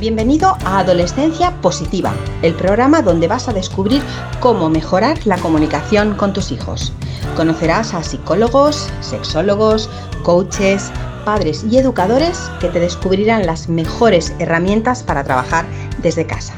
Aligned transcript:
Bienvenido 0.00 0.56
a 0.64 0.78
Adolescencia 0.78 1.50
Positiva, 1.60 2.14
el 2.40 2.54
programa 2.54 3.02
donde 3.02 3.28
vas 3.28 3.50
a 3.50 3.52
descubrir 3.52 4.00
cómo 4.40 4.70
mejorar 4.70 5.26
la 5.26 5.36
comunicación 5.36 6.14
con 6.14 6.32
tus 6.32 6.52
hijos. 6.52 6.94
Conocerás 7.36 7.92
a 7.92 8.02
psicólogos, 8.02 8.88
sexólogos, 9.02 9.90
coaches, 10.22 10.90
padres 11.26 11.66
y 11.70 11.76
educadores 11.76 12.50
que 12.60 12.68
te 12.68 12.80
descubrirán 12.80 13.44
las 13.44 13.68
mejores 13.68 14.32
herramientas 14.38 15.02
para 15.02 15.22
trabajar 15.22 15.66
desde 15.98 16.26
casa. 16.26 16.54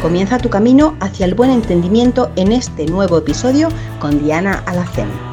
Comienza 0.00 0.38
tu 0.38 0.50
camino 0.50 0.96
hacia 0.98 1.26
el 1.26 1.36
buen 1.36 1.52
entendimiento 1.52 2.32
en 2.34 2.50
este 2.50 2.86
nuevo 2.86 3.16
episodio 3.16 3.68
con 4.00 4.24
Diana 4.24 4.60
Alacén. 4.66 5.31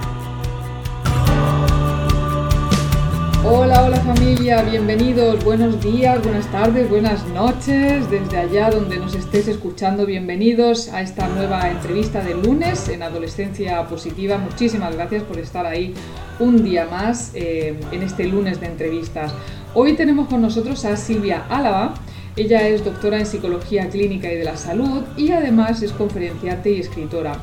Hola, 3.51 3.83
hola 3.83 3.99
familia, 4.01 4.61
bienvenidos, 4.61 5.43
buenos 5.43 5.81
días, 5.81 6.21
buenas 6.21 6.45
tardes, 6.51 6.87
buenas 6.87 7.25
noches, 7.29 8.07
desde 8.11 8.37
allá 8.37 8.69
donde 8.69 8.97
nos 8.97 9.15
estés 9.15 9.47
escuchando, 9.47 10.05
bienvenidos 10.05 10.89
a 10.89 11.01
esta 11.01 11.27
nueva 11.29 11.67
entrevista 11.67 12.21
de 12.23 12.35
lunes 12.35 12.87
en 12.89 13.01
Adolescencia 13.01 13.87
Positiva. 13.87 14.37
Muchísimas 14.37 14.95
gracias 14.95 15.23
por 15.23 15.39
estar 15.39 15.65
ahí 15.65 15.95
un 16.39 16.63
día 16.63 16.85
más 16.91 17.31
eh, 17.33 17.75
en 17.91 18.03
este 18.03 18.27
lunes 18.27 18.59
de 18.59 18.67
entrevistas. 18.67 19.33
Hoy 19.73 19.93
tenemos 19.95 20.27
con 20.27 20.43
nosotros 20.43 20.85
a 20.85 20.95
Silvia 20.95 21.45
Álava. 21.49 21.95
Ella 22.35 22.67
es 22.67 22.85
doctora 22.85 23.17
en 23.17 23.25
Psicología 23.25 23.89
Clínica 23.89 24.31
y 24.31 24.35
de 24.35 24.43
la 24.43 24.57
Salud 24.57 25.01
y 25.17 25.31
además 25.31 25.81
es 25.81 25.91
conferenciante 25.91 26.71
y 26.71 26.81
escritora. 26.81 27.39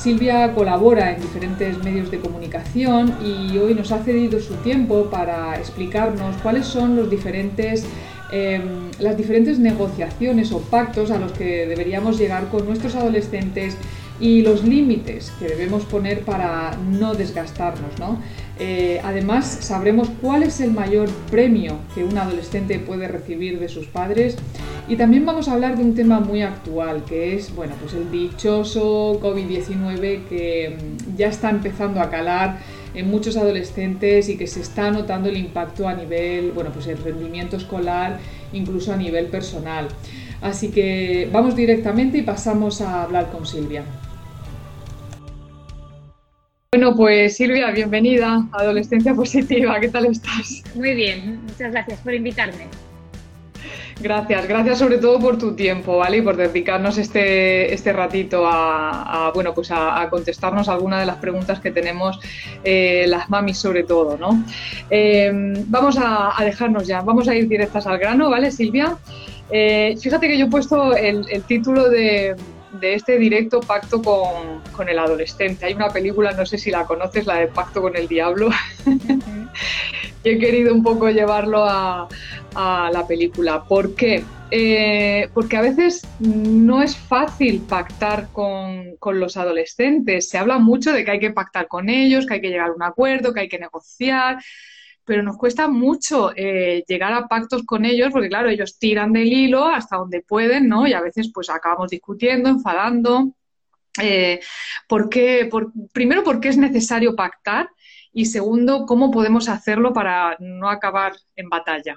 Silvia 0.00 0.54
colabora 0.54 1.12
en 1.12 1.20
diferentes 1.20 1.76
medios 1.84 2.10
de 2.10 2.20
comunicación 2.20 3.14
y 3.22 3.58
hoy 3.58 3.74
nos 3.74 3.92
ha 3.92 3.98
cedido 3.98 4.40
su 4.40 4.54
tiempo 4.54 5.10
para 5.10 5.58
explicarnos 5.58 6.36
cuáles 6.42 6.66
son 6.66 6.96
los 6.96 7.10
diferentes, 7.10 7.84
em, 8.32 8.90
las 8.98 9.18
diferentes 9.18 9.58
negociaciones 9.58 10.52
o 10.52 10.60
pactos 10.60 11.10
a 11.10 11.18
los 11.18 11.32
que 11.32 11.66
deberíamos 11.66 12.16
llegar 12.16 12.48
con 12.48 12.64
nuestros 12.64 12.94
adolescentes 12.94 13.76
y 14.20 14.42
los 14.42 14.62
límites 14.62 15.32
que 15.38 15.48
debemos 15.48 15.84
poner 15.84 16.20
para 16.20 16.76
no 16.76 17.14
desgastarnos. 17.14 17.90
Eh, 18.58 19.00
además, 19.02 19.46
sabremos 19.46 20.10
cuál 20.20 20.42
es 20.42 20.60
el 20.60 20.72
mayor 20.72 21.08
premio 21.30 21.78
que 21.94 22.04
un 22.04 22.18
adolescente 22.18 22.78
puede 22.78 23.08
recibir 23.08 23.58
de 23.58 23.68
sus 23.68 23.86
padres 23.86 24.36
y 24.86 24.96
también 24.96 25.24
vamos 25.24 25.48
a 25.48 25.52
hablar 25.52 25.78
de 25.78 25.84
un 25.84 25.94
tema 25.94 26.20
muy 26.20 26.42
actual, 26.42 27.04
que 27.04 27.34
es 27.34 27.54
bueno, 27.54 27.74
pues 27.80 27.94
el 27.94 28.10
dichoso 28.10 29.18
COVID-19 29.22 30.24
que 30.28 30.76
mm, 30.76 31.16
ya 31.16 31.28
está 31.28 31.48
empezando 31.48 32.00
a 32.00 32.10
calar 32.10 32.58
en 32.94 33.10
muchos 33.10 33.36
adolescentes 33.36 34.28
y 34.28 34.36
que 34.36 34.46
se 34.46 34.60
está 34.60 34.90
notando 34.90 35.28
el 35.28 35.36
impacto 35.36 35.88
a 35.88 35.94
nivel, 35.94 36.52
bueno, 36.52 36.70
pues 36.72 36.86
el 36.88 36.98
rendimiento 36.98 37.56
escolar, 37.56 38.18
incluso 38.52 38.92
a 38.92 38.96
nivel 38.96 39.26
personal. 39.26 39.88
Así 40.42 40.70
que 40.70 41.28
vamos 41.32 41.54
directamente 41.54 42.18
y 42.18 42.22
pasamos 42.22 42.80
a 42.80 43.02
hablar 43.02 43.30
con 43.30 43.46
Silvia. 43.46 43.84
Bueno, 46.72 46.94
pues 46.94 47.36
Silvia, 47.36 47.72
bienvenida 47.72 48.46
a 48.52 48.60
Adolescencia 48.60 49.12
Positiva. 49.12 49.80
¿Qué 49.80 49.88
tal 49.88 50.06
estás? 50.06 50.62
Muy 50.76 50.94
bien, 50.94 51.40
muchas 51.42 51.72
gracias 51.72 51.98
por 51.98 52.14
invitarme. 52.14 52.68
Gracias, 54.00 54.46
gracias 54.46 54.78
sobre 54.78 54.98
todo 54.98 55.18
por 55.18 55.36
tu 55.36 55.56
tiempo, 55.56 55.96
¿vale? 55.96 56.18
Y 56.18 56.22
por 56.22 56.36
dedicarnos 56.36 56.96
este, 56.96 57.74
este 57.74 57.92
ratito 57.92 58.44
a, 58.46 59.32
bueno, 59.34 59.52
pues 59.52 59.72
a, 59.72 60.06
contestarnos 60.10 60.68
algunas 60.68 61.00
de 61.00 61.06
las 61.06 61.16
preguntas 61.16 61.58
que 61.58 61.72
tenemos 61.72 62.20
eh, 62.62 63.04
las 63.08 63.28
mamis 63.28 63.58
sobre 63.58 63.82
todo, 63.82 64.16
¿no? 64.16 64.44
Em, 64.90 65.52
vamos 65.66 65.98
a, 66.00 66.36
dejarnos 66.44 66.86
ya, 66.86 67.00
vamos 67.00 67.26
a 67.26 67.34
ir 67.34 67.48
directas 67.48 67.84
al 67.88 67.98
grano, 67.98 68.30
¿vale, 68.30 68.52
Silvia? 68.52 68.96
Eh, 69.50 69.96
fíjate 70.00 70.28
que 70.28 70.38
yo 70.38 70.46
he 70.46 70.50
puesto 70.50 70.94
el, 70.94 71.26
título 71.48 71.90
de, 71.90 72.36
este 72.82 73.18
directo 73.18 73.60
Pacto 73.60 74.02
con, 74.02 74.60
con, 74.72 74.88
el 74.88 74.98
adolescente. 74.98 75.66
Hay 75.66 75.74
una 75.74 75.90
película, 75.90 76.32
no 76.32 76.46
sé 76.46 76.58
si 76.58 76.70
la 76.70 76.86
conoces, 76.86 77.26
la 77.26 77.36
de 77.36 77.48
Pacto 77.48 77.82
con 77.82 77.96
el 77.96 78.08
Diablo. 78.08 78.50
y 80.24 80.28
he 80.28 80.38
querido 80.38 80.74
un 80.74 80.82
poco 80.82 81.08
llevarlo 81.10 81.64
a, 81.64 82.08
la 82.54 83.06
película. 83.06 83.62
¿Por 83.64 83.94
qué? 83.94 84.24
Eh, 84.50 85.28
porque 85.32 85.56
a 85.56 85.62
veces 85.62 86.06
no 86.18 86.82
es 86.82 86.96
fácil 86.96 87.60
pactar 87.60 88.28
con, 88.32 88.96
los 89.12 89.36
adolescentes. 89.36 90.28
Se 90.28 90.36
habla 90.36 90.58
mucho 90.58 90.92
de 90.92 91.04
que 91.04 91.12
hay 91.12 91.20
que 91.20 91.30
pactar 91.30 91.68
con 91.68 91.88
ellos, 91.88 92.26
que 92.26 92.34
hay 92.34 92.40
que 92.40 92.48
llegar 92.48 92.70
a 92.70 92.72
un 92.72 92.82
acuerdo, 92.82 93.32
que 93.32 93.40
hay 93.40 93.48
que 93.48 93.58
negociar, 93.58 94.38
pero 95.04 95.22
nos 95.22 95.36
cuesta 95.36 95.68
mucho 95.68 96.32
eh, 96.36 96.84
llegar 96.86 97.12
a 97.12 97.26
pactos 97.26 97.64
con 97.64 97.84
ellos 97.84 98.10
porque, 98.12 98.28
claro, 98.28 98.48
ellos 98.48 98.78
tiran 98.78 99.12
del 99.12 99.32
hilo 99.32 99.66
hasta 99.66 99.96
donde 99.96 100.22
pueden, 100.22 100.68
¿no? 100.68 100.86
Y 100.86 100.92
a 100.92 101.00
veces 101.00 101.30
pues 101.32 101.50
acabamos 101.50 101.90
discutiendo, 101.90 102.48
enfadando. 102.48 103.34
Eh, 104.00 104.40
¿por 104.88 105.08
qué? 105.08 105.48
Por, 105.50 105.72
primero, 105.92 106.22
porque 106.22 106.48
es 106.48 106.56
necesario 106.56 107.16
pactar 107.16 107.68
y 108.12 108.26
segundo, 108.26 108.86
cómo 108.86 109.10
podemos 109.10 109.48
hacerlo 109.48 109.92
para 109.92 110.36
no 110.40 110.68
acabar 110.68 111.12
en 111.36 111.48
batalla. 111.48 111.94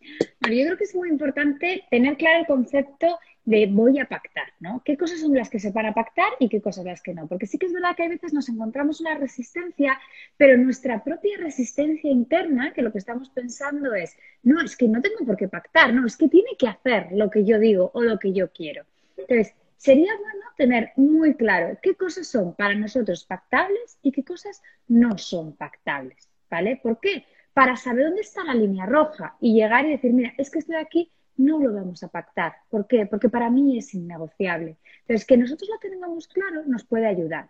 yo 0.00 0.48
creo 0.48 0.76
que 0.76 0.84
es 0.84 0.94
muy 0.94 1.08
importante 1.08 1.84
tener 1.90 2.16
claro 2.16 2.40
el 2.40 2.46
concepto 2.46 3.18
de 3.48 3.66
voy 3.66 3.98
a 3.98 4.04
pactar, 4.04 4.52
¿no? 4.60 4.82
¿Qué 4.84 4.98
cosas 4.98 5.20
son 5.20 5.34
las 5.34 5.48
que 5.48 5.58
se 5.58 5.70
van 5.70 5.86
a 5.86 5.94
pactar 5.94 6.32
y 6.38 6.50
qué 6.50 6.60
cosas 6.60 6.84
las 6.84 7.00
que 7.00 7.14
no? 7.14 7.26
Porque 7.26 7.46
sí 7.46 7.56
que 7.56 7.64
es 7.64 7.72
verdad 7.72 7.96
que 7.96 8.02
a 8.02 8.08
veces 8.08 8.34
nos 8.34 8.46
encontramos 8.50 9.00
una 9.00 9.14
resistencia, 9.14 9.98
pero 10.36 10.58
nuestra 10.58 11.02
propia 11.02 11.38
resistencia 11.38 12.10
interna, 12.10 12.74
que 12.74 12.82
lo 12.82 12.92
que 12.92 12.98
estamos 12.98 13.30
pensando 13.30 13.94
es, 13.94 14.14
no, 14.42 14.60
es 14.60 14.76
que 14.76 14.86
no 14.86 15.00
tengo 15.00 15.24
por 15.24 15.38
qué 15.38 15.48
pactar, 15.48 15.94
no, 15.94 16.06
es 16.06 16.18
que 16.18 16.28
tiene 16.28 16.50
que 16.58 16.68
hacer 16.68 17.06
lo 17.12 17.30
que 17.30 17.46
yo 17.46 17.58
digo 17.58 17.90
o 17.94 18.02
lo 18.02 18.18
que 18.18 18.34
yo 18.34 18.52
quiero. 18.52 18.84
Entonces, 19.16 19.54
sería 19.78 20.14
bueno 20.14 20.44
tener 20.58 20.92
muy 20.96 21.32
claro 21.34 21.78
qué 21.80 21.94
cosas 21.94 22.26
son 22.26 22.54
para 22.54 22.74
nosotros 22.74 23.24
pactables 23.24 23.98
y 24.02 24.12
qué 24.12 24.24
cosas 24.24 24.60
no 24.88 25.16
son 25.16 25.56
pactables, 25.56 26.28
¿vale? 26.50 26.78
¿Por 26.82 27.00
qué? 27.00 27.24
Para 27.54 27.76
saber 27.76 28.04
dónde 28.04 28.20
está 28.20 28.44
la 28.44 28.52
línea 28.52 28.84
roja 28.84 29.36
y 29.40 29.54
llegar 29.54 29.86
y 29.86 29.92
decir, 29.92 30.12
mira, 30.12 30.34
es 30.36 30.50
que 30.50 30.58
estoy 30.58 30.76
aquí, 30.76 31.10
no 31.38 31.58
lo 31.58 31.72
vamos 31.72 32.02
a 32.02 32.08
pactar. 32.08 32.56
¿Por 32.68 32.86
qué? 32.86 33.06
Porque 33.06 33.28
para 33.28 33.48
mí 33.50 33.78
es 33.78 33.94
innegociable. 33.94 34.76
Entonces, 35.02 35.26
que 35.26 35.36
nosotros 35.36 35.70
lo 35.70 35.78
tengamos 35.78 36.28
claro 36.28 36.64
nos 36.66 36.84
puede 36.84 37.06
ayudar. 37.06 37.48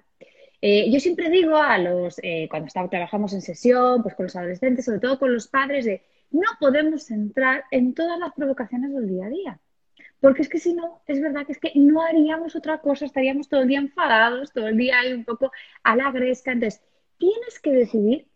Eh, 0.61 0.91
yo 0.91 1.01
siempre 1.01 1.31
digo 1.31 1.57
a 1.57 1.79
los, 1.79 2.21
eh, 2.23 2.49
cuando 2.51 2.69
trabajamos 2.89 3.33
en 3.33 3.43
sesión, 3.43 4.03
pues 4.03 4.15
con 4.15 4.27
los 4.27 4.37
adolescentes, 4.37 4.85
sobre 4.85 5.01
todo 5.01 5.19
con 5.19 5.33
los 5.33 5.49
padres, 5.49 5.85
de 5.85 6.03
no 6.31 6.49
podemos 6.61 7.11
entrar 7.11 7.65
en 7.71 7.95
todas 7.95 8.19
las 8.19 8.33
provocaciones 8.35 8.93
del 8.93 9.09
día 9.09 9.27
a 9.27 9.31
día. 9.31 9.61
Porque 10.21 10.43
es 10.43 10.49
que 10.49 10.59
si 10.59 10.75
no, 10.75 11.01
es 11.07 11.21
verdad 11.21 11.47
que 11.47 11.53
es 11.53 11.61
que 11.61 11.73
no 11.77 12.03
haríamos 12.03 12.57
otra 12.57 12.79
cosa, 12.79 13.05
estaríamos 13.05 13.49
todo 13.49 13.63
el 13.63 13.69
día 13.69 13.79
enfadados, 13.79 14.53
todo 14.53 14.69
el 14.69 14.77
día 14.77 14.99
ahí 15.01 15.13
un 15.13 15.25
poco 15.25 15.53
a 15.85 15.97
la 15.97 16.11
gresca. 16.11 16.53
Entonces, 16.53 16.83
tienes 17.19 17.61
que 17.61 17.73
decidir 17.73 18.28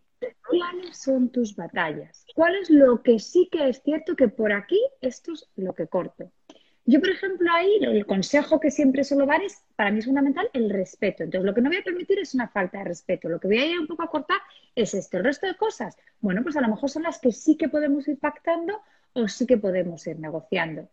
cuáles 0.48 0.96
son 0.98 1.30
tus 1.30 1.56
batallas, 1.56 2.24
cuál 2.34 2.56
es 2.56 2.70
lo 2.70 3.02
que 3.02 3.18
sí 3.18 3.48
que 3.50 3.68
es 3.68 3.82
cierto 3.82 4.16
que 4.16 4.28
por 4.28 4.52
aquí 4.52 4.80
esto 5.00 5.32
es 5.32 5.48
lo 5.56 5.74
que 5.74 5.86
corto. 5.86 6.30
Yo, 6.84 6.98
por 6.98 7.10
ejemplo, 7.10 7.48
ahí 7.52 7.78
el 7.80 8.06
consejo 8.06 8.58
que 8.58 8.72
siempre 8.72 9.04
suelo 9.04 9.24
dar 9.24 9.40
es, 9.40 9.62
para 9.76 9.92
mí 9.92 10.00
es 10.00 10.06
fundamental, 10.06 10.50
el 10.52 10.68
respeto. 10.68 11.22
Entonces, 11.22 11.46
lo 11.46 11.54
que 11.54 11.60
no 11.60 11.70
voy 11.70 11.78
a 11.78 11.84
permitir 11.84 12.18
es 12.18 12.34
una 12.34 12.48
falta 12.48 12.78
de 12.78 12.84
respeto. 12.84 13.28
Lo 13.28 13.38
que 13.38 13.46
voy 13.46 13.58
a 13.58 13.66
ir 13.66 13.78
un 13.78 13.86
poco 13.86 14.02
a 14.02 14.10
cortar 14.10 14.38
es 14.74 14.92
esto. 14.92 15.18
El 15.18 15.24
resto 15.24 15.46
de 15.46 15.56
cosas, 15.56 15.96
bueno, 16.20 16.42
pues 16.42 16.56
a 16.56 16.60
lo 16.60 16.68
mejor 16.68 16.90
son 16.90 17.04
las 17.04 17.20
que 17.20 17.30
sí 17.30 17.56
que 17.56 17.68
podemos 17.68 18.08
ir 18.08 18.18
pactando 18.18 18.80
o 19.12 19.28
sí 19.28 19.46
que 19.46 19.58
podemos 19.58 20.04
ir 20.08 20.18
negociando. 20.18 20.88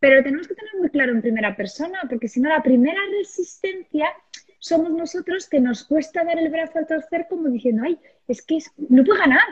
Pero 0.00 0.22
tenemos 0.22 0.48
que 0.48 0.54
tener 0.54 0.74
muy 0.78 0.88
claro 0.88 1.12
en 1.12 1.20
primera 1.20 1.54
persona, 1.54 2.00
porque 2.08 2.28
si 2.28 2.40
no, 2.40 2.48
la 2.48 2.62
primera 2.62 3.00
resistencia 3.18 4.08
somos 4.58 4.90
nosotros 4.90 5.48
que 5.48 5.60
nos 5.60 5.84
cuesta 5.84 6.24
dar 6.24 6.38
el 6.38 6.50
brazo 6.50 6.78
al 6.78 6.86
torcer 6.86 7.26
como 7.28 7.48
diciendo, 7.48 7.82
ay, 7.84 7.98
es 8.28 8.42
que 8.42 8.58
no 8.88 9.04
puedo 9.04 9.18
ganar. 9.18 9.44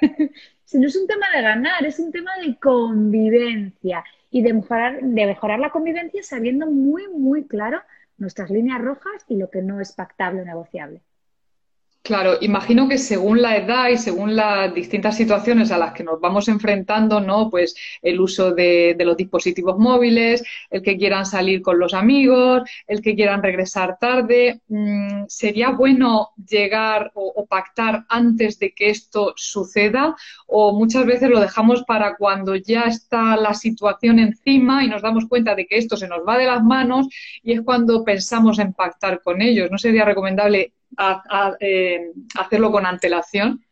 si 0.64 0.78
no 0.78 0.86
es 0.86 0.96
un 0.96 1.06
tema 1.06 1.26
de 1.34 1.42
ganar, 1.42 1.84
es 1.84 1.98
un 1.98 2.12
tema 2.12 2.30
de 2.44 2.58
convivencia 2.58 4.04
y 4.30 4.42
de 4.42 4.52
mejorar, 4.52 5.00
de 5.02 5.26
mejorar 5.26 5.58
la 5.58 5.70
convivencia 5.70 6.22
sabiendo 6.22 6.66
muy, 6.66 7.08
muy 7.08 7.46
claro 7.46 7.82
nuestras 8.18 8.50
líneas 8.50 8.80
rojas 8.80 9.24
y 9.28 9.36
lo 9.36 9.50
que 9.50 9.62
no 9.62 9.80
es 9.80 9.92
pactable 9.92 10.42
o 10.42 10.44
negociable. 10.44 11.02
Claro, 12.06 12.38
imagino 12.40 12.88
que 12.88 12.98
según 12.98 13.42
la 13.42 13.56
edad 13.56 13.88
y 13.88 13.98
según 13.98 14.36
las 14.36 14.72
distintas 14.72 15.16
situaciones 15.16 15.72
a 15.72 15.78
las 15.78 15.92
que 15.92 16.04
nos 16.04 16.20
vamos 16.20 16.46
enfrentando, 16.46 17.20
¿no? 17.20 17.50
Pues 17.50 17.74
el 18.00 18.20
uso 18.20 18.52
de, 18.54 18.94
los 19.00 19.16
dispositivos 19.16 19.76
móviles, 19.76 20.44
el 20.70 20.82
que 20.82 20.96
quieran 20.96 21.26
salir 21.26 21.62
con 21.62 21.80
los 21.80 21.94
amigos, 21.94 22.62
el 22.86 23.02
que 23.02 23.16
quieran 23.16 23.42
regresar 23.42 23.98
tarde, 23.98 24.60
mm, 24.68 25.24
¿sería 25.26 25.70
bueno 25.70 26.30
llegar 26.48 27.10
o, 27.14 27.44
pactar 27.46 28.04
antes 28.08 28.60
de 28.60 28.72
que 28.72 28.90
esto 28.90 29.32
suceda? 29.36 30.14
¿O 30.46 30.78
muchas 30.78 31.06
veces 31.06 31.28
lo 31.28 31.40
dejamos 31.40 31.82
para 31.82 32.14
cuando 32.16 32.54
ya 32.54 32.82
está 32.82 33.36
la 33.36 33.52
situación 33.54 34.20
encima 34.20 34.84
y 34.84 34.88
nos 34.88 35.02
damos 35.02 35.26
cuenta 35.26 35.56
de 35.56 35.66
que 35.66 35.78
esto 35.78 35.96
se 35.96 36.06
nos 36.06 36.20
va 36.20 36.38
de 36.38 36.46
las 36.46 36.62
manos 36.62 37.08
y 37.42 37.52
es 37.52 37.62
cuando 37.62 38.04
pensamos 38.04 38.60
en 38.60 38.74
pactar 38.74 39.22
con 39.22 39.42
ellos? 39.42 39.72
¿No 39.72 39.78
sería 39.78 40.04
recomendable 40.04 40.75
a, 40.96 41.56
eh, 41.60 42.12
hacerlo 42.38 42.70
con 42.70 42.86
antelación? 42.86 43.65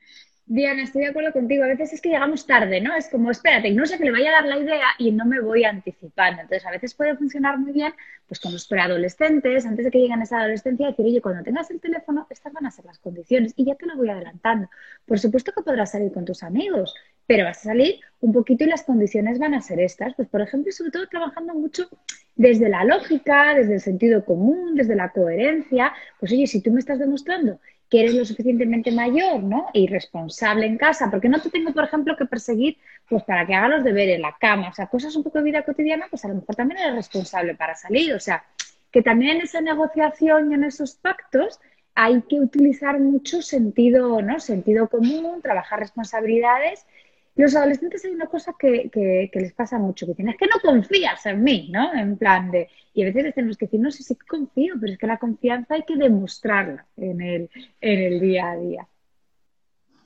Diana, 0.47 0.83
estoy 0.83 1.03
de 1.03 1.09
acuerdo 1.09 1.33
contigo. 1.33 1.65
A 1.65 1.69
veces 1.69 1.95
es 1.95 2.03
que 2.03 2.11
llegamos 2.11 2.47
tarde, 2.47 2.79
¿no? 2.79 2.95
Es 2.95 3.09
como, 3.09 3.31
espérate, 3.31 3.71
no 3.71 3.87
sé 3.87 3.97
que 3.97 4.05
le 4.05 4.11
vaya 4.11 4.29
a 4.29 4.43
dar 4.43 4.45
la 4.45 4.59
idea 4.59 4.87
y 4.99 5.11
no 5.11 5.25
me 5.25 5.41
voy 5.41 5.65
anticipando. 5.65 6.43
Entonces, 6.43 6.67
a 6.67 6.71
veces 6.71 6.93
puede 6.95 7.17
funcionar 7.17 7.59
muy 7.59 7.73
bien, 7.73 7.95
pues 8.29 8.41
con 8.41 8.53
los 8.53 8.67
preadolescentes, 8.67 9.65
antes 9.65 9.87
de 9.87 9.91
que 9.91 10.01
lleguen 10.01 10.21
a 10.21 10.25
esa 10.25 10.41
adolescencia, 10.41 10.89
decir, 10.89 11.07
oye, 11.07 11.23
cuando 11.23 11.43
tengas 11.43 11.71
el 11.71 11.81
teléfono, 11.81 12.27
estas 12.29 12.53
van 12.53 12.67
a 12.67 12.71
ser 12.71 12.85
las 12.85 12.99
condiciones 12.99 13.55
y 13.57 13.65
ya 13.65 13.75
te 13.75 13.87
lo 13.87 13.97
voy 13.97 14.11
adelantando. 14.11 14.69
Por 15.07 15.19
supuesto 15.19 15.51
que 15.53 15.63
podrás 15.63 15.93
salir 15.93 16.13
con 16.13 16.27
tus 16.27 16.43
amigos, 16.43 16.95
pero 17.27 17.45
vas 17.45 17.59
a 17.61 17.71
salir 17.71 18.01
un 18.21 18.35
poquito 18.35 18.65
y 18.65 18.67
las 18.67 18.83
condiciones 18.83 19.39
van 19.39 19.55
a 19.55 19.63
ser 19.63 19.81
estas. 19.81 20.15
Pues, 20.15 20.29
por 20.29 20.43
ejemplo, 20.43 20.71
sobre 20.73 20.91
todo 20.91 21.09
trabajando 21.09 21.55
mucho 21.55 21.89
desde 22.37 22.69
la 22.69 22.85
lógica, 22.85 23.55
desde 23.55 23.75
el 23.75 23.81
sentido 23.81 24.27
común, 24.27 24.75
desde 24.75 24.95
la 24.95 25.11
coherencia. 25.11 25.95
Pues, 26.21 26.33
oye, 26.33 26.47
si 26.47 26.61
tú 26.61 26.71
me 26.71 26.81
estás 26.81 26.99
demostrando 26.99 27.61
que 27.95 28.01
eres 28.01 28.15
lo 28.15 28.25
suficientemente 28.25 28.91
mayor, 28.91 29.41
¿no? 29.41 29.69
Y 29.73 29.87
responsable 29.87 30.67
en 30.67 30.79
casa, 30.79 31.13
porque 31.13 31.29
no 31.29 31.41
te 31.41 31.49
tengo, 31.49 31.73
por 31.73 31.85
ejemplo, 31.85 32.17
que 32.17 32.27
perseguir, 32.27 32.77
pues 33.09 33.23
para 33.23 33.47
que 33.47 33.55
haga 33.55 33.69
los 33.69 33.85
deberes, 33.85 34.19
la 34.19 34.37
cama, 34.37 34.71
o 34.71 34.73
sea, 34.73 34.89
cosas 34.89 35.15
un 35.15 35.23
poco 35.23 35.39
de 35.39 35.45
vida 35.45 35.63
cotidiana, 35.63 36.07
pues 36.11 36.25
a 36.25 36.29
lo 36.29 36.35
mejor 36.35 36.57
también 36.57 36.81
eres 36.81 36.97
responsable 36.97 37.55
para 37.55 37.77
salir, 37.77 38.13
o 38.13 38.19
sea, 38.19 38.45
que 38.91 39.01
también 39.01 39.37
en 39.37 39.43
esa 39.43 39.61
negociación 39.61 40.51
y 40.51 40.55
en 40.55 40.65
esos 40.65 40.97
pactos 40.97 41.61
hay 41.95 42.21
que 42.23 42.41
utilizar 42.41 42.99
mucho 42.99 43.43
sentido, 43.43 44.21
¿no? 44.23 44.41
Sentido 44.41 44.89
común, 44.89 45.41
trabajar 45.41 45.79
responsabilidades 45.79 46.87
los 47.37 47.57
adolescentes 47.57 48.05
hay 48.05 48.13
una 48.13 48.27
cosa 48.27 48.55
que, 48.59 48.91
les 49.33 49.53
pasa 49.53 49.79
mucho, 49.79 50.07
que 50.07 50.13
dicen, 50.13 50.29
es 50.29 50.37
que 50.37 50.47
no 50.47 50.61
confías 50.63 51.27
en 51.27 51.43
mí, 51.43 51.69
¿no? 51.73 51.93
En 51.95 52.17
plan 52.17 52.51
de, 52.51 52.69
y 52.95 53.03
a 53.03 53.07
veces 53.07 53.35
tenemos 53.35 53.57
que 53.57 53.67
decir, 53.67 53.81
no, 53.81 53.91
sí, 53.91 54.03
sí 54.03 54.15
que 54.15 54.27
confío, 54.27 54.75
pero 54.81 54.93
es 54.93 54.99
que 54.99 55.07
la 55.07 55.19
confianza 55.19 55.75
hay 55.75 55.83
que 55.83 55.97
demostrarla 55.97 56.87
en 56.97 57.21
el, 57.21 57.51
en 57.81 58.01
el 58.01 58.21
día 58.21 58.51
a 58.51 58.57
día. 58.57 58.89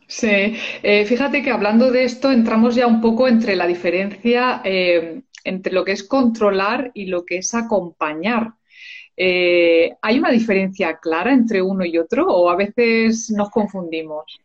Sí, 0.07 0.57
eh, 0.83 1.05
fíjate 1.05 1.43
que 1.43 1.51
hablando 1.51 1.91
de 1.91 2.05
esto 2.05 2.31
entramos 2.33 2.75
ya 2.75 2.87
un 2.87 3.03
poco 3.03 3.29
entre 3.29 3.57
la 3.57 3.67
diferencia 3.67 4.63
eh, 4.65 5.21
entre 5.45 5.73
lo 5.73 5.85
que 5.85 5.93
es 5.93 6.03
controlar 6.03 6.91
y 6.95 7.07
lo 7.07 7.25
que 7.25 7.39
es 7.39 7.55
acompañar. 7.55 8.55
Eh, 9.17 9.97
¿Hay 10.01 10.19
una 10.19 10.31
diferencia 10.31 10.99
clara 10.99 11.33
entre 11.33 11.61
uno 11.61 11.85
y 11.85 11.99
otro 11.99 12.27
o 12.27 12.49
a 12.49 12.57
veces 12.57 13.31
nos 13.31 13.51
confundimos? 13.51 14.41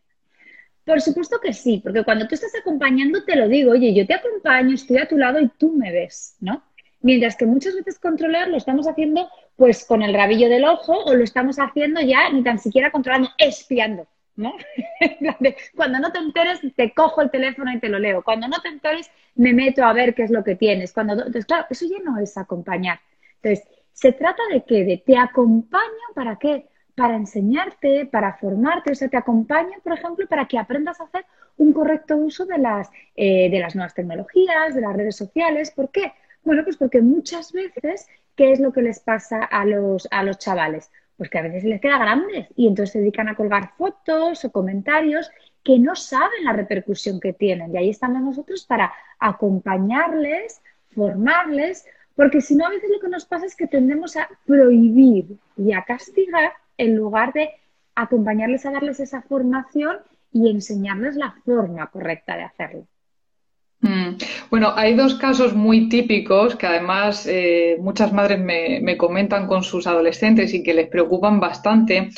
Por 0.86 1.02
supuesto 1.02 1.40
que 1.40 1.54
sí, 1.54 1.80
porque 1.82 2.04
cuando 2.04 2.28
tú 2.28 2.36
estás 2.36 2.54
acompañando 2.60 3.24
te 3.24 3.36
lo 3.36 3.48
digo, 3.48 3.72
oye, 3.72 3.94
yo 3.94 4.06
te 4.06 4.16
acompaño, 4.16 4.76
estoy 4.76 4.98
a 4.98 5.08
tu 5.08 5.18
lado 5.18 5.40
y 5.40 5.48
tú 5.48 5.72
me 5.72 5.92
ves, 5.92 6.36
¿no? 6.42 6.64
Mientras 7.02 7.36
que 7.36 7.46
muchas 7.46 7.76
veces 7.76 8.00
controlar 8.00 8.50
lo 8.50 8.58
estamos 8.58 8.88
haciendo 8.88 9.30
pues 9.56 9.86
con 9.86 10.02
el 10.02 10.14
rabillo 10.14 10.50
del 10.50 10.66
ojo 10.66 10.98
o 11.06 11.14
lo 11.14 11.24
estamos 11.24 11.58
haciendo 11.58 12.02
ya 12.02 12.30
ni 12.30 12.44
tan 12.44 12.60
siquiera 12.60 12.92
controlando, 12.92 13.30
espiando, 13.38 14.08
¿no? 14.36 14.54
Cuando 15.76 16.00
no 16.00 16.12
te 16.12 16.20
enteres, 16.20 16.60
te 16.76 16.94
cojo 16.94 17.22
el 17.22 17.30
teléfono 17.30 17.72
y 17.72 17.80
te 17.80 17.90
lo 17.90 18.00
leo. 18.00 18.24
Cuando 18.24 18.48
no 18.48 18.60
te 18.62 18.70
enteres, 18.70 19.10
me 19.36 19.54
meto 19.54 19.84
a 19.84 19.94
ver 19.94 20.16
qué 20.16 20.24
es 20.24 20.32
lo 20.32 20.44
que 20.44 20.56
tienes. 20.56 20.94
Cuando, 20.94 21.14
entonces, 21.14 21.46
claro, 21.46 21.66
eso 21.70 21.86
ya 21.86 22.00
no 22.04 22.20
es 22.20 22.38
acompañar. 22.38 23.00
Entonces, 23.42 23.68
se 23.92 24.12
trata 24.12 24.42
de 24.52 24.64
que 24.64 24.84
de 24.84 24.98
te 24.98 25.18
acompaño 25.18 25.84
para 26.16 26.38
qué? 26.38 26.68
Para 26.96 27.16
enseñarte, 27.16 28.06
para 28.06 28.34
formarte, 28.34 28.92
o 28.92 28.96
sea, 28.96 29.10
te 29.10 29.18
acompaña, 29.18 29.78
por 29.84 29.94
ejemplo, 29.94 30.28
para 30.28 30.48
que 30.48 30.60
aprendas 30.60 31.00
a 31.00 31.06
hacer 31.06 31.26
un 31.58 31.74
correcto 31.74 32.16
uso 32.18 32.46
de 32.46 32.58
las, 32.58 32.90
eh, 33.16 33.50
de 33.50 33.60
las 33.60 33.76
nuevas 33.76 33.94
tecnologías, 33.94 34.76
de 34.76 34.82
las 34.82 34.96
redes 34.96 35.16
sociales. 35.16 35.72
¿Por 35.72 35.90
qué? 35.90 36.14
Bueno, 36.44 36.64
pues 36.64 36.78
porque 36.78 37.02
muchas 37.02 37.52
veces, 37.52 38.08
¿qué 38.36 38.52
es 38.52 38.60
lo 38.60 38.72
que 38.74 38.82
les 38.82 39.00
pasa 39.00 39.44
a 39.44 39.66
los, 39.66 40.08
a 40.12 40.24
los 40.24 40.38
chavales? 40.38 40.92
Pues 41.18 41.30
que 41.30 41.40
a 41.40 41.44
veces 41.44 41.64
les 41.64 41.80
queda 41.80 41.98
grandes 41.98 42.48
y 42.56 42.68
entonces 42.68 42.94
se 42.94 43.00
dedican 43.00 43.30
a 43.30 43.36
colgar 43.36 43.72
fotos 43.78 44.44
o 44.46 44.52
comentarios 44.52 45.32
que 45.64 45.80
no 45.80 45.96
saben 45.96 46.44
la 46.44 46.54
repercusión 46.54 47.20
que 47.20 47.34
tienen. 47.34 47.74
Y 47.74 47.78
ahí 47.78 47.90
estamos 47.90 48.22
nosotros 48.22 48.66
para 48.66 48.92
acompañarles, 49.20 50.62
formarles, 50.94 51.86
porque 52.16 52.42
si 52.42 52.56
no, 52.56 52.66
a 52.66 52.70
veces 52.70 52.90
lo 52.92 53.00
que 53.00 53.10
nos 53.10 53.26
pasa 53.26 53.46
es 53.46 53.56
que 53.56 53.68
tendemos 53.68 54.18
a 54.18 54.28
prohibir 54.46 55.38
y 55.58 55.74
a 55.74 55.84
castigar 55.84 56.54
en 56.78 56.96
lugar 56.96 57.34
de 57.34 57.50
acompañarles 57.96 58.66
a 58.66 58.72
darles 58.72 59.00
esa 59.00 59.22
formación 59.22 59.98
y 60.32 60.50
enseñarles 60.50 61.16
la 61.16 61.36
forma 61.46 61.88
correcta 61.88 62.36
de 62.36 62.44
hacerlo. 62.44 62.88
Mm. 63.82 64.16
Bueno, 64.50 64.74
hay 64.76 64.96
dos 64.96 65.16
casos 65.16 65.54
muy 65.54 65.90
típicos 65.90 66.56
que 66.56 66.66
además 66.66 67.28
eh, 67.28 67.78
muchas 67.82 68.14
madres 68.14 68.40
me, 68.40 68.80
me, 68.82 68.98
comentan 68.98 69.46
con 69.46 69.62
sus 69.62 69.88
adolescentes 69.88 70.54
y 70.54 70.64
que 70.64 70.74
les 70.74 70.88
preocupan 70.88 71.40
bastante. 71.40 72.10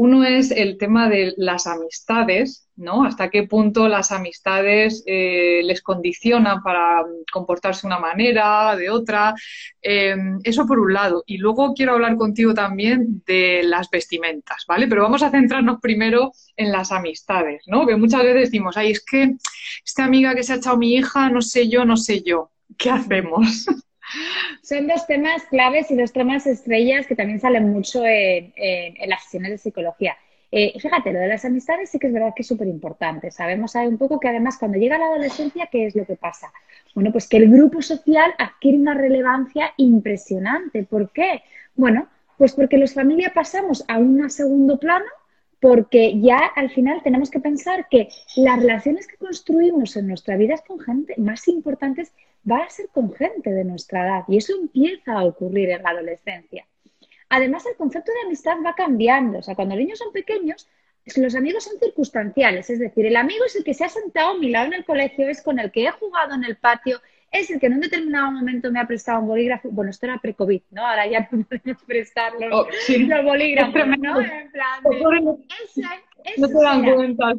Uno 0.00 0.22
es 0.22 0.52
el 0.52 0.78
tema 0.78 1.08
de 1.08 1.34
las 1.38 1.66
amistades, 1.66 2.68
¿no? 2.76 3.04
Hasta 3.04 3.30
qué 3.30 3.42
punto 3.42 3.88
las 3.88 4.12
amistades 4.12 5.02
eh, 5.06 5.60
les 5.64 5.82
condicionan 5.82 6.62
para 6.62 7.02
comportarse 7.32 7.80
de 7.82 7.88
una 7.88 7.98
manera, 7.98 8.76
de 8.76 8.90
otra. 8.90 9.34
Em, 9.82 10.38
eso 10.44 10.66
por 10.68 10.78
un 10.78 10.92
lado. 10.92 11.24
Y 11.26 11.38
luego 11.38 11.74
quiero 11.74 11.94
hablar 11.94 12.16
contigo 12.16 12.54
también 12.54 13.24
de 13.26 13.64
las 13.64 13.90
vestimentas, 13.90 14.64
¿vale? 14.68 14.86
Pero 14.86 15.02
vamos 15.02 15.24
a 15.24 15.32
centrarnos 15.32 15.80
primero 15.80 16.30
en 16.56 16.70
las 16.70 16.92
amistades, 16.92 17.64
¿no? 17.66 17.84
Que 17.84 17.96
muchas 17.96 18.22
veces 18.22 18.42
decimos, 18.42 18.76
ay, 18.76 18.92
es 18.92 19.04
que 19.04 19.34
esta 19.84 20.04
amiga 20.04 20.32
que 20.36 20.44
se 20.44 20.52
ha 20.52 20.56
echado 20.56 20.76
mi 20.76 20.94
hija, 20.94 21.28
no 21.28 21.42
sé 21.42 21.68
yo, 21.68 21.84
no 21.84 21.96
sé 21.96 22.22
yo. 22.22 22.52
¿Qué 22.76 22.90
hacemos? 22.90 23.66
Son 24.62 24.86
dos 24.86 25.06
temas 25.06 25.44
claves 25.44 25.90
y 25.90 25.96
dos 25.96 26.12
temas 26.12 26.46
estrellas 26.46 27.06
que 27.06 27.16
también 27.16 27.40
salen 27.40 27.70
mucho 27.70 28.04
en, 28.04 28.52
las 29.06 29.24
sesiones 29.24 29.50
de 29.50 29.58
psicología. 29.58 30.16
Eh, 30.50 30.72
fíjate, 30.80 31.12
lo 31.12 31.18
de 31.18 31.28
las 31.28 31.44
amistades 31.44 31.90
sí 31.90 31.98
que 31.98 32.06
es 32.06 32.12
verdad 32.12 32.32
que 32.34 32.42
es 32.42 32.48
súper 32.48 32.68
importante. 32.68 33.30
Sabemos 33.30 33.74
un 33.74 33.98
poco 33.98 34.18
que 34.18 34.28
además 34.28 34.56
cuando 34.58 34.78
llega 34.78 34.98
la 34.98 35.06
adolescencia, 35.06 35.68
¿qué 35.70 35.86
es 35.86 35.94
lo 35.94 36.06
que 36.06 36.16
pasa? 36.16 36.50
Bueno, 36.94 37.12
pues 37.12 37.28
que 37.28 37.36
el 37.36 37.50
grupo 37.50 37.82
social 37.82 38.34
adquiere 38.38 38.78
una 38.78 38.94
relevancia 38.94 39.72
impresionante. 39.76 40.84
¿Por 40.84 41.12
qué? 41.12 41.42
Bueno, 41.76 42.08
pues 42.38 42.54
porque 42.54 42.78
los 42.78 42.94
familias 42.94 43.32
pasamos 43.34 43.84
a 43.88 43.98
un 43.98 44.30
segundo 44.30 44.78
plano 44.78 45.04
porque 45.60 46.20
ya 46.20 46.38
al 46.38 46.70
final 46.70 47.02
tenemos 47.02 47.30
que 47.30 47.40
pensar 47.40 47.88
que 47.88 48.08
las 48.36 48.58
relaciones 48.58 49.06
que 49.06 49.16
construimos 49.16 49.96
en 49.96 50.06
nuestra 50.06 50.36
vida 50.36 50.56
con 50.66 50.78
gente 50.80 51.14
más 51.18 51.48
importantes 51.48 52.12
va 52.48 52.58
a 52.58 52.70
ser 52.70 52.88
con 52.88 53.12
gente 53.12 53.50
de 53.50 53.64
nuestra 53.64 54.04
edad 54.06 54.24
y 54.28 54.36
eso 54.36 54.54
empieza 54.54 55.12
a 55.12 55.24
ocurrir 55.24 55.70
en 55.70 55.82
la 55.82 55.90
adolescencia. 55.90 56.66
Además, 57.28 57.66
el 57.66 57.76
concepto 57.76 58.12
de 58.12 58.26
amistad 58.26 58.56
va 58.64 58.74
cambiando. 58.74 59.38
O 59.38 59.42
sea, 59.42 59.54
cuando 59.54 59.74
los 59.74 59.84
niños 59.84 59.98
son 59.98 60.12
pequeños, 60.12 60.68
los 61.16 61.34
amigos 61.34 61.64
son 61.64 61.78
circunstanciales. 61.78 62.70
Es 62.70 62.78
decir, 62.78 63.06
el 63.06 63.16
amigo 63.16 63.44
es 63.44 63.56
el 63.56 63.64
que 63.64 63.74
se 63.74 63.84
ha 63.84 63.88
sentado 63.88 64.30
a 64.30 64.38
mi 64.38 64.50
lado 64.50 64.68
en 64.68 64.74
el 64.74 64.84
colegio, 64.84 65.28
es 65.28 65.42
con 65.42 65.58
el 65.58 65.70
que 65.70 65.84
he 65.84 65.90
jugado 65.90 66.34
en 66.34 66.44
el 66.44 66.56
patio, 66.56 67.00
es 67.30 67.50
el 67.50 67.60
que 67.60 67.66
en 67.66 67.74
un 67.74 67.80
determinado 67.80 68.30
momento 68.32 68.70
me 68.70 68.80
ha 68.80 68.86
prestado 68.86 69.20
un 69.20 69.28
bolígrafo. 69.28 69.70
Bueno, 69.70 69.90
esto 69.90 70.06
era 70.06 70.18
pre-COVID, 70.18 70.62
¿no? 70.70 70.86
Ahora 70.86 71.06
ya 71.06 71.28
no 71.30 71.44
podemos 71.44 71.82
prestar 71.84 72.32
los, 72.40 72.52
oh, 72.52 72.66
bolígrafos, 73.24 73.86
¿no? 73.98 74.20
En 74.20 74.50
plan, 74.50 74.82
no 76.36 76.48
se 76.48 76.54
dan 76.54 76.94
cuenta. 76.94 77.32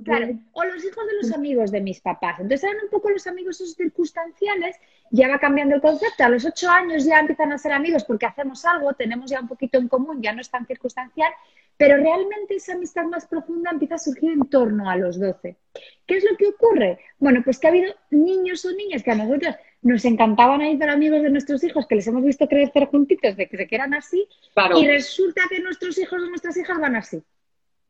O 0.54 0.64
los 0.64 0.84
hijos 0.84 1.08
de 1.08 1.14
los 1.22 1.34
amigos 1.34 1.72
de 1.72 1.82
mis 1.82 2.00
papás. 2.02 2.40
Entonces 2.40 2.64
eran 2.64 2.84
un 2.84 2.90
poco 2.90 3.10
los 3.10 3.28
amigos 3.28 3.60
esos 3.62 3.76
circunstanciales, 3.76 4.76
ya 5.12 5.28
va 5.28 5.40
cambiando 5.40 5.76
el 5.76 5.82
concepto. 5.82 6.24
A 6.24 6.30
los 6.30 6.46
ocho 6.46 6.70
años 6.70 7.06
ya 7.06 7.20
empiezan 7.20 7.52
a 7.52 7.58
ser 7.58 7.72
amigos 7.72 8.04
porque 8.04 8.26
hacemos 8.26 8.66
algo, 8.66 8.94
tenemos 8.94 9.30
ya 9.30 9.40
un 9.40 9.48
poquito 9.48 9.78
en 9.78 9.88
común, 9.88 10.22
ya 10.22 10.34
no 10.34 10.42
es 10.42 10.50
tan 10.50 10.66
circunstancial, 10.66 11.32
pero 11.78 11.98
realmente 11.98 12.56
esa 12.56 12.74
amistad 12.74 13.06
más 13.06 13.26
profunda 13.26 13.72
empieza 13.72 13.96
a 13.96 14.00
surgir 14.00 14.32
en 14.32 14.50
torno 14.50 14.90
a 14.90 14.96
los 14.96 15.20
doce. 15.20 15.58
¿Qué 16.06 16.18
es 16.18 16.26
lo 16.30 16.36
que 16.36 16.48
ocurre? 16.48 17.00
Bueno, 17.20 17.42
pues 17.44 17.60
que 17.60 17.68
ha 17.68 17.70
habido 17.70 17.94
niños 18.10 18.66
o 18.66 18.72
niñas 18.72 19.04
que 19.04 19.12
a 19.12 19.16
nosotros 19.16 19.56
nos 19.82 20.04
encantaban 20.04 20.60
ahí 20.62 20.78
ser 20.78 20.90
amigos 20.90 21.22
de 21.22 21.30
nuestros 21.30 21.64
hijos, 21.64 21.88
que 21.88 21.96
les 21.96 22.08
hemos 22.08 22.24
visto 22.24 22.48
crecer 22.48 22.88
juntitos 22.88 23.38
de 23.38 23.48
que 23.48 23.56
se 23.56 23.68
quieran 23.68 23.94
así, 23.94 24.28
y 24.76 24.88
resulta 24.88 25.44
que 25.50 25.62
nuestros 25.62 25.98
hijos 25.98 26.22
o 26.22 26.26
nuestras 26.30 26.58
hijas 26.58 26.80
van 26.80 26.98
así 26.98 27.24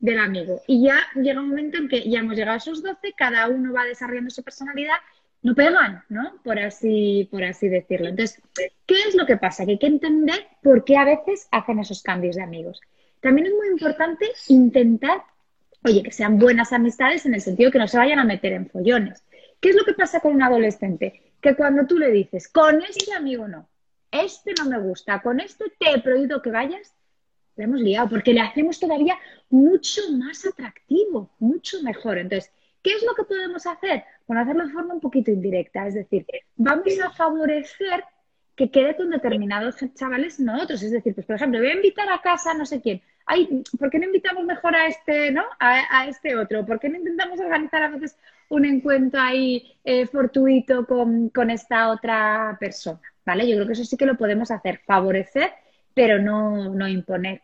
del 0.00 0.18
amigo. 0.18 0.62
Y 0.66 0.82
ya 0.84 0.98
llega 1.14 1.40
un 1.40 1.50
momento 1.50 1.78
en 1.78 1.88
que 1.88 2.08
ya 2.08 2.18
hemos 2.20 2.34
llegado 2.34 2.54
a 2.54 2.58
esos 2.58 2.82
12, 2.82 3.12
cada 3.16 3.48
uno 3.48 3.72
va 3.72 3.84
desarrollando 3.84 4.30
su 4.30 4.42
personalidad, 4.42 4.96
no 5.42 5.54
pegan, 5.54 6.02
¿no? 6.08 6.40
Por 6.42 6.58
así, 6.58 7.28
por 7.30 7.44
así 7.44 7.68
decirlo. 7.68 8.08
Entonces, 8.08 8.42
¿qué 8.86 9.00
es 9.08 9.14
lo 9.14 9.26
que 9.26 9.36
pasa? 9.36 9.64
Que 9.64 9.72
hay 9.72 9.78
que 9.78 9.86
entender 9.86 10.46
por 10.62 10.84
qué 10.84 10.96
a 10.96 11.04
veces 11.04 11.48
hacen 11.50 11.78
esos 11.78 12.02
cambios 12.02 12.36
de 12.36 12.42
amigos. 12.42 12.80
También 13.20 13.46
es 13.46 13.54
muy 13.54 13.68
importante 13.68 14.26
intentar, 14.48 15.22
oye, 15.84 16.02
que 16.02 16.12
sean 16.12 16.38
buenas 16.38 16.72
amistades 16.72 17.26
en 17.26 17.34
el 17.34 17.40
sentido 17.40 17.70
que 17.70 17.78
no 17.78 17.88
se 17.88 17.98
vayan 17.98 18.18
a 18.18 18.24
meter 18.24 18.52
en 18.52 18.68
follones. 18.68 19.22
¿Qué 19.60 19.70
es 19.70 19.76
lo 19.76 19.84
que 19.84 19.94
pasa 19.94 20.20
con 20.20 20.34
un 20.34 20.42
adolescente? 20.42 21.34
Que 21.40 21.54
cuando 21.54 21.86
tú 21.86 21.98
le 21.98 22.10
dices, 22.10 22.48
con 22.48 22.82
este 22.82 23.12
amigo 23.12 23.46
no, 23.46 23.68
este 24.10 24.54
no 24.58 24.64
me 24.66 24.78
gusta, 24.78 25.20
con 25.20 25.40
este 25.40 25.64
te 25.78 25.90
he 25.90 26.00
prohibido 26.00 26.42
que 26.42 26.50
vayas, 26.50 26.94
hemos 27.64 27.80
liado, 27.80 28.08
porque 28.08 28.32
le 28.32 28.40
hacemos 28.40 28.78
todavía 28.78 29.18
mucho 29.48 30.00
más 30.12 30.46
atractivo, 30.46 31.30
mucho 31.38 31.82
mejor. 31.82 32.18
Entonces, 32.18 32.52
¿qué 32.82 32.92
es 32.92 33.02
lo 33.04 33.14
que 33.14 33.24
podemos 33.24 33.66
hacer? 33.66 34.04
Bueno, 34.26 34.42
hacerlo 34.42 34.66
de 34.66 34.72
forma 34.72 34.94
un 34.94 35.00
poquito 35.00 35.30
indirecta, 35.30 35.86
es 35.86 35.94
decir, 35.94 36.26
vamos 36.56 36.98
a 37.00 37.10
favorecer 37.10 38.04
que 38.60 38.70
quede 38.70 38.94
con 38.94 39.08
determinados 39.08 39.76
chavales, 39.94 40.38
no 40.38 40.62
otros. 40.62 40.82
Es 40.82 40.90
decir, 40.90 41.14
pues 41.14 41.26
por 41.26 41.36
ejemplo, 41.36 41.58
voy 41.58 41.68
a 41.68 41.74
invitar 41.74 42.06
a 42.10 42.20
casa 42.20 42.52
no 42.52 42.66
sé 42.66 42.82
quién. 42.82 43.00
Ay, 43.24 43.62
¿por 43.78 43.88
qué 43.88 43.98
no 43.98 44.04
invitamos 44.04 44.44
mejor 44.44 44.76
a 44.76 44.86
este, 44.86 45.30
no? 45.30 45.42
A, 45.58 46.06
este 46.06 46.36
otro. 46.36 46.66
¿Por 46.66 46.78
qué 46.78 46.90
no 46.90 46.98
intentamos 46.98 47.40
organizar 47.40 47.82
a 47.82 47.88
veces 47.88 48.18
un 48.50 48.66
encuentro 48.66 49.18
ahí 49.18 49.72
eh, 49.82 50.06
fortuito 50.06 50.84
con, 50.84 51.30
con 51.30 51.48
esta 51.48 51.90
otra 51.90 52.58
persona? 52.60 53.00
¿Vale? 53.24 53.48
Yo 53.48 53.54
creo 53.54 53.66
que 53.66 53.72
eso 53.72 53.84
sí 53.84 53.96
que 53.96 54.04
lo 54.04 54.18
podemos 54.18 54.50
hacer, 54.50 54.80
favorecer, 54.84 55.52
pero 55.94 56.18
no, 56.18 56.68
no 56.74 56.86
imponer. 56.86 57.40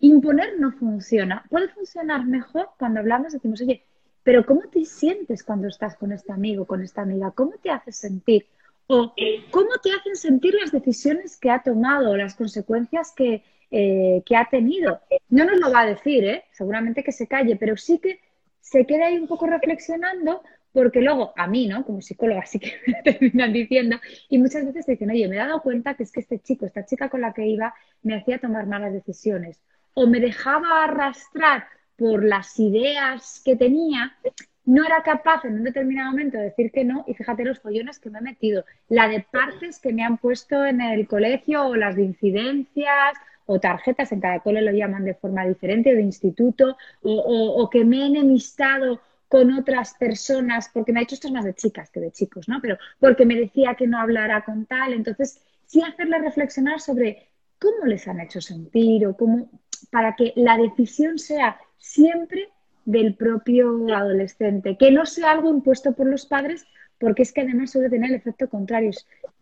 Imponer 0.00 0.58
no 0.58 0.72
funciona. 0.72 1.44
Puede 1.48 1.68
funcionar 1.68 2.26
mejor 2.26 2.70
cuando 2.78 3.00
hablamos, 3.00 3.32
decimos, 3.32 3.60
oye, 3.60 3.84
pero 4.22 4.44
¿cómo 4.44 4.62
te 4.62 4.84
sientes 4.84 5.44
cuando 5.44 5.68
estás 5.68 5.96
con 5.96 6.12
este 6.12 6.32
amigo, 6.32 6.66
con 6.66 6.82
esta 6.82 7.02
amiga? 7.02 7.30
¿Cómo 7.32 7.52
te 7.62 7.70
haces 7.70 7.96
sentir? 7.96 8.46
¿O 8.86 9.14
cómo 9.50 9.70
te 9.82 9.92
hacen 9.92 10.16
sentir 10.16 10.54
las 10.60 10.72
decisiones 10.72 11.36
que 11.36 11.50
ha 11.50 11.62
tomado, 11.62 12.16
las 12.16 12.34
consecuencias 12.34 13.12
que, 13.14 13.44
eh, 13.70 14.22
que 14.26 14.36
ha 14.36 14.48
tenido? 14.50 15.00
No 15.28 15.44
nos 15.44 15.60
lo 15.60 15.70
va 15.70 15.80
a 15.82 15.86
decir, 15.86 16.24
¿eh? 16.24 16.44
seguramente 16.50 17.04
que 17.04 17.12
se 17.12 17.28
calle, 17.28 17.56
pero 17.56 17.76
sí 17.76 17.98
que 17.98 18.20
se 18.60 18.86
queda 18.86 19.06
ahí 19.06 19.16
un 19.16 19.28
poco 19.28 19.46
reflexionando 19.46 20.42
porque 20.72 21.00
luego 21.00 21.32
a 21.36 21.46
mí, 21.46 21.66
¿no? 21.66 21.84
Como 21.84 22.00
psicóloga, 22.00 22.46
sí 22.46 22.58
que 22.58 22.74
me 22.86 23.02
terminan 23.02 23.52
diciendo, 23.52 23.98
y 24.28 24.38
muchas 24.38 24.64
veces 24.64 24.86
dicen, 24.86 25.10
oye, 25.10 25.28
me 25.28 25.36
he 25.36 25.38
dado 25.38 25.62
cuenta 25.62 25.94
que 25.94 26.04
es 26.04 26.12
que 26.12 26.20
este 26.20 26.38
chico, 26.38 26.66
esta 26.66 26.84
chica 26.84 27.08
con 27.08 27.20
la 27.20 27.32
que 27.32 27.46
iba, 27.46 27.74
me 28.02 28.14
hacía 28.14 28.38
tomar 28.38 28.66
malas 28.66 28.92
decisiones, 28.92 29.60
o 29.94 30.06
me 30.06 30.20
dejaba 30.20 30.84
arrastrar 30.84 31.64
por 31.96 32.24
las 32.24 32.58
ideas 32.58 33.42
que 33.44 33.56
tenía, 33.56 34.16
no 34.64 34.84
era 34.84 35.02
capaz 35.02 35.44
en 35.44 35.54
un 35.54 35.64
determinado 35.64 36.10
momento 36.10 36.38
de 36.38 36.44
decir 36.44 36.70
que 36.70 36.84
no, 36.84 37.04
y 37.06 37.14
fíjate 37.14 37.44
los 37.44 37.60
follones 37.60 37.98
que 37.98 38.10
me 38.10 38.18
he 38.20 38.22
metido, 38.22 38.64
la 38.88 39.08
de 39.08 39.20
partes 39.20 39.80
que 39.80 39.92
me 39.92 40.04
han 40.04 40.18
puesto 40.18 40.64
en 40.64 40.80
el 40.80 41.06
colegio, 41.08 41.66
o 41.66 41.76
las 41.76 41.96
de 41.96 42.02
incidencias, 42.02 43.14
o 43.46 43.58
tarjetas, 43.58 44.12
en 44.12 44.20
cada 44.20 44.38
cole 44.40 44.62
lo 44.62 44.70
llaman 44.70 45.04
de 45.04 45.14
forma 45.14 45.44
diferente, 45.44 45.94
de 45.94 46.02
instituto, 46.02 46.76
o, 47.02 47.68
que 47.68 47.84
me 47.84 48.02
he 48.02 48.06
enemistado 48.06 49.00
con 49.28 49.52
otras 49.52 49.94
personas, 49.94 50.70
porque 50.72 50.92
me 50.92 51.00
ha 51.00 51.02
hecho 51.02 51.16
esto 51.16 51.26
es 51.26 51.34
más 51.34 51.44
de 51.44 51.54
chicas 51.54 51.90
que 51.90 52.00
de 52.00 52.12
chicos, 52.12 52.48
¿no? 52.48 52.60
Pero 52.60 52.78
porque 53.00 53.26
me 53.26 53.34
decía 53.34 53.74
que 53.74 53.88
no 53.88 53.98
hablara 53.98 54.44
con 54.44 54.66
tal, 54.66 54.92
entonces 54.92 55.40
sí 55.66 55.82
hacerle 55.82 56.18
reflexionar 56.20 56.80
sobre 56.80 57.28
cómo 57.58 57.86
les 57.86 58.06
han 58.06 58.20
hecho 58.20 58.40
sentir 58.40 59.06
o 59.06 59.16
cómo, 59.16 59.50
para 59.86 60.16
que 60.16 60.32
la 60.36 60.56
decisión 60.56 61.18
sea 61.18 61.58
siempre 61.78 62.48
del 62.84 63.14
propio 63.14 63.94
adolescente, 63.94 64.76
que 64.76 64.90
no 64.90 65.06
sea 65.06 65.30
algo 65.32 65.50
impuesto 65.50 65.92
por 65.92 66.06
los 66.06 66.26
padres, 66.26 66.66
porque 66.98 67.22
es 67.22 67.32
que 67.32 67.40
además 67.42 67.70
suele 67.70 67.88
tener 67.88 68.10
el 68.10 68.16
efecto 68.16 68.48
contrario. 68.48 68.90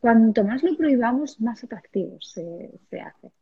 Cuanto 0.00 0.44
más 0.44 0.62
lo 0.62 0.76
prohibamos, 0.76 1.40
más 1.40 1.64
atractivo 1.64 2.18
se, 2.20 2.70
hace. 2.92 3.32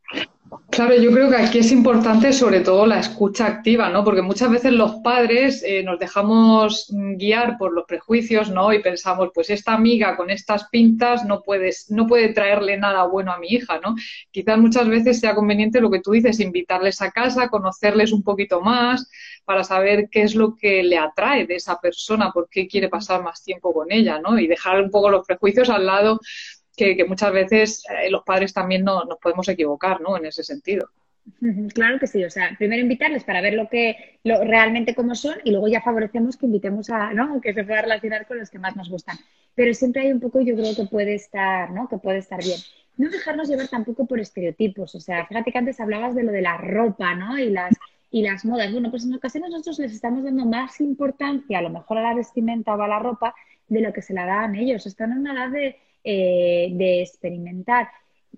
Claro, 0.70 0.94
yo 0.96 1.10
creo 1.10 1.28
que 1.28 1.36
aquí 1.36 1.58
es 1.58 1.72
importante 1.72 2.32
sobre 2.32 2.60
todo 2.60 2.86
la 2.86 3.00
escucha 3.00 3.46
activa, 3.46 3.90
¿no? 3.90 4.04
Porque 4.04 4.22
muchas 4.22 4.50
veces 4.50 4.72
los 4.72 4.96
padres 5.02 5.62
eh, 5.66 5.82
nos 5.82 5.98
dejamos 5.98 6.86
guiar 7.16 7.58
por 7.58 7.72
los 7.72 7.84
prejuicios, 7.84 8.50
¿no? 8.50 8.72
Y 8.72 8.80
pensamos, 8.80 9.30
pues 9.34 9.50
esta 9.50 9.75
amiga 9.75 10.16
con 10.16 10.30
estas 10.30 10.68
pintas 10.68 11.25
no, 11.25 11.42
puedes, 11.42 11.90
no 11.90 12.06
puede 12.06 12.32
traerle 12.32 12.76
nada 12.76 13.04
bueno 13.04 13.32
a 13.32 13.38
mi 13.38 13.48
hija, 13.48 13.80
¿no? 13.80 13.94
Quizás 14.30 14.58
muchas 14.58 14.88
veces 14.88 15.18
sea 15.20 15.34
conveniente 15.34 15.80
lo 15.80 15.90
que 15.90 16.00
tú 16.00 16.12
dices, 16.12 16.40
invitarles 16.40 17.02
a 17.02 17.10
casa, 17.10 17.48
conocerles 17.48 18.12
un 18.12 18.22
poquito 18.22 18.60
más, 18.60 19.10
para 19.44 19.64
saber 19.64 20.08
qué 20.10 20.22
es 20.22 20.34
lo 20.34 20.54
que 20.54 20.82
le 20.82 20.98
atrae 20.98 21.46
de 21.46 21.56
esa 21.56 21.80
persona, 21.80 22.32
por 22.32 22.48
qué 22.50 22.66
quiere 22.66 22.88
pasar 22.88 23.22
más 23.22 23.42
tiempo 23.42 23.72
con 23.72 23.90
ella, 23.90 24.20
¿no? 24.20 24.38
Y 24.38 24.46
dejar 24.46 24.80
un 24.80 24.90
poco 24.90 25.08
los 25.08 25.26
prejuicios 25.26 25.70
al 25.70 25.86
lado 25.86 26.20
que, 26.76 27.04
muchas 27.06 27.33
veces 27.33 27.85
eh, 27.90 28.11
los 28.11 28.23
padres 28.23 28.52
también 28.52 28.85
no, 28.85 29.04
nos 29.04 29.18
podemos 29.18 29.49
equivocar, 29.49 30.00
¿no? 30.00 30.16
En 30.16 30.26
ese 30.26 30.45
sentido. 30.45 30.90
Claro 31.75 31.99
que 31.99 32.06
sí, 32.06 32.23
o 32.25 32.30
sea, 32.30 32.54
primero 32.56 32.83
invitarles 32.83 33.25
para 33.25 33.40
ver 33.40 33.54
lo 33.54 33.68
que 33.68 34.21
lo, 34.23 34.45
realmente 34.45 34.95
cómo 34.95 35.16
son 35.16 35.35
y 35.42 35.50
luego 35.50 35.66
ya 35.66 35.80
favorecemos 35.80 36.37
que 36.37 36.47
invitemos 36.47 36.88
a, 36.90 37.12
¿no? 37.12 37.40
Que 37.40 37.52
se 37.52 37.64
pueda 37.64 37.83
relacionar 37.83 38.26
con 38.26 38.38
los 38.38 38.49
que 38.49 38.61
más 38.61 38.76
nos 38.76 38.88
gustan. 38.88 39.16
Pero 39.54 39.75
siempre 39.75 40.02
hay 40.02 40.12
un 40.12 40.21
poco, 40.21 40.40
yo 40.40 40.54
creo 40.54 40.76
que 40.76 40.85
puede 40.85 41.14
estar, 41.14 41.73
¿no? 41.73 41.88
Que 41.88 41.99
puede 41.99 42.18
estar 42.18 42.40
bien. 42.42 42.59
No 42.97 43.11
dejarnos 43.11 43.49
llevar 43.49 43.68
tampoco 43.68 44.06
por 44.06 44.21
estereotipos, 44.21 44.95
o 44.95 45.00
sea, 45.00 45.26
fíjate 45.26 45.50
que 45.50 45.59
antes 45.59 45.80
hablabas 45.80 46.14
de 46.14 46.23
lo 46.23 46.33
de 46.33 46.42
la 46.42 46.59
ropa, 46.59 47.14
¿no? 47.14 47.37
Y 47.38 47.50
las, 47.50 47.75
y 48.11 48.23
las 48.23 48.45
modas. 48.45 48.71
Bueno, 48.71 48.90
pues 48.90 49.04
en 49.04 49.14
ocasiones 49.14 49.50
nosotros 49.50 49.80
les 49.80 49.92
estamos 49.92 50.23
dando 50.23 50.47
más 50.47 50.80
importancia 50.80 51.59
a 51.59 51.62
lo 51.62 51.71
mejor 51.71 51.99
a 51.99 52.02
la 52.02 52.14
vestimenta 52.14 52.75
o 52.75 52.80
a 52.80 52.88
la 52.88 53.00
ropa 53.00 53.35
de 53.68 53.80
lo 53.80 53.92
que 53.92 54.02
se 54.02 54.14
la 54.14 54.26
dan 54.26 54.54
ellos. 54.54 54.87
Están 54.87 55.12
en 55.12 55.18
una 55.18 55.33
edad 55.33 55.50
de, 55.50 55.76
eh, 56.08 56.68
de 56.72 57.02
experimentar. 57.02 57.88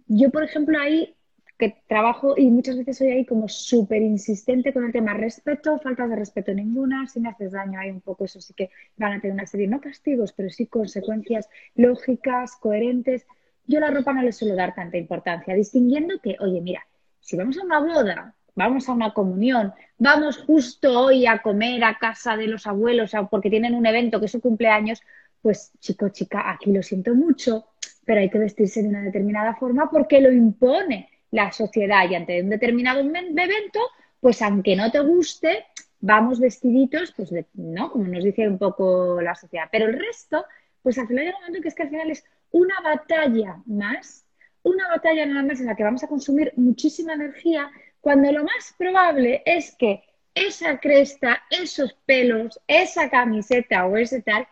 Yo, 0.07 0.31
por 0.31 0.43
ejemplo, 0.43 0.79
ahí 0.81 1.15
que 1.59 1.83
trabajo 1.87 2.35
y 2.37 2.51
muchas 2.51 2.79
veces 2.79 2.97
soy 2.97 3.11
ahí 3.11 3.27
como 3.27 3.47
súper 3.47 4.01
insistente 4.01 4.73
con 4.73 4.85
el 4.85 4.93
tema 4.93 5.13
respeto, 5.13 5.79
faltas 5.81 6.09
de 6.09 6.17
respeto 6.17 6.55
ninguna, 6.55 7.07
si 7.09 7.21
me 7.21 7.29
haces 7.29 7.53
daño 7.53 7.79
hay 7.79 7.91
un 7.91 8.01
poco, 8.01 8.25
eso 8.25 8.41
sí 8.41 8.55
que 8.55 8.71
van 8.97 9.13
a 9.13 9.21
tener 9.21 9.35
una 9.35 9.47
serie, 9.47 9.67
no 9.67 9.81
castigos, 9.81 10.33
pero 10.33 10.49
sí 10.49 10.67
consecuencias 10.67 11.51
lógicas, 11.75 12.57
coherentes. 12.57 13.27
Yo 13.67 13.81
la 13.81 13.91
ropa 13.91 14.15
no 14.15 14.23
le 14.23 14.33
suelo 14.33 14.55
dar 14.55 14.75
tanta 14.75 14.97
importancia, 14.97 15.55
distinguiendo 15.55 16.21
que, 16.23 16.37
oye, 16.41 16.63
mira, 16.63 16.87
si 17.21 17.37
vamos 17.37 17.59
a 17.59 17.65
una 17.65 17.81
boda, 17.81 18.35
vamos 18.55 18.89
a 18.89 18.93
una 18.93 19.13
comunión, 19.13 19.75
vamos 19.99 20.39
justo 20.39 20.99
hoy 20.99 21.27
a 21.27 21.43
comer 21.43 21.85
a 21.85 21.99
casa 21.99 22.37
de 22.37 22.47
los 22.47 22.67
abuelos 22.67 23.13
porque 23.31 23.51
tienen 23.51 23.75
un 23.75 23.85
evento 23.85 24.21
que 24.21 24.27
es 24.27 24.33
su 24.33 24.41
cumpleaños, 24.41 25.03
pues 25.43 25.73
chico, 25.79 26.09
chica, 26.11 26.51
aquí 26.51 26.73
lo 26.73 26.83
siento 26.83 27.15
mucho, 27.15 27.67
pero 28.05 28.21
hay 28.21 28.31
que 28.31 28.39
vestirse 28.39 28.83
de 28.83 28.89
una 28.89 29.03
determinada 29.03 29.55
forma 29.55 29.91
porque 29.91 30.21
lo 30.21 30.33
impone 30.33 31.09
la 31.31 31.53
sociedad 31.53 32.09
y 32.09 32.15
ante 32.15 32.43
un 32.43 32.51
determinado 32.51 33.01
evento, 33.01 33.81
pues 34.21 34.41
aunque 34.43 34.77
no 34.77 34.91
te 34.91 35.01
guste, 35.01 35.67
vamos 36.01 36.41
vestiditos, 36.41 37.13
pues 37.13 37.31
¿no? 37.55 37.91
Como 37.91 38.05
nos 38.05 38.25
dice 38.25 38.49
un 38.49 38.59
poco 38.59 39.21
la 39.21 39.35
sociedad. 39.35 39.69
Pero 39.71 39.87
el 39.87 39.99
resto, 39.99 40.45
pues 40.83 40.99
al 40.99 41.07
final 41.07 41.25
llega 41.25 41.37
un 41.39 41.45
momento 41.45 41.63
que 41.63 41.69
es 41.69 41.75
que 41.75 41.83
al 41.83 41.91
final 41.91 42.11
es 42.11 42.25
una 42.51 42.81
batalla 42.83 43.63
más, 43.67 44.25
una 44.63 44.89
batalla 44.89 45.27
nada 45.27 45.43
más 45.43 45.61
en 45.61 45.67
la 45.67 45.77
que 45.77 45.85
vamos 45.85 46.03
a 46.03 46.09
consumir 46.09 46.53
muchísima 46.57 47.15
energía, 47.15 47.71
cuando 48.01 48.31
lo 48.33 48.45
más 48.45 48.75
probable 48.79 49.43
es 49.45 49.75
que 49.77 50.03
esa 50.35 50.79
cresta, 50.79 51.43
esos 51.51 51.95
pelos, 52.07 52.61
esa 52.67 53.11
camiseta 53.11 53.87
o 53.87 53.97
ese 53.97 54.23
tal, 54.23 54.47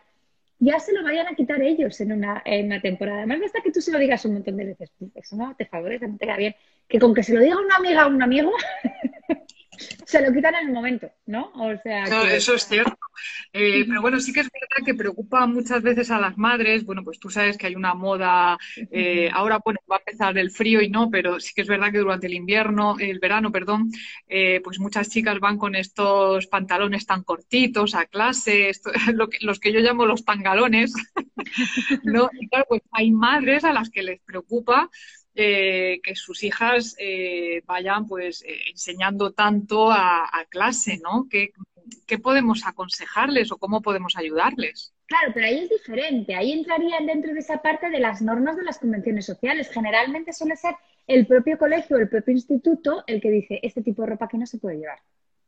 ya 0.59 0.79
se 0.79 0.93
lo 0.93 1.03
vayan 1.03 1.27
a 1.27 1.35
quitar 1.35 1.61
ellos 1.61 1.99
en 2.01 2.11
una, 2.11 2.41
en 2.45 2.67
una 2.67 2.81
temporada. 2.81 3.19
Además, 3.19 3.41
basta 3.41 3.61
que 3.63 3.71
tú 3.71 3.81
se 3.81 3.91
lo 3.91 3.99
digas 3.99 4.25
un 4.25 4.33
montón 4.33 4.57
de 4.57 4.65
veces, 4.65 4.91
eso 5.15 5.35
no 5.35 5.55
te 5.55 5.65
favorece, 5.65 6.07
no 6.07 6.17
te 6.17 6.25
queda 6.25 6.37
bien. 6.37 6.55
Que 6.87 6.99
con 6.99 7.13
que 7.13 7.23
se 7.23 7.33
lo 7.33 7.41
diga 7.41 7.57
una 7.57 7.75
amiga 7.75 8.03
a 8.03 8.07
un 8.07 8.21
amigo, 8.21 8.51
se 10.05 10.21
lo 10.21 10.33
quitan 10.33 10.55
en 10.55 10.67
el 10.67 10.73
momento, 10.73 11.09
¿no? 11.25 11.51
O 11.55 11.75
sea. 11.83 12.03
Eso 12.33 12.55
es 12.55 12.67
cierto. 12.67 12.97
Eh, 13.53 13.85
pero 13.87 14.01
bueno, 14.01 14.19
sí 14.19 14.33
que 14.33 14.41
es 14.41 14.49
verdad 14.51 14.85
que 14.85 14.93
preocupa 14.93 15.45
muchas 15.47 15.81
veces 15.81 16.11
a 16.11 16.19
las 16.19 16.37
madres. 16.37 16.83
Bueno, 16.85 17.03
pues 17.03 17.19
tú 17.19 17.29
sabes 17.29 17.57
que 17.57 17.67
hay 17.67 17.75
una 17.75 17.93
moda. 17.93 18.57
Eh, 18.91 19.29
ahora, 19.33 19.59
bueno, 19.63 19.79
va 19.89 19.97
a 19.97 19.99
empezar 19.99 20.37
el 20.37 20.51
frío 20.51 20.81
y 20.81 20.89
no, 20.89 21.09
pero 21.09 21.39
sí 21.39 21.53
que 21.55 21.61
es 21.61 21.67
verdad 21.67 21.91
que 21.91 21.99
durante 21.99 22.27
el 22.27 22.33
invierno, 22.33 22.95
el 22.99 23.19
verano, 23.19 23.51
perdón, 23.51 23.91
eh, 24.27 24.61
pues 24.63 24.79
muchas 24.79 25.09
chicas 25.09 25.39
van 25.39 25.57
con 25.57 25.75
estos 25.75 26.47
pantalones 26.47 27.05
tan 27.05 27.23
cortitos 27.23 27.95
a 27.95 28.05
clase, 28.05 28.71
los 29.41 29.59
que 29.59 29.73
yo 29.73 29.79
llamo 29.79 30.05
los 30.05 30.25
tangalones. 30.25 30.93
¿no? 32.03 32.29
Y 32.39 32.47
claro, 32.47 32.65
pues 32.69 32.81
hay 32.91 33.11
madres 33.11 33.63
a 33.63 33.73
las 33.73 33.89
que 33.89 34.03
les 34.03 34.19
preocupa 34.21 34.89
eh, 35.39 35.99
que 36.01 36.15
sus 36.15 36.43
hijas 36.43 36.95
eh, 36.97 37.61
vayan 37.67 38.07
pues 38.07 38.41
eh, 38.41 38.71
enseñando 38.71 39.33
tanto 39.33 39.91
a, 39.91 40.27
clase, 40.49 40.99
¿no? 41.03 41.27
¿Qué, 41.29 41.51
podemos 42.17 42.65
aconsejarles 42.65 43.51
o 43.51 43.57
cómo 43.57 43.83
podemos 43.83 44.17
ayudarles? 44.17 44.95
Claro, 45.05 45.31
pero 45.35 45.45
ahí 45.45 45.59
es 45.59 45.69
diferente. 45.69 46.33
Ahí 46.33 46.53
entrarían 46.53 47.05
dentro 47.05 47.35
de 47.35 47.39
esa 47.39 47.61
parte 47.61 47.91
de 47.91 47.99
las 47.99 48.19
normas 48.19 48.57
de 48.57 48.63
las 48.63 48.79
convenciones 48.79 49.27
sociales. 49.27 49.69
Generalmente 49.71 50.33
suele 50.33 50.55
ser 50.55 50.73
el 51.05 51.27
propio 51.27 51.59
colegio 51.59 51.97
el 51.97 52.09
propio 52.09 52.33
instituto 52.33 53.03
el 53.05 53.21
que 53.21 53.29
dice 53.29 53.59
este 53.61 53.83
tipo 53.83 54.01
de 54.01 54.09
ropa 54.09 54.27
que 54.27 54.39
no 54.39 54.47
se 54.47 54.57
puede 54.57 54.77
llevar. 54.77 54.99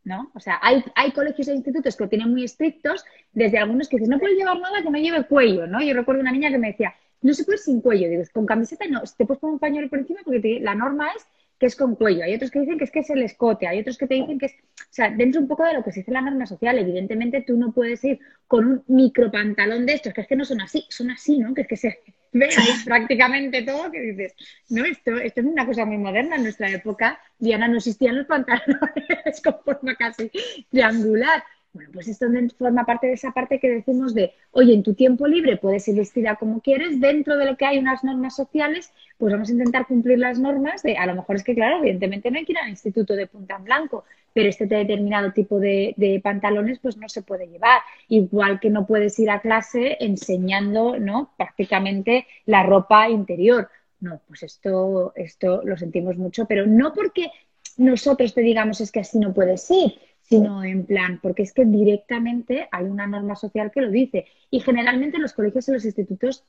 ¿No? 0.03 0.31
O 0.36 0.39
sea, 0.39 0.60
hay, 0.62 0.84
hay 0.96 1.12
colegios 1.13 1.48
e 1.48 1.55
institutos 1.55 1.98
que 1.98 2.03
lo 2.03 2.10
tienen 2.10 2.29
muy 2.29 2.43
estrictos, 2.43 3.03
desde 3.31 3.58
algunos 3.58 3.89
que 3.89 3.98
dicen, 3.98 4.12
no 4.12 4.19
puedes 4.19 4.38
llevar 4.38 4.60
nada 4.60 4.84
que 4.84 4.89
no 4.91 5.00
lleve 5.00 5.25
cuello, 5.25 5.65
¿no? 5.65 5.81
Yo 5.81 5.96
recuerdo 5.96 6.22
una 6.22 6.31
niña 6.31 6.51
que 6.51 6.58
me 6.60 6.67
decía, 6.67 6.96
no 7.21 7.33
se 7.33 7.43
puede 7.43 7.57
sin 7.57 7.81
cuello. 7.81 8.09
Digo, 8.09 8.23
con 8.33 8.45
camiseta 8.45 8.85
no, 8.88 9.01
te 9.01 9.25
puedes 9.25 9.39
poner 9.39 9.53
un 9.53 9.59
pañuelo 9.59 9.89
por 9.89 9.99
encima 9.99 10.21
porque 10.23 10.59
la 10.61 10.75
norma 10.75 11.07
es 11.15 11.25
que 11.59 11.65
es 11.65 11.75
con 11.75 11.95
cuello. 11.95 12.23
Hay 12.23 12.33
otros 12.33 12.51
que 12.51 12.61
dicen 12.61 12.77
que 12.77 12.85
es 12.85 12.91
que 12.91 12.99
es 12.99 13.09
el 13.09 13.21
escote, 13.21 13.67
hay 13.67 13.79
otros 13.79 13.97
que 13.97 14.07
te 14.07 14.15
dicen 14.15 14.39
que 14.39 14.45
es, 14.47 14.53
o 14.53 14.88
sea, 14.89 15.11
dentro 15.11 15.41
un 15.41 15.47
poco 15.47 15.65
de 15.65 15.73
lo 15.73 15.83
que 15.83 15.91
se 15.91 15.99
dice 15.99 16.11
la 16.11 16.21
norma 16.21 16.45
social, 16.45 16.79
evidentemente 16.79 17.41
tú 17.41 17.57
no 17.57 17.73
puedes 17.73 18.03
ir 18.05 18.19
con 18.47 18.65
un 18.65 18.83
micro 18.88 19.29
pantalón 19.29 19.85
de 19.85 19.93
estos, 19.93 20.13
que 20.13 20.21
es 20.21 20.27
que 20.27 20.38
no 20.38 20.45
son 20.45 20.61
así, 20.61 20.85
son 20.89 21.11
así, 21.11 21.38
¿no? 21.38 21.53
Que 21.53 21.61
es 21.61 21.67
que 21.67 21.75
se 21.75 21.99
ve 22.31 22.49
prácticamente 22.85 23.63
todo, 23.63 23.91
que 23.91 23.99
dices, 23.99 24.33
no, 24.69 24.85
esto, 24.85 25.17
esto 25.17 25.41
es 25.41 25.47
una 25.47 25.65
cosa 25.65 25.85
muy 25.85 25.97
moderna. 25.97 26.38
En 26.38 26.43
nuestra 26.43 26.69
época, 26.69 27.19
Diana, 27.38 27.67
no 27.67 27.77
existían 27.77 28.17
los 28.17 28.27
pantalones 28.27 29.41
con 29.43 29.55
forma 29.65 29.95
casi 29.95 30.31
triangular. 30.69 31.43
Bueno, 31.79 31.93
pues 31.93 32.09
esto 32.09 32.25
forma 32.57 32.86
parte 32.86 33.07
de 33.07 33.13
esa 33.13 33.31
parte 33.31 33.57
que 33.57 33.69
decimos 33.69 34.13
de, 34.13 34.33
oye, 34.51 34.74
en 34.74 34.83
tu 34.83 34.95
tiempo 34.95 35.25
libre 35.27 35.55
puedes 35.55 35.88
ir 35.88 35.95
vestida 35.95 36.36
como 36.36 36.59
quieres, 36.59 37.00
dentro 37.00 37.38
de 37.38 37.45
lo 37.45 37.55
que 37.55 37.65
hay 37.65 37.77
unas 37.77 38.03
normas 38.03 38.36
sociales, 38.36 38.91
pues 39.17 39.31
vamos 39.31 39.48
a 39.48 39.53
intentar 39.53 39.88
cumplir 39.88 40.19
las 40.19 40.39
normas 40.39 40.83
de, 40.83 40.98
a 40.98 41.05
lo 41.05 41.15
mejor 41.15 41.38
es 41.38 41.43
que, 41.45 41.55
claro, 41.55 41.77
evidentemente 41.77 42.29
no 42.31 42.38
hay 42.38 42.43
que 42.43 42.51
ir 42.51 42.57
al 42.57 42.67
instituto 42.67 43.13
de 43.13 43.27
punta 43.27 43.55
en 43.55 43.63
blanco, 43.63 44.03
pero 44.33 44.50
este 44.50 44.65
determinado 44.65 45.31
tipo 45.31 45.57
de, 45.57 46.19
pantalones 46.21 46.79
pues 46.79 46.98
no 46.98 47.07
se 47.07 47.21
puede 47.21 47.48
llevar. 47.48 47.79
Igual 48.09 48.59
que 48.59 48.69
no 48.69 48.86
puedes 48.86 49.17
ir 49.17 49.29
a 49.29 49.39
clase 49.39 49.95
enseñando, 50.01 51.00
¿no? 51.00 51.31
Prácticamente 51.38 52.27
la 52.45 52.63
ropa 52.63 53.07
interior. 53.09 53.69
No, 54.01 54.19
pues 54.27 54.43
esto, 54.43 55.13
esto 55.15 55.62
lo 55.63 55.77
sentimos 55.77 56.17
mucho, 56.17 56.45
pero 56.45 56.67
no 56.67 56.91
porque 56.91 57.31
nosotros 57.77 58.33
te 58.33 58.41
digamos 58.41 58.81
es 58.81 58.91
que 58.91 59.00
así 59.00 59.17
no 59.17 59.33
puedes 59.33 59.71
ir, 59.71 59.93
sino 60.29 60.63
en 60.63 60.86
plan, 60.86 61.19
porque 61.21 61.41
es 61.41 61.53
que 61.53 61.65
directamente 61.65 62.67
hay 62.71 62.86
una 62.86 63.07
norma 63.07 63.36
social 63.36 63.71
que 63.71 63.81
lo 63.81 63.89
dice. 63.89 64.27
Y 64.51 64.59
generalmente 64.59 65.17
los 65.17 65.33
colegios 65.33 65.67
y 65.67 65.71
los 65.71 65.86
institutos 65.86 66.45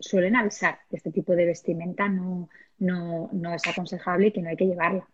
suelen 0.00 0.34
avisar 0.34 0.80
que 0.90 0.96
este 0.96 1.12
tipo 1.12 1.36
de 1.36 1.46
vestimenta 1.46 2.08
no, 2.08 2.48
no, 2.78 3.30
no 3.32 3.54
es 3.54 3.64
aconsejable 3.66 4.26
y 4.26 4.32
que 4.32 4.42
no 4.42 4.48
hay 4.48 4.56
que 4.56 4.66
llevarla. 4.66 5.08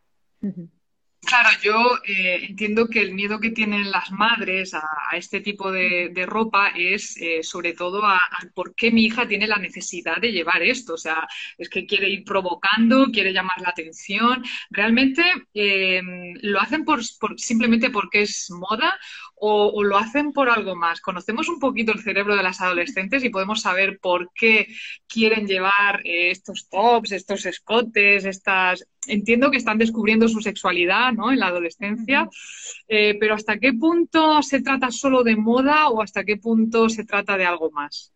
Claro, 1.21 1.49
yo 1.63 1.99
eh, 2.07 2.47
entiendo 2.49 2.87
que 2.89 3.01
el 3.01 3.13
miedo 3.13 3.39
que 3.39 3.51
tienen 3.51 3.91
las 3.91 4.11
madres 4.13 4.73
a, 4.73 4.83
este 5.13 5.41
tipo 5.41 5.71
de, 5.71 6.25
ropa 6.27 6.69
es 6.75 7.17
eh, 7.21 7.43
sobre 7.43 7.75
todo 7.75 8.05
a, 8.07 8.21
por 8.55 8.75
qué 8.75 8.91
mi 8.91 9.05
hija 9.05 9.27
tiene 9.29 9.47
la 9.47 9.59
necesidad 9.59 10.19
de 10.19 10.33
llevar 10.33 10.63
esto. 10.63 10.95
O 10.95 10.97
sea, 10.97 11.27
es 11.59 11.69
que 11.69 11.87
quiere 11.87 12.09
ir 12.09 12.25
provocando, 12.25 13.07
quiere 13.13 13.33
llamar 13.33 13.61
la 13.61 13.71
atención. 13.71 14.43
Realmente 14.71 15.23
eh, 15.55 16.01
lo 16.41 16.61
hacen 16.61 16.85
por, 16.85 17.03
simplemente 17.37 17.91
porque 17.91 18.23
es 18.23 18.51
moda 18.51 18.99
o, 19.40 19.83
lo 19.83 19.97
hacen 19.97 20.33
por 20.33 20.49
algo 20.49 20.75
más. 20.76 21.00
Conocemos 21.00 21.49
un 21.49 21.59
poquito 21.59 21.92
el 21.92 22.02
cerebro 22.02 22.37
de 22.37 22.42
las 22.42 22.61
adolescentes 22.61 23.25
y 23.25 23.30
podemos 23.30 23.61
saber 23.62 23.99
por 24.00 24.30
qué 24.35 24.68
quieren 25.07 25.47
llevar 25.47 26.00
eh, 26.04 26.30
estos 26.30 26.68
tops, 26.68 27.12
estos 27.12 27.47
escotes, 27.47 28.25
estas... 28.25 28.87
Entiendo 29.07 29.50
que 29.50 29.57
están 29.57 29.78
descubriendo 29.78 30.28
su 30.28 30.40
sexualidad 30.40 31.12
¿no? 31.12 31.33
en 31.33 31.38
la 31.38 31.47
adolescencia, 31.47 32.28
eh, 32.88 33.16
pero 33.18 33.35
¿hasta 33.35 33.59
qué 33.59 33.73
punto 33.73 34.42
se 34.42 34.61
trata 34.61 34.90
solo 34.90 35.23
de 35.23 35.37
moda 35.37 35.88
o 35.88 36.02
hasta 36.02 36.25
qué 36.25 36.37
punto 36.37 36.88
se 36.90 37.04
trata 37.04 37.38
de 37.38 37.47
algo 37.47 37.71
más? 37.71 38.12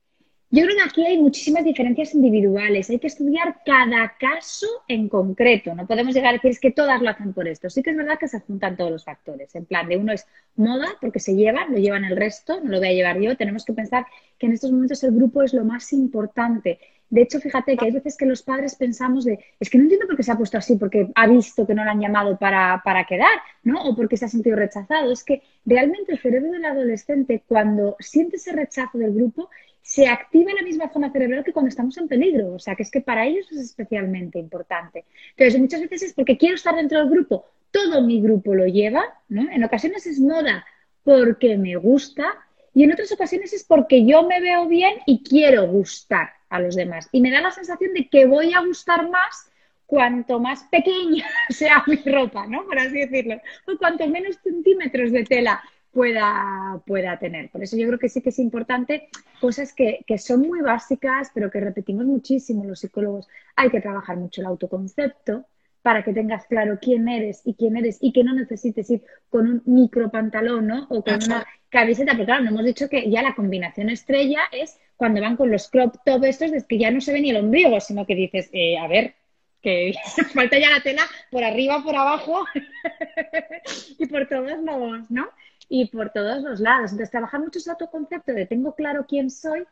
Yo 0.55 0.65
creo 0.65 0.77
que 0.77 0.83
aquí 0.83 1.07
hay 1.07 1.17
muchísimas 1.17 1.65
diferencias 1.65 2.13
individuales. 2.13 2.91
Hay 2.91 2.99
que 2.99 3.07
estudiar 3.07 3.63
cada 3.65 4.13
caso 4.21 4.67
en 4.87 5.09
concreto. 5.09 5.75
No 5.75 5.87
podemos 5.87 6.15
llegar 6.15 6.29
a 6.29 6.33
decir 6.35 6.51
es 6.51 6.61
que 6.61 6.71
todas 6.71 7.01
lo 7.01 7.09
hacen 7.09 7.33
por 7.33 7.49
esto. 7.49 7.71
Sí 7.71 7.83
que 7.83 7.89
es 7.89 7.97
verdad 7.97 8.19
que 8.19 8.29
se 8.29 8.39
juntan 8.41 8.77
todos 8.77 8.91
los 8.91 9.03
factores. 9.03 9.55
En 9.55 9.65
plan, 9.65 9.89
de 9.89 9.97
uno 9.97 10.13
es 10.13 10.27
moda, 10.57 10.89
porque 11.01 11.21
se 11.21 11.35
lleva, 11.35 11.67
lo 11.69 11.79
llevan 11.79 12.05
el 12.05 12.19
resto, 12.19 12.61
no 12.61 12.69
lo 12.69 12.81
voy 12.81 12.89
a 12.89 12.93
llevar 12.93 13.19
yo. 13.19 13.35
Tenemos 13.35 13.65
que 13.65 13.73
pensar 13.73 14.05
que 14.39 14.45
en 14.45 14.53
estos 14.53 14.71
momentos 14.71 15.03
el 15.05 15.13
grupo 15.13 15.43
es 15.43 15.55
lo 15.55 15.65
más 15.65 15.91
importante. 15.95 16.79
De 17.09 17.23
hecho, 17.23 17.41
fíjate 17.41 17.75
que 17.75 17.87
hay 17.87 17.91
veces 17.93 18.19
que 18.19 18.27
los 18.27 18.43
padres 18.43 18.75
pensamos 18.75 19.25
de, 19.25 19.43
es 19.59 19.71
que 19.71 19.79
no 19.79 19.85
entiendo 19.85 20.07
por 20.07 20.19
qué 20.19 20.23
se 20.23 20.33
ha 20.33 20.37
puesto 20.37 20.59
así, 20.59 20.77
porque 20.77 21.09
ha 21.15 21.27
visto 21.29 21.67
que 21.67 21.75
no 21.75 21.83
lo 21.83 21.91
han 21.91 22.01
llamado 22.01 22.39
para, 22.39 22.83
para 22.85 23.05
quedar, 23.05 23.41
¿no? 23.63 23.83
O 23.85 23.97
porque 23.97 24.19
se 24.19 24.27
ha 24.27 24.29
sentido 24.29 24.57
rechazado. 24.57 25.13
Es 25.13 25.25
que 25.25 25.43
realmente 25.65 26.13
el 26.13 26.19
cerebro 26.19 26.51
del 26.51 26.65
adolescente, 26.67 27.43
cuando 27.49 27.97
siente 28.01 28.37
ese 28.37 28.53
rechazo 28.53 28.99
del 28.99 29.15
grupo, 29.15 29.49
se 29.83 30.07
activa 30.07 30.55
la 30.55 30.63
misma 30.63 30.91
zona 30.93 31.11
cerebral 31.11 31.45
que 31.45 31.53
cuando 31.53 31.69
estamos 31.69 31.97
en 31.99 32.09
peligro. 32.09 32.55
O 32.55 32.59
sea, 32.59 32.75
que 32.75 32.85
es 32.85 32.91
que 32.91 33.01
para 33.01 33.27
ellos 33.27 33.51
es 33.51 33.59
especialmente 33.59 34.39
importante. 34.39 35.05
Entonces, 35.37 35.61
muchas 35.61 35.81
veces 35.83 36.03
es 36.03 36.13
porque 36.15 36.39
quiero 36.39 36.55
estar 36.55 36.75
dentro 36.75 36.99
del 36.99 37.11
grupo, 37.11 37.47
todo 37.71 38.03
mi 38.03 38.21
grupo 38.21 38.55
lo 38.55 38.67
lleva, 38.67 39.03
¿no? 39.29 39.51
En 39.51 39.65
ocasiones 39.65 40.07
es 40.07 40.21
moda 40.21 40.65
porque 41.05 41.57
me 41.59 41.77
gusta 41.77 42.27
y 42.75 42.85
en 42.85 42.93
otras 42.93 43.11
ocasiones 43.13 43.53
es 43.53 43.65
porque 43.65 44.07
yo 44.07 44.23
me 44.27 44.41
veo 44.41 44.67
bien 44.67 44.95
y 45.07 45.23
quiero 45.23 45.67
gustar 45.67 46.31
a 46.49 46.61
los 46.61 46.77
demás. 46.77 47.09
Y 47.13 47.21
me 47.21 47.31
da 47.31 47.41
la 47.41 47.51
sensación 47.51 47.93
de 47.93 48.09
que 48.09 48.27
voy 48.27 48.53
a 48.55 48.61
gustar 48.61 49.11
más 49.11 49.51
cuanto 49.87 50.39
más 50.39 50.63
pequeña 50.65 51.27
sea 51.51 51.83
mi 51.87 51.97
ropa, 51.97 52.47
¿no? 52.47 52.65
Por 52.65 52.79
así 52.79 52.99
decirlo. 52.99 53.41
O 53.67 53.77
cuanto 53.77 54.07
menos 54.07 54.39
centímetros 54.43 55.13
de 55.13 55.25
tela 55.25 55.63
pueda, 55.93 56.81
pueda 56.87 57.19
tener. 57.19 57.51
Por 57.51 57.63
eso 57.63 57.77
yo 57.77 57.87
creo 57.87 57.99
que 57.99 58.09
sí 58.09 58.23
que 58.23 58.31
es 58.31 58.39
importante 58.39 59.09
cosas 59.41 59.75
que, 59.75 60.05
que, 60.07 60.19
son 60.19 60.41
muy 60.41 60.61
básicas, 60.61 61.31
pero 61.35 61.51
que 61.51 61.61
repetimos 61.61 62.07
muchísimo 62.07 62.65
los 62.65 62.81
psicólogos. 62.81 63.29
Hay 63.57 63.71
que 63.71 63.81
trabajar 63.81 64.17
mucho 64.17 64.41
el 64.41 64.47
autoconcepto 64.47 65.47
para 65.83 66.05
que 66.05 66.13
tengas 66.13 66.47
claro 66.47 66.79
quién 66.81 67.09
eres 67.09 67.43
y 67.45 67.55
quién 67.55 67.77
eres 67.77 67.99
y 68.01 68.13
que 68.13 68.25
no 68.25 68.35
necesites 68.35 68.89
ir 68.91 69.03
con 69.29 69.49
un 69.49 69.63
micro 69.67 70.11
pantalón 70.11 70.69
¿no? 70.69 70.87
o 70.89 71.03
con 71.03 71.23
una 71.25 71.45
camiseta, 71.69 72.13
porque 72.13 72.27
claro, 72.27 72.45
no 72.45 72.51
hemos 72.51 72.65
dicho 72.65 72.89
que 72.89 73.11
ya 73.11 73.23
la 73.23 73.35
combinación 73.35 73.91
estrella 73.91 74.43
es 74.53 74.79
cuando 74.97 75.21
van 75.21 75.37
con 75.37 75.51
los 75.51 75.69
crop 75.69 75.97
top 76.05 76.25
estos, 76.25 76.53
es 76.53 76.65
que 76.65 76.79
ya 76.79 76.91
no 76.91 77.01
se 77.01 77.13
ve 77.13 77.21
ni 77.21 77.31
el 77.31 77.39
ombligo, 77.39 77.81
sino 77.81 78.07
que 78.07 78.15
dices, 78.15 78.49
eh, 78.53 78.79
a 78.79 78.87
ver, 78.87 79.15
que 79.61 79.93
falta 80.35 80.59
ya 80.59 80.71
la 80.71 80.83
tela 80.83 81.03
por 81.31 81.43
arriba, 81.43 81.83
por 81.83 81.97
abajo 81.97 82.45
y 83.99 84.07
por 84.07 84.29
todos 84.29 84.63
lados, 84.63 85.11
¿no? 85.11 85.29
Y 85.75 85.87
por 85.87 86.11
todos 86.11 86.43
los 86.43 86.61
lados. 86.61 86.91
Entonces, 86.91 87.11
trabajar 87.11 87.41
mucho 87.41 87.59
ese 87.59 87.71
autoconcepto 87.71 88.35
de 88.35 88.45
tengo 88.45 88.75
claro 88.75 89.07
quién 89.09 89.31
soy, 89.31 89.65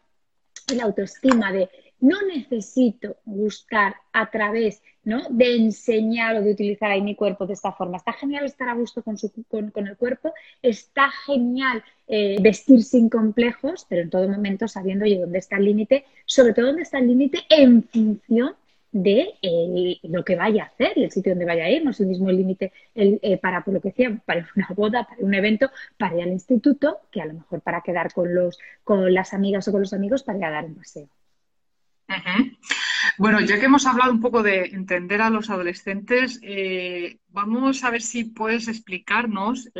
la 0.74 0.84
autoestima 0.84 1.52
de 1.52 1.68
no 2.00 2.22
necesito 2.22 3.18
gustar 3.26 3.96
a 4.14 4.30
través 4.30 4.82
¿no? 5.04 5.20
de 5.28 5.56
enseñar 5.56 6.36
o 6.36 6.42
de 6.42 6.52
utilizar 6.52 6.98
mi 7.02 7.14
cuerpo 7.14 7.46
de 7.46 7.52
esta 7.52 7.72
forma. 7.72 7.98
Está 7.98 8.14
genial 8.14 8.46
estar 8.46 8.70
a 8.70 8.74
gusto 8.74 9.02
con, 9.02 9.18
su, 9.18 9.30
con, 9.50 9.86
el 9.86 9.96
cuerpo, 9.98 10.32
está 10.62 11.10
genial 11.26 11.84
eh, 12.08 12.38
vestir 12.40 12.82
sin 12.82 13.10
complejos, 13.10 13.84
pero 13.86 14.00
en 14.00 14.08
todo 14.08 14.26
momento 14.26 14.68
sabiendo 14.68 15.04
dónde 15.04 15.38
está 15.38 15.58
el 15.58 15.66
límite, 15.66 16.06
sobre 16.24 16.54
todo 16.54 16.68
dónde 16.68 16.82
está 16.82 16.98
el 16.98 17.08
límite 17.08 17.40
en 17.50 17.82
función 17.82 18.54
de 18.92 19.34
eh, 19.42 19.98
lo 20.02 20.24
que 20.24 20.36
vaya 20.36 20.64
a 20.64 20.66
hacer 20.66 20.92
el 20.96 21.10
sitio 21.10 21.32
donde 21.32 21.44
vaya 21.44 21.64
a 21.64 21.70
ir. 21.70 21.84
No 21.84 21.90
es 21.90 22.00
el 22.00 22.06
mismo 22.06 22.30
límite 22.30 22.72
eh, 22.94 23.38
para, 23.38 23.62
por 23.64 23.74
lo 23.74 23.80
que 23.80 23.88
decía, 23.88 24.16
para 24.24 24.48
una 24.56 24.68
boda, 24.74 25.04
para 25.04 25.20
un 25.20 25.34
evento, 25.34 25.70
para 25.98 26.16
ir 26.16 26.22
al 26.22 26.30
instituto, 26.30 26.98
que 27.10 27.20
a 27.20 27.26
lo 27.26 27.34
mejor 27.34 27.60
para 27.60 27.82
quedar 27.82 28.12
con, 28.12 28.34
los, 28.34 28.58
con 28.84 29.12
las 29.12 29.32
amigas 29.34 29.66
o 29.68 29.72
con 29.72 29.80
los 29.80 29.92
amigos 29.92 30.22
para 30.22 30.38
ir 30.38 30.44
a 30.44 30.50
dar 30.50 30.64
un 30.64 30.74
paseo. 30.74 31.08
Bueno, 33.18 33.40
ya 33.40 33.60
que 33.60 33.66
hemos 33.66 33.86
hablado 33.86 34.10
un 34.10 34.20
poco 34.20 34.42
de 34.42 34.64
entender 34.64 35.22
a 35.22 35.30
los 35.30 35.48
adolescentes, 35.48 36.40
eh, 36.42 37.18
vamos 37.28 37.84
a 37.84 37.90
ver 37.90 38.02
si 38.02 38.24
puedes 38.24 38.66
explicarnos, 38.66 39.70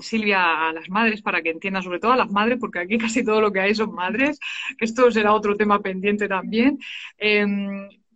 Silvia, 0.00 0.68
a 0.68 0.72
las 0.72 0.88
madres, 0.88 1.20
para 1.20 1.42
que 1.42 1.50
entiendan, 1.50 1.82
sobre 1.82 1.98
todo 1.98 2.12
a 2.12 2.16
las 2.16 2.30
madres, 2.30 2.56
porque 2.58 2.78
aquí 2.78 2.96
casi 2.98 3.22
todo 3.22 3.42
lo 3.42 3.52
que 3.52 3.60
hay 3.60 3.74
son 3.74 3.94
madres, 3.94 4.38
que 4.78 4.86
esto 4.86 5.10
será 5.10 5.34
otro 5.34 5.56
tema 5.56 5.82
pendiente 5.82 6.26
también 6.26 6.78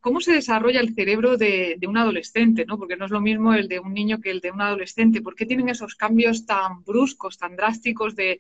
cómo 0.01 0.21
se 0.21 0.33
desarrolla 0.33 0.81
el 0.81 0.95
cerebro 0.95 1.37
de, 1.37 1.79
un 1.87 1.97
adolescente, 1.97 2.65
¿no? 2.67 2.79
Porque 2.79 2.97
no 2.97 3.07
es 3.07 3.11
lo 3.11 3.21
mismo 3.21 3.55
el 3.55 3.69
de 3.69 3.81
un 3.81 3.95
niño 3.95 4.21
que 4.21 4.31
el 4.31 4.41
de 4.41 4.51
un 4.51 4.61
adolescente. 4.61 5.23
¿Por 5.23 5.35
qué 5.35 5.47
tienen 5.47 5.69
esos 5.69 5.95
cambios 5.95 6.47
tan 6.47 6.83
bruscos, 6.85 7.39
tan 7.39 7.57
drásticos 7.57 8.15
de, 8.15 8.39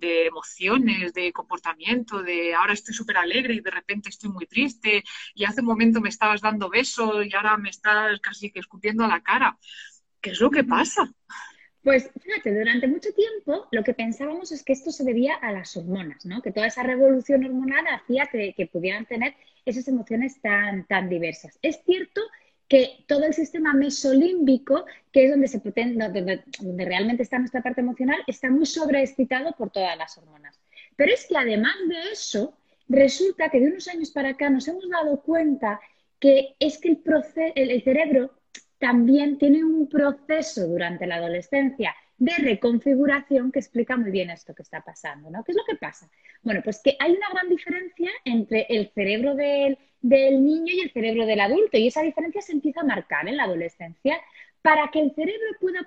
emociones, 0.00 1.12
de 1.12 1.32
comportamiento, 1.32 2.22
de 2.22 2.54
ahora 2.54 2.72
estoy 2.72 2.94
súper 2.94 3.18
alegre 3.18 3.54
y 3.54 3.60
de 3.60 3.70
repente 3.70 4.08
estoy 4.08 4.30
muy 4.30 4.46
triste 4.46 5.02
y 5.34 5.44
hace 5.44 5.60
un 5.60 5.66
momento 5.66 6.00
me 6.00 6.08
estabas 6.08 6.40
dando 6.40 6.68
besos 6.68 7.26
y 7.26 7.34
ahora 7.34 7.56
me 7.56 7.70
estás 7.70 8.20
casi 8.20 8.50
que 8.50 8.60
escupiendo 8.60 9.04
a 9.04 9.08
la 9.08 9.22
cara? 9.22 9.58
¿Qué 10.20 10.30
es 10.30 10.40
lo 10.40 10.50
que 10.50 10.64
pasa? 10.64 11.12
Pues 11.84 12.10
fíjate, 12.18 12.58
durante 12.58 12.88
mucho 12.88 13.10
tiempo 13.12 13.68
lo 13.70 13.84
que 13.84 13.92
pensábamos 13.92 14.50
es 14.52 14.64
que 14.64 14.72
esto 14.72 14.90
se 14.90 15.04
debía 15.04 15.34
a 15.34 15.52
las 15.52 15.76
hormonas, 15.76 16.24
¿no? 16.24 16.40
Que 16.40 16.50
toda 16.50 16.66
esa 16.66 16.82
revolución 16.82 17.44
hormonal 17.44 17.84
hacía 17.88 18.26
que, 18.32 18.70
pudieran 18.72 19.04
tener 19.04 19.34
esas 19.64 19.88
emociones 19.88 20.40
tan, 20.40 20.86
tan 20.86 21.08
diversas. 21.08 21.58
Es 21.62 21.80
cierto 21.84 22.20
que 22.68 23.04
todo 23.06 23.24
el 23.24 23.34
sistema 23.34 23.74
mesolímbico, 23.74 24.84
que 25.12 25.24
es 25.24 25.30
donde, 25.30 25.48
se 25.48 25.58
donde, 25.58 26.44
donde 26.60 26.84
realmente 26.84 27.22
está 27.22 27.38
nuestra 27.38 27.62
parte 27.62 27.80
emocional, 27.80 28.18
está 28.26 28.50
muy 28.50 28.66
sobreexcitado 28.66 29.52
por 29.52 29.70
todas 29.70 29.96
las 29.96 30.16
hormonas. 30.18 30.58
Pero 30.96 31.12
es 31.12 31.26
que 31.26 31.36
además 31.36 31.74
de 31.88 32.12
eso, 32.12 32.56
resulta 32.88 33.50
que 33.50 33.60
de 33.60 33.68
unos 33.68 33.88
años 33.88 34.10
para 34.10 34.30
acá 34.30 34.48
nos 34.50 34.66
hemos 34.68 34.88
dado 34.88 35.20
cuenta 35.22 35.80
que 36.18 36.54
es 36.58 36.78
que 36.78 36.88
el, 37.54 37.70
el 37.70 37.82
cerebro 37.82 38.32
también 38.78 39.38
tiene 39.38 39.64
un 39.64 39.88
proceso 39.88 40.66
durante 40.66 41.06
la 41.06 41.16
adolescencia 41.16 41.94
de 42.18 42.32
reconfiguración 42.38 43.50
que 43.50 43.58
explica 43.58 43.96
muy 43.96 44.10
bien 44.10 44.30
esto 44.30 44.54
que 44.54 44.62
está 44.62 44.82
pasando, 44.82 45.30
¿no? 45.30 45.42
¿Qué 45.44 45.52
es 45.52 45.56
lo 45.56 45.64
que 45.64 45.76
pasa? 45.76 46.08
Bueno, 46.42 46.60
pues 46.62 46.80
que 46.82 46.96
hay 46.98 47.12
una 47.12 47.28
gran 47.32 47.48
diferencia 47.48 48.10
entre 48.24 48.66
el 48.68 48.90
cerebro 48.94 49.34
del, 49.34 49.78
del 50.00 50.44
niño 50.44 50.72
y 50.72 50.80
el 50.80 50.92
cerebro 50.92 51.26
del 51.26 51.40
adulto 51.40 51.76
y 51.76 51.88
esa 51.88 52.02
diferencia 52.02 52.40
se 52.40 52.52
empieza 52.52 52.80
a 52.80 52.84
marcar 52.84 53.28
en 53.28 53.36
la 53.36 53.44
adolescencia 53.44 54.20
para 54.62 54.90
que 54.90 55.00
el 55.00 55.14
cerebro 55.14 55.46
pueda 55.60 55.86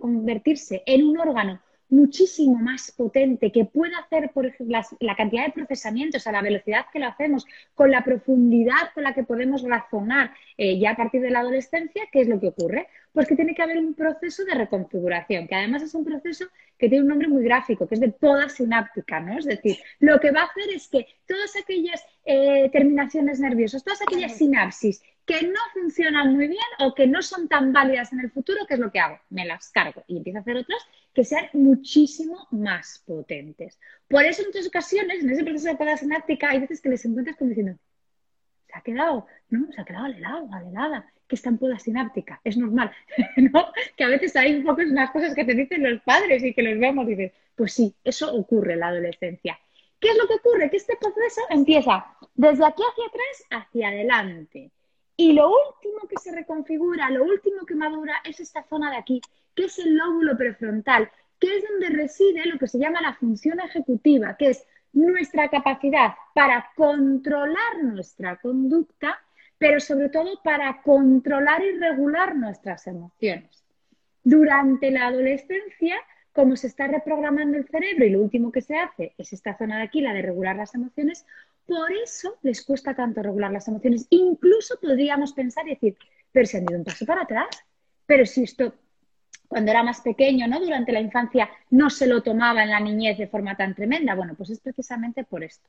convertirse 0.00 0.82
en 0.86 1.06
un 1.06 1.18
órgano 1.18 1.60
muchísimo 1.88 2.56
más 2.56 2.90
potente, 2.90 3.50
que 3.50 3.64
pueda 3.64 3.98
hacer, 3.98 4.30
por 4.32 4.46
ejemplo, 4.46 4.78
la, 5.00 5.16
cantidad 5.16 5.46
de 5.46 5.52
procesamientos 5.52 6.26
a 6.26 6.32
la 6.32 6.42
velocidad 6.42 6.86
que 6.92 6.98
lo 6.98 7.06
hacemos, 7.06 7.46
con 7.74 7.90
la 7.90 8.04
profundidad 8.04 8.92
con 8.94 9.04
la 9.04 9.14
que 9.14 9.24
podemos 9.24 9.62
razonar 9.62 10.32
eh, 10.56 10.78
ya 10.78 10.90
a 10.90 10.96
partir 10.96 11.22
de 11.22 11.30
la 11.30 11.40
adolescencia, 11.40 12.02
¿qué 12.12 12.20
es 12.20 12.28
lo 12.28 12.40
que 12.40 12.48
ocurre? 12.48 12.88
Pues 13.18 13.26
que 13.26 13.34
tiene 13.34 13.52
que 13.52 13.62
haber 13.62 13.78
un 13.78 13.94
proceso 13.94 14.44
de 14.44 14.54
reconfiguración, 14.54 15.48
que 15.48 15.56
además 15.56 15.82
es 15.82 15.92
un 15.92 16.04
proceso 16.04 16.44
que 16.78 16.88
tiene 16.88 17.02
un 17.02 17.08
nombre 17.08 17.26
muy 17.26 17.42
gráfico, 17.42 17.88
que 17.88 17.96
es 17.96 18.00
de 18.00 18.12
poda 18.12 18.48
sináptica, 18.48 19.18
¿no? 19.18 19.36
Es 19.36 19.44
decir, 19.44 19.76
lo 19.98 20.20
que 20.20 20.30
va 20.30 20.42
a 20.42 20.44
hacer 20.44 20.70
es 20.72 20.86
que 20.86 21.04
todas 21.26 21.56
aquellas 21.56 22.00
eh, 22.24 22.70
terminaciones 22.70 23.40
nerviosas, 23.40 23.82
todas 23.82 24.02
aquellas 24.02 24.36
sinapsis 24.36 25.02
que 25.26 25.42
no 25.42 25.58
funcionan 25.72 26.32
muy 26.32 26.46
bien 26.46 26.60
o 26.78 26.94
que 26.94 27.08
no 27.08 27.20
son 27.20 27.48
tan 27.48 27.72
válidas 27.72 28.12
en 28.12 28.20
el 28.20 28.30
futuro, 28.30 28.64
¿qué 28.68 28.74
es 28.74 28.80
lo 28.80 28.92
que 28.92 29.00
hago? 29.00 29.18
Me 29.30 29.44
las 29.44 29.68
cargo 29.70 30.04
y 30.06 30.18
empiezo 30.18 30.38
a 30.38 30.42
hacer 30.42 30.56
otras 30.56 30.80
que 31.12 31.24
sean 31.24 31.48
muchísimo 31.54 32.46
más 32.52 33.02
potentes. 33.04 33.80
Por 34.06 34.22
eso 34.26 34.42
en 34.42 34.50
muchas 34.50 34.68
ocasiones, 34.68 35.24
en 35.24 35.30
ese 35.30 35.42
proceso 35.42 35.66
de 35.66 35.74
poda 35.74 35.96
sináptica, 35.96 36.50
hay 36.50 36.60
veces 36.60 36.80
que 36.80 36.90
les 36.90 37.04
encuentras 37.04 37.34
como 37.34 37.48
diciendo, 37.48 37.80
se 38.68 38.78
ha 38.78 38.80
quedado, 38.80 39.26
¿no? 39.50 39.72
Se 39.72 39.80
ha 39.80 39.84
quedado 39.84 40.04
al 40.04 40.14
helado, 40.14 40.48
al 40.52 40.68
helada 40.68 41.12
que 41.28 41.36
está 41.36 41.50
en 41.50 41.58
poda 41.58 41.78
sináptica. 41.78 42.40
Es 42.42 42.56
normal, 42.56 42.90
¿no? 43.36 43.66
Que 43.96 44.04
a 44.04 44.08
veces 44.08 44.34
hay 44.34 44.56
un 44.56 44.64
poco 44.64 44.82
unas 44.82 45.10
cosas 45.10 45.34
que 45.34 45.44
te 45.44 45.54
dicen 45.54 45.88
los 45.88 46.00
padres 46.02 46.42
y 46.42 46.54
que 46.54 46.62
los 46.62 46.78
vemos 46.78 47.06
y 47.06 47.14
dices, 47.14 47.32
pues 47.54 47.72
sí, 47.72 47.94
eso 48.02 48.34
ocurre 48.34 48.72
en 48.72 48.80
la 48.80 48.88
adolescencia. 48.88 49.58
¿Qué 50.00 50.10
es 50.10 50.16
lo 50.16 50.26
que 50.26 50.34
ocurre? 50.34 50.70
Que 50.70 50.76
este 50.76 50.96
proceso 50.96 51.42
empieza 51.50 52.06
desde 52.34 52.64
aquí 52.64 52.82
hacia 52.82 53.06
atrás 53.06 53.66
hacia 53.66 53.88
adelante. 53.88 54.70
Y 55.16 55.32
lo 55.32 55.48
último 55.48 56.06
que 56.08 56.16
se 56.22 56.32
reconfigura, 56.32 57.10
lo 57.10 57.24
último 57.24 57.66
que 57.66 57.74
madura 57.74 58.14
es 58.24 58.38
esta 58.38 58.62
zona 58.62 58.90
de 58.90 58.96
aquí, 58.96 59.20
que 59.54 59.64
es 59.64 59.78
el 59.80 59.96
lóbulo 59.96 60.36
prefrontal, 60.36 61.10
que 61.40 61.56
es 61.56 61.64
donde 61.68 61.88
reside 61.88 62.46
lo 62.46 62.58
que 62.58 62.68
se 62.68 62.78
llama 62.78 63.00
la 63.00 63.14
función 63.14 63.58
ejecutiva, 63.60 64.36
que 64.36 64.50
es 64.50 64.64
nuestra 64.92 65.48
capacidad 65.48 66.14
para 66.34 66.70
controlar 66.76 67.82
nuestra 67.82 68.36
conducta 68.36 69.20
pero 69.58 69.80
sobre 69.80 70.08
todo 70.08 70.40
para 70.42 70.82
controlar 70.82 71.62
y 71.62 71.78
regular 71.78 72.36
nuestras 72.36 72.86
emociones. 72.86 73.64
Durante 74.22 74.90
la 74.90 75.08
adolescencia, 75.08 75.96
como 76.32 76.56
se 76.56 76.68
está 76.68 76.86
reprogramando 76.86 77.58
el 77.58 77.66
cerebro 77.66 78.04
y 78.04 78.10
lo 78.10 78.20
último 78.20 78.52
que 78.52 78.60
se 78.60 78.76
hace 78.76 79.12
es 79.18 79.32
esta 79.32 79.56
zona 79.56 79.78
de 79.78 79.82
aquí, 79.84 80.00
la 80.00 80.14
de 80.14 80.22
regular 80.22 80.56
las 80.56 80.74
emociones, 80.74 81.26
por 81.66 81.92
eso 81.92 82.36
les 82.42 82.64
cuesta 82.64 82.94
tanto 82.94 83.22
regular 83.22 83.52
las 83.52 83.68
emociones. 83.68 84.06
Incluso 84.10 84.78
podríamos 84.80 85.32
pensar 85.32 85.66
y 85.66 85.70
decir, 85.70 85.96
pero 86.32 86.46
se 86.46 86.58
han 86.58 86.64
ido 86.64 86.78
un 86.78 86.84
paso 86.84 87.04
para 87.04 87.22
atrás, 87.22 87.48
pero 88.06 88.24
si 88.24 88.44
esto 88.44 88.74
cuando 89.48 89.70
era 89.70 89.82
más 89.82 90.02
pequeño, 90.02 90.46
¿no? 90.46 90.60
Durante 90.60 90.92
la 90.92 91.00
infancia 91.00 91.48
no 91.70 91.90
se 91.90 92.06
lo 92.06 92.22
tomaba 92.22 92.62
en 92.62 92.70
la 92.70 92.80
niñez 92.80 93.16
de 93.18 93.26
forma 93.26 93.56
tan 93.56 93.74
tremenda. 93.74 94.14
Bueno, 94.14 94.34
pues 94.36 94.50
es 94.50 94.60
precisamente 94.60 95.24
por 95.24 95.42
esto. 95.42 95.68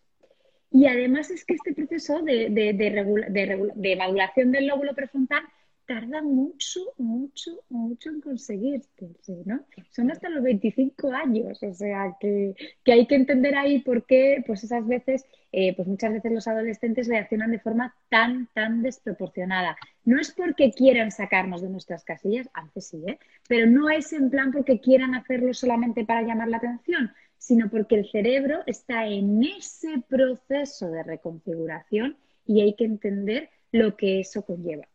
Y 0.71 0.85
además 0.85 1.31
es 1.31 1.45
que 1.45 1.55
este 1.55 1.73
proceso 1.73 2.21
de, 2.21 2.49
de, 2.49 2.73
del 2.73 4.67
lóbulo 4.67 4.95
prefrontal 4.95 5.43
tarda 5.89 6.21
mucho, 6.21 6.81
mucho, 6.99 7.63
mucho 7.69 8.11
en 8.11 8.21
conseguirse, 8.21 9.09
¿no? 9.45 9.65
Son 9.89 10.11
hasta 10.11 10.29
los 10.29 10.43
25 10.43 11.11
años, 11.11 11.63
o 11.63 11.73
sea, 11.73 12.15
que, 12.19 12.53
hay 12.85 13.07
que 13.07 13.15
entender 13.15 13.55
ahí 13.55 13.79
por 13.79 14.05
qué, 14.05 14.43
pues 14.45 14.63
esas 14.63 14.85
veces, 14.85 15.25
eh, 15.51 15.75
pues 15.75 15.87
muchas 15.87 16.13
veces 16.13 16.31
los 16.31 16.47
adolescentes 16.47 17.07
reaccionan 17.07 17.49
de 17.49 17.59
forma 17.59 17.95
tan, 18.07 18.47
tan 18.53 18.83
desproporcionada. 18.83 19.77
No 20.05 20.21
es 20.21 20.31
porque 20.31 20.71
quieran 20.71 21.09
sacarnos 21.09 21.63
de 21.63 21.69
nuestras 21.69 22.03
casillas, 22.03 22.47
a 22.53 22.65
veces 22.65 22.89
sí, 22.89 23.03
¿eh? 23.07 23.17
Pero 23.47 23.65
no 23.65 23.89
es 23.89 24.13
en 24.13 24.29
plan 24.29 24.51
porque 24.51 24.79
quieran 24.79 25.15
hacerlo 25.15 25.55
solamente 25.55 26.05
para 26.05 26.21
llamar 26.21 26.49
la 26.49 26.57
atención, 26.57 27.11
sino 27.39 27.69
porque 27.69 27.95
el 27.95 28.11
cerebro 28.11 28.61
está 28.67 29.07
en 29.07 29.43
ese 29.43 30.03
proceso 30.07 30.91
de 30.91 31.01
reconfiguración 31.01 32.17
y 32.45 32.61
hay 32.61 32.75
que 32.75 32.85
entender 32.85 33.49
lo 33.71 33.95
que 33.97 34.19
eso 34.19 34.43
conlleva. 34.45 34.87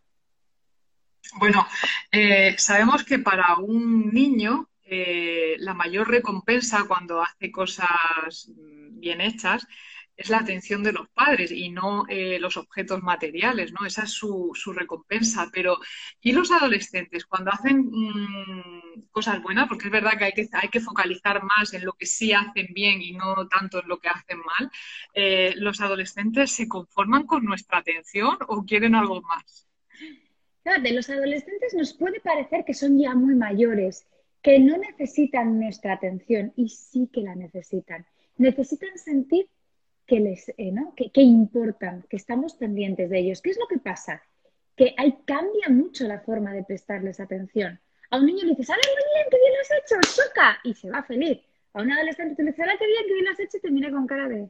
Bueno, 1.38 1.66
eh, 2.12 2.54
sabemos 2.58 3.02
que 3.02 3.18
para 3.18 3.56
un 3.56 4.10
niño 4.12 4.68
eh, 4.84 5.56
la 5.58 5.74
mayor 5.74 6.08
recompensa 6.08 6.84
cuando 6.86 7.22
hace 7.22 7.50
cosas 7.50 8.50
bien 8.56 9.20
hechas 9.20 9.66
es 10.16 10.30
la 10.30 10.38
atención 10.38 10.82
de 10.82 10.92
los 10.92 11.08
padres 11.08 11.50
y 11.50 11.70
no 11.70 12.04
eh, 12.08 12.38
los 12.38 12.56
objetos 12.56 13.02
materiales, 13.02 13.72
¿no? 13.72 13.84
Esa 13.86 14.04
es 14.04 14.10
su, 14.10 14.52
recompensa. 14.74 15.48
Pero, 15.52 15.78
¿y 16.20 16.32
los 16.32 16.50
adolescentes 16.52 17.24
cuando 17.24 17.50
hacen 17.50 17.90
mm, 17.90 19.08
cosas 19.10 19.42
buenas? 19.42 19.68
Porque 19.68 19.86
es 19.86 19.92
verdad 19.92 20.16
que 20.16 20.24
hay, 20.24 20.32
que 20.32 20.48
hay 20.52 20.68
que 20.68 20.80
focalizar 20.80 21.42
más 21.42 21.74
en 21.74 21.84
lo 21.84 21.92
que 21.94 22.06
sí 22.06 22.32
hacen 22.32 22.68
bien 22.72 23.02
y 23.02 23.12
no 23.12 23.48
tanto 23.48 23.80
en 23.80 23.88
lo 23.88 23.98
que 23.98 24.08
hacen 24.08 24.38
mal. 24.38 24.70
Eh, 25.14 25.54
¿Los 25.56 25.80
adolescentes 25.80 26.52
se 26.52 26.68
conforman 26.68 27.26
con 27.26 27.44
nuestra 27.44 27.78
atención 27.78 28.38
o 28.46 28.64
quieren 28.64 28.94
algo 28.94 29.20
más? 29.22 29.68
de 30.82 30.92
los 30.92 31.10
adolescentes 31.10 31.74
nos 31.74 31.92
puede 31.92 32.20
parecer 32.20 32.64
que 32.64 32.72
son 32.72 32.98
ya 32.98 33.14
muy 33.14 33.34
mayores, 33.34 34.06
que 34.42 34.58
no 34.58 34.78
necesitan 34.78 35.60
nuestra 35.60 35.92
atención 35.92 36.54
y 36.56 36.70
sí 36.70 37.08
que 37.12 37.20
la 37.20 37.34
necesitan. 37.34 38.06
Necesitan 38.38 38.96
sentir 38.96 39.46
que 40.06 40.20
les, 40.20 40.48
eh, 40.56 40.72
¿no? 40.72 40.94
que, 40.94 41.10
importan, 41.20 42.04
que 42.08 42.16
estamos 42.16 42.54
pendientes 42.54 43.10
de 43.10 43.18
ellos. 43.18 43.40
¿Qué 43.40 43.50
es 43.50 43.58
lo 43.58 43.66
que 43.66 43.78
pasa? 43.78 44.22
Que 44.76 44.94
ahí 44.96 45.18
cambia 45.24 45.68
mucho 45.68 46.06
la 46.06 46.20
forma 46.20 46.52
de 46.52 46.64
prestarles 46.64 47.20
atención. 47.20 47.80
A 48.10 48.18
un 48.18 48.26
niño 48.26 48.44
le 48.44 48.50
dices, 48.50 48.70
¡Hala, 48.70 48.82
muy 48.82 49.02
bien, 49.14 49.26
qué 49.30 49.38
bien 49.38 49.52
lo 49.54 49.60
has 49.60 49.70
hecho! 49.70 50.22
¡Choca! 50.22 50.58
Y 50.64 50.74
se 50.74 50.90
va 50.90 51.02
feliz. 51.02 51.40
A 51.72 51.82
un 51.82 51.92
adolescente 51.92 52.42
le 52.42 52.50
dices, 52.50 52.64
¡Hala, 52.64 52.76
qué 52.78 52.86
bien, 52.86 53.02
qué 53.06 53.12
bien 53.12 53.24
lo 53.24 53.30
has 53.30 53.40
hecho! 53.40 53.56
Y 53.56 53.60
te 53.60 53.70
mira 53.70 53.90
con 53.90 54.06
cara 54.06 54.28
de, 54.28 54.48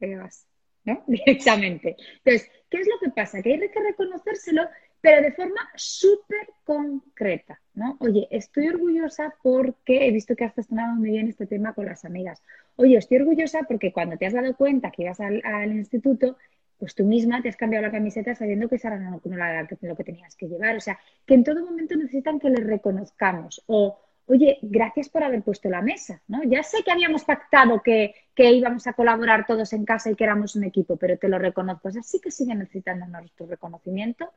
¿qué 0.00 0.16
vas? 0.16 0.46
¿No? 0.84 1.04
Directamente. 1.06 1.96
Entonces, 2.24 2.50
¿qué 2.70 2.80
es 2.80 2.88
lo 2.88 2.98
que 2.98 3.10
pasa? 3.10 3.42
Que 3.42 3.54
hay 3.54 3.60
que 3.60 3.80
reconocérselo 3.80 4.68
pero 5.06 5.22
de 5.22 5.30
forma 5.30 5.60
súper 5.76 6.48
concreta, 6.64 7.60
¿no? 7.74 7.96
Oye, 8.00 8.26
estoy 8.28 8.66
orgullosa 8.66 9.32
porque 9.40 10.08
he 10.08 10.10
visto 10.10 10.34
que 10.34 10.42
has 10.42 10.52
gestionado 10.52 10.96
muy 10.96 11.10
bien 11.10 11.28
este 11.28 11.46
tema 11.46 11.74
con 11.74 11.86
las 11.86 12.04
amigas. 12.04 12.42
Oye, 12.74 12.96
estoy 12.96 13.18
orgullosa 13.18 13.60
porque 13.68 13.92
cuando 13.92 14.16
te 14.16 14.26
has 14.26 14.32
dado 14.32 14.56
cuenta 14.56 14.90
que 14.90 15.02
ibas 15.02 15.20
al, 15.20 15.70
instituto, 15.70 16.38
pues 16.76 16.96
tú 16.96 17.04
misma 17.04 17.40
te 17.40 17.48
has 17.48 17.56
cambiado 17.56 17.86
la 17.86 17.92
camiseta 17.92 18.34
sabiendo 18.34 18.68
que 18.68 18.74
esa 18.74 18.88
era 18.88 18.98
no, 18.98 19.20
lo 19.22 19.96
que 19.96 20.02
tenías 20.02 20.34
que 20.34 20.48
llevar. 20.48 20.74
O 20.74 20.80
sea, 20.80 20.98
que 21.24 21.34
en 21.34 21.44
todo 21.44 21.64
momento 21.64 21.94
necesitan 21.94 22.40
que 22.40 22.50
les 22.50 22.66
reconozcamos. 22.66 23.62
O, 23.66 24.00
oye, 24.26 24.58
gracias 24.60 25.08
por 25.08 25.22
haber 25.22 25.42
puesto 25.42 25.70
la 25.70 25.82
mesa, 25.82 26.20
¿no? 26.26 26.42
Ya 26.42 26.64
sé 26.64 26.78
que 26.82 26.90
habíamos 26.90 27.22
pactado 27.22 27.80
que, 27.80 28.12
que 28.34 28.50
íbamos 28.50 28.88
a 28.88 28.94
colaborar 28.94 29.46
todos 29.46 29.72
en 29.72 29.84
casa 29.84 30.10
y 30.10 30.16
que 30.16 30.24
éramos 30.24 30.56
un 30.56 30.64
equipo, 30.64 30.96
pero 30.96 31.16
te 31.16 31.28
lo 31.28 31.38
reconozco. 31.38 31.86
O 31.86 31.92
sea, 31.92 32.02
sí 32.02 32.18
que 32.20 32.32
siguen 32.32 32.58
necesitando 32.58 33.06
nuestro 33.06 33.46
reconocimiento 33.46 34.32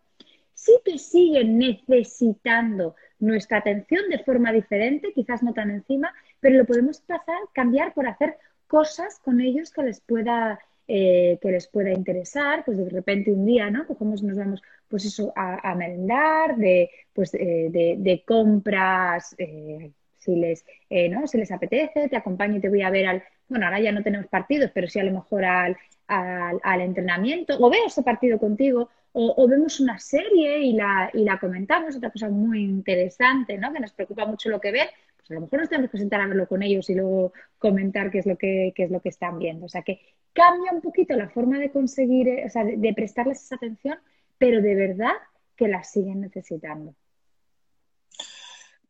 sí 0.60 0.80
que 0.84 0.98
siguen 0.98 1.58
necesitando 1.58 2.96
nuestra 3.20 3.60
atención 3.60 4.10
de 4.10 4.20
forma 4.20 4.52
diferente, 4.52 5.14
quizás 5.14 5.42
no 5.42 5.54
tan 5.54 5.72
encima, 5.72 6.14
pero 6.40 6.58
lo 6.58 6.66
podemos 6.66 7.00
pasar, 7.02 7.38
cambiar 7.54 7.94
por 7.94 8.08
hacer 8.08 8.38
cosas 8.68 9.20
con 9.20 9.40
ellos 9.42 9.72
que 9.72 9.84
les 9.84 10.02
pueda, 10.02 10.60
eh, 10.88 11.38
que 11.42 11.52
les 11.52 11.68
pueda 11.68 11.92
interesar, 11.92 12.64
pues 12.66 12.78
de 12.78 12.90
repente 12.90 13.32
un 13.32 13.46
día, 13.46 13.70
¿no? 13.70 13.88
Cogemos, 13.88 14.22
nos 14.22 14.38
vamos, 14.38 14.62
pues 14.88 15.06
eso, 15.06 15.32
a, 15.36 15.74
merendar, 15.76 16.58
de, 16.58 16.90
pues, 17.14 17.34
eh, 17.36 17.70
de, 17.72 18.24
compras, 18.26 19.36
eh, 19.38 19.92
si 20.18 20.36
les, 20.36 20.66
¿no? 21.10 21.26
si 21.28 21.38
les 21.38 21.52
apetece, 21.52 22.10
te 22.10 22.18
acompaño 22.18 22.58
y 22.58 22.60
te 22.60 22.70
voy 22.70 22.82
a 22.82 22.90
ver 22.90 23.08
al, 23.08 23.24
bueno, 23.48 23.66
ahora 23.66 23.80
ya 23.80 23.94
no 23.94 24.04
tenemos 24.04 24.28
partidos, 24.28 24.72
pero 24.74 24.88
sí 24.88 25.00
a 25.00 25.04
lo 25.04 25.14
mejor 25.14 25.46
al, 25.46 25.78
al, 26.10 26.60
al 26.64 26.82
entrenamiento, 26.82 27.56
o 27.60 27.70
veo 27.70 27.86
ese 27.86 28.04
partido 28.04 28.40
contigo, 28.40 28.90
o, 29.12 29.48
vemos 29.48 29.80
una 29.80 29.98
serie 29.98 30.60
y 30.60 30.74
la, 30.74 31.10
y 31.14 31.24
la 31.24 31.40
comentamos, 31.40 31.96
otra 31.96 32.12
cosa 32.12 32.30
muy 32.30 32.64
interesante, 32.64 33.58
¿no? 33.58 33.74
Que 33.74 33.80
nos 33.80 33.92
preocupa 33.94 34.26
mucho 34.26 34.50
lo 34.50 34.60
que 34.60 34.72
ven, 34.72 34.88
pues 35.18 35.32
a 35.32 35.34
lo 35.34 35.42
mejor 35.42 35.60
nos 35.60 35.70
tenemos 35.70 35.92
que 35.92 35.98
sentar 35.98 36.22
a 36.22 36.28
verlo 36.28 36.48
con 36.48 36.62
ellos 36.62 36.90
y 36.90 36.96
luego 36.96 37.34
comentar 37.58 38.12
qué 38.12 38.20
es 38.20 38.26
lo 38.26 38.38
que, 38.38 38.74
es 38.76 38.92
lo 38.92 39.02
que 39.02 39.10
están 39.10 39.40
viendo. 39.40 39.66
O 39.66 39.70
sea 39.70 39.82
que 39.82 40.00
cambia 40.34 40.72
un 40.72 40.82
poquito 40.82 41.16
la 41.16 41.30
forma 41.30 41.58
de 41.58 41.72
conseguir, 41.72 42.28
eh, 42.28 42.46
o 42.46 42.50
sea, 42.50 42.64
de 42.64 42.94
prestarles 42.94 43.44
esa 43.44 43.56
atención, 43.56 43.98
pero 44.38 44.62
de 44.62 44.76
verdad 44.76 45.14
que 45.56 45.68
la 45.68 45.84
siguen 45.84 46.22
necesitando. 46.22 46.94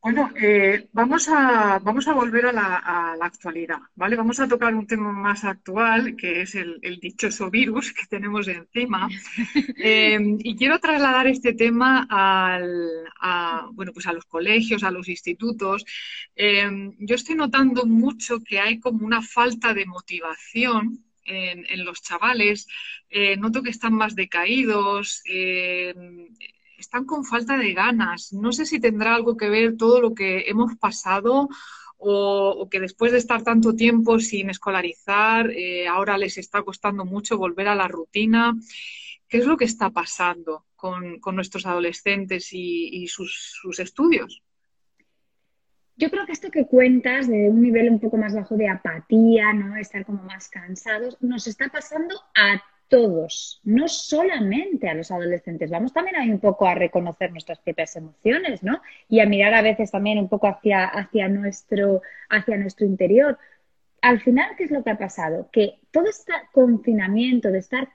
Bueno, 0.02 0.30
eh, 0.40 0.88
vamos, 0.92 1.28
a, 1.28 1.78
vamos 1.78 2.08
a 2.08 2.14
volver 2.14 2.46
a 2.46 2.52
la, 2.52 3.16
actualidad, 3.20 3.80
¿vale? 3.94 4.16
Vamos 4.16 4.40
a 4.40 4.48
tocar 4.48 4.74
un 4.74 4.86
tema 4.86 5.12
más 5.12 5.44
actual, 5.44 6.16
que 6.16 6.40
es 6.40 6.54
el, 6.54 6.80
dichoso 7.02 7.50
virus 7.50 7.92
que 7.92 8.06
tenemos 8.06 8.48
encima. 8.48 9.08
Em, 9.76 10.38
y 10.42 10.56
quiero 10.56 10.78
trasladar 10.78 11.26
este 11.26 11.52
tema 11.52 12.06
a, 12.10 13.68
bueno, 13.72 13.92
pues 13.92 14.06
a 14.06 14.14
los 14.14 14.24
colegios, 14.24 14.84
a 14.84 14.90
los 14.90 15.06
institutos. 15.08 15.84
Em, 16.34 16.94
yo 16.98 17.14
estoy 17.14 17.34
notando 17.34 17.84
mucho 17.84 18.40
que 18.40 18.58
hay 18.58 18.80
como 18.80 19.04
una 19.04 19.20
falta 19.20 19.74
de 19.74 19.84
motivación 19.84 21.04
en, 21.26 21.84
los 21.84 22.02
chavales. 22.02 22.66
Eh, 23.10 23.36
noto 23.36 23.62
que 23.62 23.70
están 23.70 23.94
más 23.94 24.14
decaídos. 24.14 25.22
Están 26.80 27.04
con 27.04 27.24
falta 27.24 27.58
de 27.58 27.74
ganas. 27.74 28.32
No 28.32 28.52
sé 28.52 28.64
si 28.64 28.80
tendrá 28.80 29.14
algo 29.14 29.36
que 29.36 29.50
ver 29.50 29.76
todo 29.76 30.00
lo 30.00 30.14
que 30.14 30.44
hemos 30.48 30.76
pasado 30.76 31.48
o, 31.98 32.68
que 32.70 32.80
después 32.80 33.12
de 33.12 33.18
estar 33.18 33.42
tanto 33.42 33.76
tiempo 33.76 34.18
sin 34.18 34.48
escolarizar, 34.48 35.50
eh, 35.50 35.86
ahora 35.86 36.16
les 36.16 36.38
está 36.38 36.62
costando 36.62 37.04
mucho 37.04 37.36
volver 37.36 37.68
a 37.68 37.74
la 37.74 37.86
rutina. 37.86 38.56
qué 39.28 39.38
es 39.38 39.46
lo 39.46 39.58
que 39.58 39.66
está 39.66 39.90
pasando 39.90 40.64
con, 40.74 41.20
nuestros 41.34 41.66
adolescentes 41.66 42.48
y, 42.52 43.06
sus, 43.06 43.78
estudios. 43.78 44.42
Yo 45.96 46.10
creo 46.10 46.24
que 46.24 46.32
esto 46.32 46.50
que 46.50 46.66
cuentas 46.66 47.28
de 47.28 47.50
un 47.50 47.60
nivel 47.60 47.90
un 47.90 48.00
poco 48.00 48.16
más 48.16 48.34
bajo 48.34 48.56
de 48.56 48.70
apatía, 48.70 49.52
¿no? 49.52 49.76
Estar 49.76 50.06
como 50.06 50.22
más 50.22 50.48
cansados, 50.48 51.18
nos 51.20 51.46
está 51.46 51.68
pasando 51.68 52.16
a 52.34 52.62
todos, 52.90 53.60
no 53.62 53.88
solamente 53.88 54.88
a 54.88 54.94
los 54.94 55.10
adolescentes. 55.12 55.70
Vamos 55.70 55.92
también 55.92 56.16
ahí 56.16 56.28
un 56.28 56.40
poco 56.40 56.66
a 56.66 56.74
reconocer 56.74 57.30
nuestras 57.30 57.60
propias 57.60 57.94
emociones, 57.96 58.62
¿no? 58.64 58.82
Y 59.08 59.20
a 59.20 59.26
mirar 59.26 59.54
a 59.54 59.62
veces 59.62 59.92
también 59.92 60.18
un 60.18 60.28
poco 60.28 60.48
hacia, 60.48 60.84
hacia, 60.86 61.28
nuestro, 61.28 62.02
hacia 62.28 62.56
nuestro 62.58 62.84
interior. 62.84 63.38
Al 64.02 64.20
final, 64.20 64.56
¿qué 64.58 64.64
es 64.64 64.72
lo 64.72 64.82
que 64.82 64.90
ha 64.90 64.98
pasado? 64.98 65.48
Que 65.52 65.78
todo 65.92 66.06
este 66.06 66.32
confinamiento 66.52 67.50
de 67.52 67.60
estar 67.60 67.88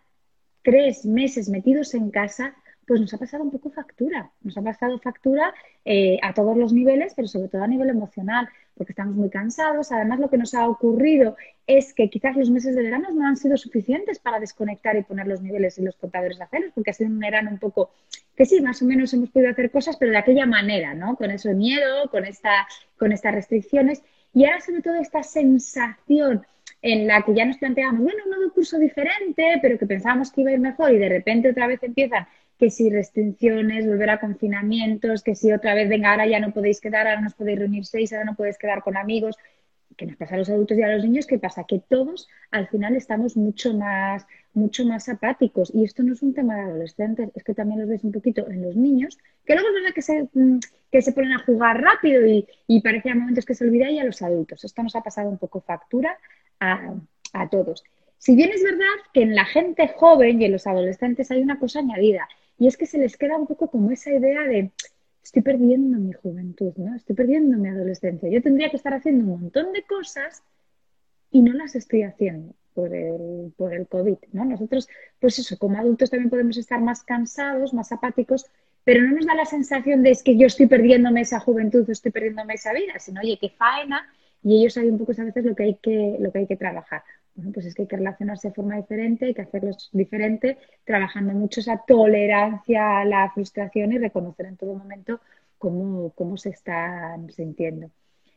tres 0.63 1.05
meses 1.05 1.49
metidos 1.49 1.93
en 1.93 2.10
casa, 2.10 2.55
pues 2.86 3.02
nos 3.02 3.13
ha 3.13 3.17
pasado 3.17 3.43
un 3.43 3.52
poco 3.52 3.69
factura. 3.71 4.32
Nos 4.41 4.58
ha 4.58 4.62
pasado 4.62 5.00
factura 5.00 5.54
eh, 5.84 6.17
a 6.21 6.34
todos 6.34 6.56
los 6.56 6.74
niveles, 6.74 7.13
pero 7.15 7.28
sobre 7.28 7.48
todo 7.48 7.63
a 7.63 7.67
nivel 7.67 7.89
emocional, 7.89 8.48
porque 8.76 8.91
estamos 8.91 9.15
muy 9.15 9.30
cansados. 9.30 9.91
Además, 9.91 10.19
lo 10.19 10.30
que 10.30 10.38
nos 10.38 10.54
ha 10.54 10.67
ocurrido 10.67 11.36
es 11.67 11.93
que 11.93 12.10
quizás 12.10 12.36
los 12.36 12.50
meses 12.50 12.76
de 12.76 12.84
verano 12.84 13.10
no 13.12 13.28
han 13.28 13.38
sido 13.38 13.58
suficientes 13.58 14.19
para 14.19 14.39
desconectar 14.39 14.95
y 14.95 15.04
poner 15.04 15.28
los 15.28 15.41
niveles 15.41 15.78
en 15.78 15.86
los 15.86 15.95
contadores 15.95 16.38
de 16.38 16.43
aceros, 16.43 16.71
porque 16.76 16.91
ha 16.91 16.93
sido 16.93 17.10
un 17.10 17.19
verano 17.19 17.50
un 17.52 17.60
poco 17.60 17.91
que 18.36 18.45
sí, 18.45 18.62
más 18.62 18.82
o 18.82 18.86
menos 18.86 19.13
hemos 19.13 19.30
podido 19.30 19.52
hacer 19.52 19.71
cosas, 19.71 19.98
pero 19.98 20.12
de 20.12 20.17
aquella 20.17 20.45
manera, 20.45 20.93
¿no? 20.93 21.15
Con 21.15 21.32
ese 21.32 21.54
miedo, 21.54 22.10
con, 22.12 22.26
esta, 22.26 22.67
con 22.98 23.12
estas 23.12 23.34
restricciones. 23.34 24.04
Y 24.34 24.45
ahora, 24.45 24.60
sobre 24.60 24.82
todo, 24.82 24.95
esta 24.95 25.24
sensación 25.24 26.45
en 26.82 27.08
la 27.08 27.24
que 27.24 27.34
ya 27.34 27.45
nos 27.45 27.58
planteamos, 27.58 28.02
bueno, 28.02 28.24
un 28.26 28.32
nuevo 28.32 28.54
curso 28.54 28.78
diferente, 28.78 29.58
pero 29.62 29.80
que 29.80 29.88
pensábamos 29.88 30.32
que 30.32 30.41
iba 30.41 30.52
a 30.52 30.54
ir 30.54 30.60
mejor 30.60 30.93
y 30.93 31.00
de 31.00 31.10
repente 31.10 31.50
otra 31.50 31.65
vez 31.65 31.82
empiezan 31.82 32.28
que 32.58 32.70
si 32.70 32.89
restricciones, 32.89 33.86
volver 33.86 34.10
a 34.10 34.20
confinamientos, 34.20 35.24
que 35.24 35.36
si 35.36 35.52
otra 35.52 35.74
vez, 35.74 35.89
venga, 35.89 36.12
ahora 36.12 36.28
ya 36.28 36.39
no 36.39 36.54
podéis 36.54 36.80
quedar, 36.80 37.08
ahora 37.08 37.22
no 37.22 37.28
os 37.28 37.34
podéis 37.34 37.60
reunir 37.60 37.86
seis, 37.86 38.13
ahora 38.13 38.26
no 38.26 38.36
podéis 38.36 38.58
quedar 38.58 38.82
con 38.82 38.98
amigos. 38.98 39.36
que 39.98 40.06
nos 40.06 40.18
pasa 40.18 40.36
a 40.36 40.38
los 40.39 40.50
adultos 40.50 40.78
y 40.78 40.84
a 40.84 40.89
los 40.94 41.04
niños? 41.04 41.26
¿Qué 41.26 41.39
pasa? 41.39 41.63
Que 41.65 41.80
todos 41.80 42.28
al 42.52 42.68
final 42.68 42.96
estamos 42.96 43.38
mucho 43.38 43.74
más, 43.74 44.26
mucho 44.54 44.84
más 44.86 45.08
apáticos. 45.10 45.72
Y 45.74 45.84
esto 45.86 46.04
no 46.04 46.13
es 46.13 46.22
un 46.22 46.34
tema 46.34 46.56
de 46.56 46.62
adolescentes, 46.62 47.30
es 47.36 47.44
que 47.44 47.54
también 47.54 47.82
lo 47.82 47.88
ves 47.88 48.04
un 48.04 48.12
poquito 48.12 48.50
en 48.50 48.62
los 48.63 48.76
niños, 48.76 49.18
que 49.46 49.54
luego 49.54 49.70
es 49.70 49.76
verdad 49.76 49.94
que 49.94 50.02
se, 50.02 50.28
mm, 50.34 50.60
que 50.91 51.02
se 51.02 51.13
ponen 51.13 51.34
a 51.34 51.44
jugar 51.46 51.82
rápido 51.82 52.26
y, 52.26 52.48
y 52.68 52.82
parece 52.82 53.10
a 53.10 53.15
momentos 53.15 53.46
que 53.46 53.56
se 53.56 53.63
olvida 53.65 53.89
y 53.89 54.00
a 54.00 54.04
los 54.04 54.22
adultos. 54.22 54.63
Esto 54.63 54.84
nos 54.84 54.96
ha 54.96 55.02
pasado 55.02 55.30
un 55.30 55.38
poco 55.38 55.62
factura 55.62 56.18
a, 56.60 56.94
a 57.34 57.50
todos. 57.50 57.84
Si 58.18 58.36
bien 58.36 58.52
es 58.54 58.63
verdad 58.63 58.86
que 59.13 59.22
en 59.22 59.36
la 59.36 59.46
gente 59.46 59.88
joven 59.96 60.41
y 60.41 60.46
en 60.46 60.52
los 60.54 60.68
adolescentes 60.68 61.32
hay 61.32 61.41
una 61.41 61.60
cosa 61.60 61.80
añadida, 61.80 62.28
y 62.58 62.68
es 62.68 62.78
que 62.78 62.86
se 62.86 62.98
les 62.98 63.18
queda 63.18 63.38
un 63.38 63.48
poco 63.48 63.70
como 63.70 63.91
esa 63.91 64.12
idea 64.13 64.44
de 64.44 64.72
estoy 65.24 65.41
perdiendo 65.41 65.98
mi 65.98 66.13
juventud, 66.13 66.74
¿no? 66.78 66.96
Estoy 66.96 67.15
perdiendo 67.15 67.58
mi 67.58 67.70
adolescencia. 67.70 68.30
Yo 68.30 68.41
tendría 68.41 68.70
que 68.70 68.78
estar 68.78 68.94
haciendo 68.94 69.24
un 69.24 69.41
montón 69.41 69.74
de 69.74 69.84
cosas 69.84 70.44
y 71.32 71.41
no 71.41 71.54
las 71.54 71.76
estoy 71.76 72.04
haciendo 72.04 72.54
por 72.74 72.94
el, 72.94 73.54
por 73.58 73.74
el 73.74 73.88
COVID, 73.88 74.18
¿no? 74.34 74.46
Nosotros, 74.46 74.88
pues 75.20 75.39
eso, 75.39 75.58
como 75.58 75.80
adultos 75.80 76.10
también 76.10 76.30
podemos 76.30 76.58
estar 76.58 76.80
más 76.82 77.04
cansados, 77.04 77.74
más 77.74 77.91
apáticos, 77.91 78.46
pero 78.84 79.02
no 79.02 79.15
nos 79.15 79.26
da 79.26 79.34
la 79.34 79.46
sensación 79.46 80.04
de 80.04 80.12
es 80.12 80.22
que 80.22 80.38
yo 80.38 80.46
estoy 80.46 80.68
perdiéndome 80.68 81.22
esa 81.22 81.39
juventud 81.39 81.89
estoy 81.89 82.12
perdiéndome 82.12 82.54
esa 82.54 82.72
vida, 82.74 83.00
sino, 83.00 83.22
oye, 83.22 83.39
qué 83.41 83.50
faena, 83.50 84.08
y 84.44 84.60
ellos 84.60 84.74
saben 84.74 84.91
un 84.91 85.00
poco 85.00 85.13
a 85.20 85.24
veces 85.24 85.44
lo 85.44 85.56
que 85.56 85.63
hay 85.63 85.76
que, 85.76 86.18
lo 86.20 86.32
que, 86.32 86.39
hay 86.39 86.48
que 86.48 86.56
trabajar 86.56 87.02
bueno, 87.36 87.52
pues 87.52 87.65
es 87.65 87.76
que 87.76 87.84
hay 87.84 87.88
que 87.88 87.98
relacionarse 87.98 88.48
de 88.48 88.54
forma 88.54 88.78
diferente, 88.78 89.26
hay 89.26 89.34
que 89.34 89.41
hacerlo 89.41 89.71
diferente, 89.91 90.58
trabajando 90.86 91.34
mucho 91.34 91.60
esa 91.60 91.84
tolerancia 91.86 93.00
a 93.00 93.06
la 93.06 93.30
frustración 93.32 93.91
y 93.91 93.98
reconocer 93.98 94.45
en 94.45 94.58
todo 94.58 94.74
momento 94.74 95.19
cómo, 95.58 96.12
cómo 96.12 96.38
se 96.38 96.50
están 96.50 97.30
sintiendo. 97.32 97.91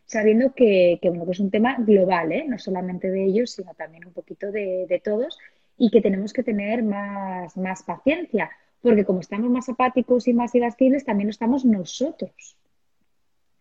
Sabiendo 0.04 0.52
que, 0.54 0.98
que, 1.00 1.10
bueno, 1.10 1.26
que 1.26 1.32
es 1.32 1.40
un 1.40 1.50
tema 1.50 1.76
global, 1.78 2.32
¿eh? 2.32 2.44
no 2.48 2.58
solamente 2.58 3.10
de 3.10 3.24
ellos, 3.24 3.52
sino 3.52 3.74
también 3.74 4.06
un 4.06 4.12
poquito 4.12 4.50
de, 4.50 4.86
de 4.88 5.00
todos, 5.00 5.38
y 5.76 5.90
que 5.90 6.00
tenemos 6.00 6.32
que 6.32 6.42
tener 6.42 6.82
más, 6.82 7.56
más 7.56 7.82
paciencia, 7.84 8.50
porque 8.82 9.04
como 9.04 9.20
estamos 9.20 9.50
más 9.50 9.68
apáticos 9.68 10.26
y 10.26 10.34
más 10.34 10.54
irascibles, 10.54 11.04
también 11.04 11.28
lo 11.28 11.32
estamos 11.32 11.64
nosotros, 11.64 12.56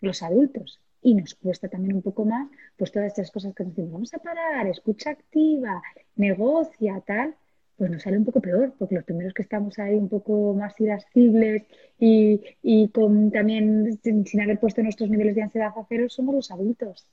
los 0.02 0.23
adultos 0.23 0.80
y 1.08 1.13
nos 1.15 1.36
cuesta 1.36 1.70
también 1.70 1.96
un 1.96 2.02
poco 2.02 2.26
más, 2.26 2.50
pues 2.76 2.91
todas 2.91 3.08
estas 3.08 3.32
cosas 3.32 3.54
que 3.56 3.63
nos 3.63 3.74
decimos, 3.74 3.93
vamos 3.93 4.13
a 4.13 4.17
parar, 4.20 4.67
escucha 4.67 5.12
activa, 5.12 5.82
negocia, 6.17 7.02
tal, 7.08 7.34
pues 7.78 7.89
nos 7.89 8.02
sale 8.04 8.17
un 8.17 8.26
poco 8.26 8.41
peor, 8.41 8.74
porque 8.78 8.96
los 8.96 9.06
primeros 9.06 9.34
que 9.34 9.41
estamos 9.43 9.80
ahí 9.80 9.96
un 9.96 10.10
poco 10.10 10.54
más 10.54 10.78
irascibles 10.82 11.63
y, 11.98 12.41
y 12.62 12.89
con 12.89 13.32
también 13.32 13.98
sin, 14.04 14.41
haber 14.41 14.60
puesto 14.60 14.84
nuestros 14.84 15.10
niveles 15.10 15.36
de 15.36 15.43
ansiedad 15.43 15.72
a 15.78 15.86
cero 15.88 16.08
somos 16.10 16.36
los 16.36 16.52
adultos. 16.52 17.08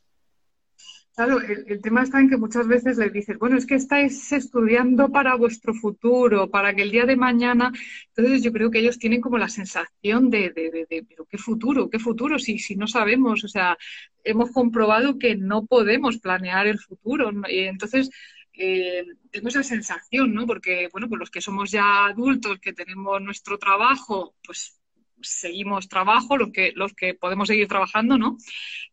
Claro, 1.17 1.41
el, 1.41 1.81
tema 1.81 2.03
está 2.03 2.19
en 2.21 2.29
que 2.29 2.37
muchas 2.37 2.67
veces 2.67 2.99
les 2.99 3.13
dices, 3.13 3.39
bueno, 3.39 3.57
es 3.57 3.67
que 3.67 3.77
estáis 3.77 4.33
estudiando 4.33 5.13
para 5.13 5.37
vuestro 5.37 5.73
futuro, 5.73 6.51
para 6.51 6.75
que 6.75 6.83
el 6.83 6.91
día 6.91 7.07
de 7.07 7.15
mañana. 7.17 7.73
Entonces, 8.09 8.43
yo 8.43 8.53
creo 8.53 8.69
que 8.69 8.81
ellos 8.81 8.99
tienen 8.99 9.21
como 9.21 9.39
la 9.39 9.49
sensación 9.49 10.29
de, 10.29 10.51
de, 10.51 10.87
de, 10.91 11.07
pero 11.09 11.25
qué 11.27 11.39
futuro, 11.39 11.89
qué 11.89 12.01
futuro, 12.01 12.41
si, 12.41 12.59
si 12.59 12.75
no 12.75 12.89
sabemos, 12.89 13.45
o 13.45 13.49
sea, 13.49 13.79
hemos 14.25 14.51
comprobado 14.51 15.17
que 15.17 15.37
no 15.37 15.67
podemos 15.67 16.19
planear 16.19 16.67
el 16.67 16.81
futuro. 16.81 17.31
Entonces, 17.49 18.11
eh, 18.53 19.05
tengo 19.31 19.49
esa 19.49 19.63
sensación, 19.63 20.35
¿no? 20.35 20.47
Porque, 20.47 20.89
bueno, 20.93 21.09
pues 21.09 21.21
los 21.21 21.31
que 21.31 21.41
somos 21.41 21.71
ya 21.71 22.07
adultos, 22.07 22.59
que 22.61 22.73
tenemos 22.73 23.21
nuestro 23.23 23.57
trabajo, 23.59 24.35
pues 24.45 24.81
seguimos 25.21 25.89
trabajo, 25.89 26.37
los 26.37 26.51
que, 26.51 26.73
los 26.75 26.93
que 26.95 27.15
podemos 27.15 27.49
seguir 27.49 27.69
trabajando, 27.69 28.19
¿no? 28.19 28.37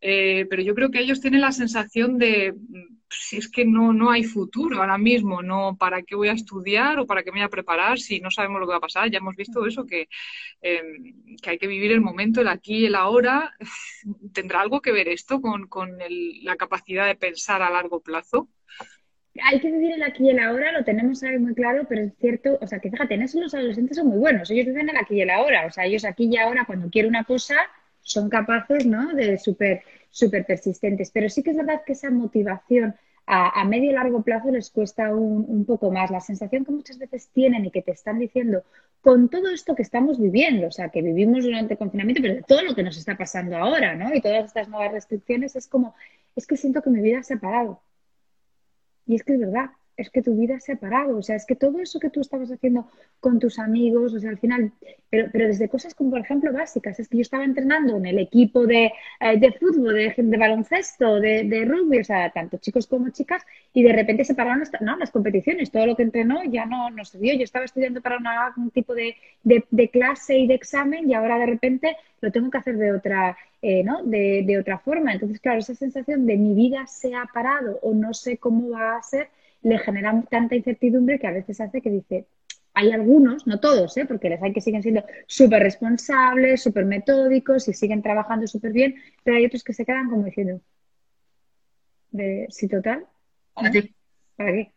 Eh, 0.01 0.45
pero 0.49 0.61
yo 0.61 0.75
creo 0.75 0.91
que 0.91 0.99
ellos 0.99 1.21
tienen 1.21 1.41
la 1.41 1.51
sensación 1.51 2.17
de, 2.17 2.53
si 3.09 3.37
es 3.37 3.49
que 3.49 3.65
no, 3.65 3.93
no 3.93 4.11
hay 4.11 4.23
futuro 4.23 4.79
ahora 4.79 4.97
mismo, 4.97 5.41
no 5.41 5.77
para 5.77 6.01
qué 6.03 6.15
voy 6.15 6.29
a 6.29 6.33
estudiar 6.33 6.99
o 6.99 7.05
para 7.05 7.23
qué 7.23 7.31
me 7.31 7.39
voy 7.39 7.45
a 7.45 7.49
preparar 7.49 7.99
si 7.99 8.19
no 8.19 8.31
sabemos 8.31 8.59
lo 8.59 8.67
que 8.67 8.71
va 8.71 8.77
a 8.77 8.81
pasar. 8.81 9.09
Ya 9.09 9.19
hemos 9.19 9.35
visto 9.35 9.65
eso, 9.65 9.85
que, 9.85 10.07
em, 10.61 11.37
que 11.41 11.49
hay 11.51 11.57
que 11.57 11.67
vivir 11.67 11.91
el 11.91 12.01
momento, 12.01 12.41
el 12.41 12.47
aquí 12.47 12.79
y 12.79 12.85
el 12.85 12.95
ahora. 12.95 13.53
¿Tendrá 14.33 14.61
algo 14.61 14.81
que 14.81 14.91
ver 14.91 15.07
esto 15.09 15.41
con, 15.41 15.67
con 15.67 15.97
la 16.43 16.55
capacidad 16.55 17.05
de 17.07 17.15
pensar 17.15 17.61
a 17.61 17.69
largo 17.69 18.01
plazo? 18.01 18.49
Hay 19.43 19.59
que 19.59 19.71
vivir 19.71 19.93
el 19.93 20.03
aquí 20.03 20.25
y 20.25 20.29
el 20.29 20.39
ahora, 20.39 20.71
lo 20.71 20.83
tenemos 20.83 21.23
ahí 21.23 21.37
muy 21.37 21.53
claro, 21.53 21.85
pero 21.87 22.03
es 22.03 22.13
cierto, 22.19 22.57
o 22.61 22.67
sea, 22.67 22.79
que 22.79 22.91
fíjate, 22.91 23.13
en 23.13 23.21
eso 23.23 23.39
los 23.39 23.53
adolescentes 23.53 23.97
son 23.97 24.07
muy 24.07 24.17
buenos, 24.17 24.49
ellos 24.51 24.65
viven 24.65 24.89
el 24.89 24.97
aquí 24.97 25.15
y 25.15 25.21
el 25.21 25.29
ahora, 25.29 25.65
o 25.65 25.71
sea, 25.71 25.85
ellos 25.85 26.03
aquí 26.05 26.25
y 26.31 26.37
ahora, 26.37 26.65
cuando 26.65 26.89
quieren 26.89 27.09
una 27.09 27.23
cosa, 27.23 27.55
son 28.01 28.29
capaces, 28.29 28.85
¿no?, 28.85 29.13
de 29.13 29.37
súper, 29.37 29.83
súper 30.09 30.45
persistentes, 30.45 31.11
pero 31.11 31.29
sí 31.29 31.43
que 31.43 31.51
es 31.51 31.57
verdad 31.57 31.81
que 31.85 31.93
esa 31.93 32.09
motivación 32.09 32.95
a, 33.27 33.63
medio 33.63 33.91
y 33.91 33.93
largo 33.93 34.23
plazo 34.23 34.51
les 34.51 34.69
cuesta 34.71 35.15
un, 35.15 35.45
un, 35.47 35.63
poco 35.63 35.89
más. 35.89 36.11
La 36.11 36.19
sensación 36.19 36.65
que 36.65 36.71
muchas 36.71 36.97
veces 36.97 37.29
tienen 37.29 37.63
y 37.63 37.71
que 37.71 37.81
te 37.81 37.91
están 37.91 38.19
diciendo 38.19 38.63
con 38.99 39.29
todo 39.29 39.49
esto 39.51 39.73
que 39.73 39.83
estamos 39.83 40.19
viviendo, 40.19 40.67
o 40.67 40.71
sea, 40.71 40.89
que 40.89 41.01
vivimos 41.01 41.45
durante 41.45 41.75
el 41.75 41.77
confinamiento, 41.77 42.21
pero 42.21 42.43
todo 42.45 42.61
lo 42.63 42.75
que 42.75 42.83
nos 42.83 42.97
está 42.97 43.15
pasando 43.17 43.55
ahora, 43.55 43.95
¿no? 43.95 44.13
Y 44.13 44.21
todas 44.21 44.45
estas 44.45 44.67
nuevas 44.67 44.91
restricciones, 44.91 45.55
es 45.55 45.67
como, 45.69 45.95
es 46.35 46.45
que 46.45 46.57
siento 46.57 46.81
que 46.81 46.89
mi 46.89 47.01
vida 47.01 47.23
se 47.23 47.35
ha 47.35 47.37
parado 47.37 47.81
y 49.11 49.15
es 49.15 49.23
que 49.25 49.33
es 49.33 49.39
verdad, 49.39 49.71
es 50.01 50.09
que 50.09 50.21
tu 50.21 50.35
vida 50.35 50.59
se 50.59 50.73
ha 50.73 50.75
parado, 50.75 51.17
o 51.17 51.21
sea, 51.21 51.35
es 51.35 51.45
que 51.45 51.55
todo 51.55 51.79
eso 51.79 51.99
que 51.99 52.09
tú 52.09 52.21
estabas 52.21 52.51
haciendo 52.51 52.87
con 53.19 53.39
tus 53.39 53.59
amigos, 53.59 54.13
o 54.13 54.19
sea, 54.19 54.29
al 54.29 54.37
final, 54.37 54.71
pero, 55.09 55.29
pero 55.31 55.47
desde 55.47 55.69
cosas 55.69 55.95
como, 55.95 56.11
por 56.11 56.19
ejemplo, 56.19 56.51
básicas, 56.51 56.99
es 56.99 57.07
que 57.07 57.17
yo 57.17 57.21
estaba 57.21 57.43
entrenando 57.43 57.97
en 57.97 58.05
el 58.05 58.19
equipo 58.19 58.65
de, 58.65 58.91
eh, 59.19 59.39
de 59.39 59.51
fútbol, 59.53 59.93
de, 59.93 60.13
de 60.17 60.37
baloncesto, 60.37 61.19
de, 61.19 61.65
rugby, 61.65 61.99
o 61.99 62.03
sea, 62.03 62.29
tanto 62.31 62.57
chicos 62.57 62.87
como 62.87 63.09
chicas, 63.09 63.43
y 63.73 63.83
de 63.83 63.93
repente 63.93 64.25
se 64.25 64.35
pararon 64.35 64.63
¿no? 64.81 64.97
las 64.97 65.11
competiciones, 65.11 65.71
todo 65.71 65.85
lo 65.85 65.95
que 65.95 66.03
entrenó 66.03 66.43
ya 66.43 66.65
no, 66.65 66.89
no 66.89 67.05
se 67.05 67.19
dio, 67.19 67.33
yo 67.33 67.43
estaba 67.43 67.65
estudiando 67.65 68.01
para 68.01 68.17
una, 68.17 68.53
un 68.57 68.71
tipo 68.71 68.93
de, 68.93 69.15
de, 69.43 69.89
clase 69.89 70.37
y 70.37 70.47
de 70.47 70.55
examen 70.55 71.09
y 71.09 71.13
ahora 71.13 71.37
de 71.37 71.45
repente 71.45 71.97
lo 72.21 72.31
tengo 72.31 72.49
que 72.49 72.57
hacer 72.57 72.77
de 72.77 72.93
otra, 72.93 73.37
eh, 73.61 73.83
¿no? 73.83 74.03
De, 74.03 74.43
de, 74.45 74.59
otra 74.59 74.77
forma. 74.77 75.13
Entonces, 75.13 75.39
claro, 75.39 75.59
esa 75.59 75.75
sensación 75.75 76.25
de 76.25 76.37
mi 76.37 76.53
vida 76.53 76.85
se 76.87 77.15
ha 77.15 77.25
parado 77.33 77.79
o 77.81 77.93
no 77.93 78.13
sé 78.13 78.37
cómo 78.37 78.69
va 78.71 78.97
a 78.97 79.03
ser, 79.03 79.29
le 79.63 79.79
genera 79.79 80.23
tanta 80.29 80.55
incertidumbre 80.55 81.19
que 81.19 81.27
a 81.27 81.31
veces 81.31 81.61
hace 81.61 81.81
que 81.81 81.89
dice, 81.89 82.25
hay 82.73 82.91
algunos, 82.91 83.45
no 83.47 83.59
todos, 83.59 83.95
¿eh? 83.97 84.05
porque 84.05 84.29
les 84.29 84.41
hay 84.41 84.53
que 84.53 84.61
siguen 84.61 84.81
siendo 84.81 85.03
súper 85.27 85.61
responsables, 85.61 86.61
súper 86.61 86.85
metódicos 86.85 87.67
y 87.67 87.73
siguen 87.73 88.01
trabajando 88.01 88.47
súper 88.47 88.71
bien, 88.71 88.95
pero 89.23 89.37
hay 89.37 89.45
otros 89.45 89.63
que 89.63 89.73
se 89.73 89.85
quedan 89.85 90.09
como 90.09 90.23
diciendo, 90.23 90.61
de, 92.11 92.47
si 92.49 92.67
total, 92.67 93.05
¿para 93.53 93.71
qué? 93.71 93.93
¿Para 94.35 94.51
qué? 94.53 94.71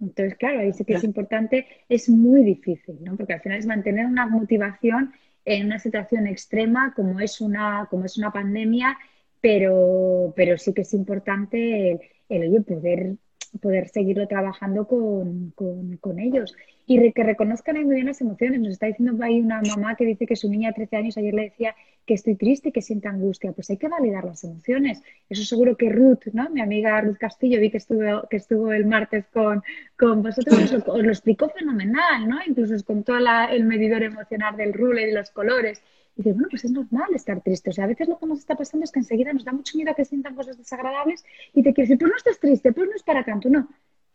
Entonces, 0.00 0.36
claro, 0.36 0.60
ahí 0.60 0.72
sí 0.72 0.84
que 0.84 0.94
es 0.94 1.04
importante, 1.04 1.66
es 1.88 2.08
muy 2.08 2.42
difícil, 2.42 2.96
¿no? 3.02 3.16
Porque 3.16 3.34
al 3.34 3.40
final 3.40 3.58
es 3.58 3.66
mantener 3.66 4.06
una 4.06 4.26
motivación 4.26 5.12
en 5.44 5.66
una 5.66 5.78
situación 5.78 6.26
extrema 6.26 6.92
como 6.94 7.20
es 7.20 7.40
una, 7.40 7.86
como 7.90 8.04
es 8.04 8.18
una 8.18 8.32
pandemia, 8.32 8.98
pero, 9.40 10.32
pero 10.34 10.58
sí 10.58 10.72
que 10.72 10.82
es 10.82 10.94
importante 10.94 11.92
el, 11.92 12.00
el 12.28 12.64
poder 12.64 13.14
poder 13.60 13.88
seguirlo 13.88 14.26
trabajando 14.26 14.86
con, 14.86 15.52
con, 15.54 16.18
ellos. 16.18 16.54
Y 16.86 17.12
que 17.12 17.22
reconozcan 17.22 17.82
muy 17.84 17.94
bien 17.94 18.06
las 18.06 18.20
emociones. 18.20 18.60
Nos 18.60 18.72
está 18.72 18.86
diciendo 18.86 19.22
ahí 19.24 19.40
una 19.40 19.62
mamá 19.62 19.94
que 19.94 20.04
dice 20.04 20.26
que 20.26 20.36
su 20.36 20.50
niña 20.50 20.68
de 20.68 20.74
13 20.74 20.96
años 20.96 21.16
ayer 21.16 21.34
le 21.34 21.42
decía 21.44 21.74
que 22.06 22.14
estoy 22.14 22.34
triste 22.34 22.72
que 22.72 22.82
sienta 22.82 23.08
angustia. 23.08 23.52
Pues 23.52 23.70
hay 23.70 23.76
que 23.76 23.88
validar 23.88 24.24
las 24.24 24.44
emociones. 24.44 25.02
Eso 25.28 25.44
seguro 25.44 25.76
que 25.76 25.88
Ruth, 25.88 26.26
¿no? 26.32 26.50
Mi 26.50 26.60
amiga 26.60 27.00
Ruth 27.00 27.16
Castillo, 27.18 27.60
vi 27.60 27.70
que 27.70 27.78
estuvo, 27.78 28.28
que 28.28 28.36
estuvo 28.36 28.72
el 28.72 28.86
martes 28.86 29.26
con, 29.32 29.62
con 29.98 30.22
vosotros, 30.22 30.72
os 30.86 31.02
lo, 31.02 31.10
explicó 31.10 31.48
fenomenal, 31.48 32.28
¿no? 32.28 32.38
Incluso 32.46 32.74
os 32.74 32.82
contó 32.82 33.16
el 33.16 33.64
medidor 33.64 34.02
emocional 34.02 34.56
del 34.56 34.72
rule 34.72 35.08
y 35.08 35.12
los 35.12 35.30
colores. 35.30 35.82
Y 36.16 36.22
dice, 36.22 36.32
bueno, 36.32 36.48
pues 36.50 36.64
es 36.64 36.70
normal 36.70 37.08
estar 37.14 37.40
triste. 37.42 37.70
O 37.70 37.72
sea, 37.72 37.84
a 37.84 37.88
veces 37.88 38.08
lo 38.08 38.18
que 38.18 38.26
nos 38.26 38.38
está 38.38 38.56
pasando 38.56 38.84
es 38.84 38.92
que 38.92 39.00
enseguida 39.00 39.32
nos 39.32 39.44
da 39.44 39.52
mucho 39.52 39.76
miedo 39.76 39.90
a 39.90 39.94
que 39.94 40.04
sientan 40.04 40.34
cosas 40.34 40.56
desagradables 40.56 41.24
y 41.52 41.62
te 41.62 41.74
quieres 41.74 41.88
decir, 41.88 41.98
pues 41.98 42.10
no 42.10 42.16
estás 42.16 42.38
triste, 42.38 42.72
pues 42.72 42.88
no 42.88 42.94
es 42.94 43.02
para 43.02 43.24
tanto. 43.24 43.48
No, 43.48 43.68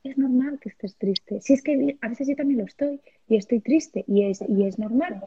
es 0.03 0.17
normal 0.17 0.59
que 0.59 0.69
estés 0.69 0.95
triste. 0.95 1.41
Si 1.41 1.53
es 1.53 1.61
que 1.61 1.97
a 2.01 2.07
veces 2.07 2.27
yo 2.27 2.35
también 2.35 2.59
lo 2.59 2.65
estoy 2.65 3.01
y 3.27 3.35
estoy 3.35 3.59
triste 3.59 4.05
y 4.07 4.25
es, 4.25 4.41
y 4.47 4.63
es 4.65 4.79
normal. 4.79 5.23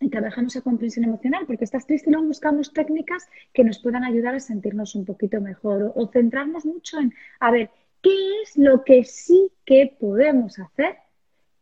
Y 0.00 0.08
trabajamos 0.08 0.56
a 0.56 0.62
comprensión 0.62 1.04
emocional 1.04 1.44
porque 1.46 1.64
estás 1.64 1.86
triste 1.86 2.10
y 2.10 2.12
luego 2.12 2.26
buscamos 2.26 2.72
técnicas 2.72 3.28
que 3.52 3.62
nos 3.62 3.78
puedan 3.78 4.02
ayudar 4.02 4.34
a 4.34 4.40
sentirnos 4.40 4.94
un 4.94 5.04
poquito 5.04 5.40
mejor 5.40 5.82
o, 5.82 5.92
o 5.94 6.08
centrarnos 6.08 6.64
mucho 6.64 6.98
en, 6.98 7.14
a 7.38 7.50
ver, 7.50 7.70
¿qué 8.02 8.42
es 8.42 8.56
lo 8.56 8.82
que 8.82 9.04
sí 9.04 9.52
que 9.64 9.96
podemos 10.00 10.58
hacer 10.58 10.96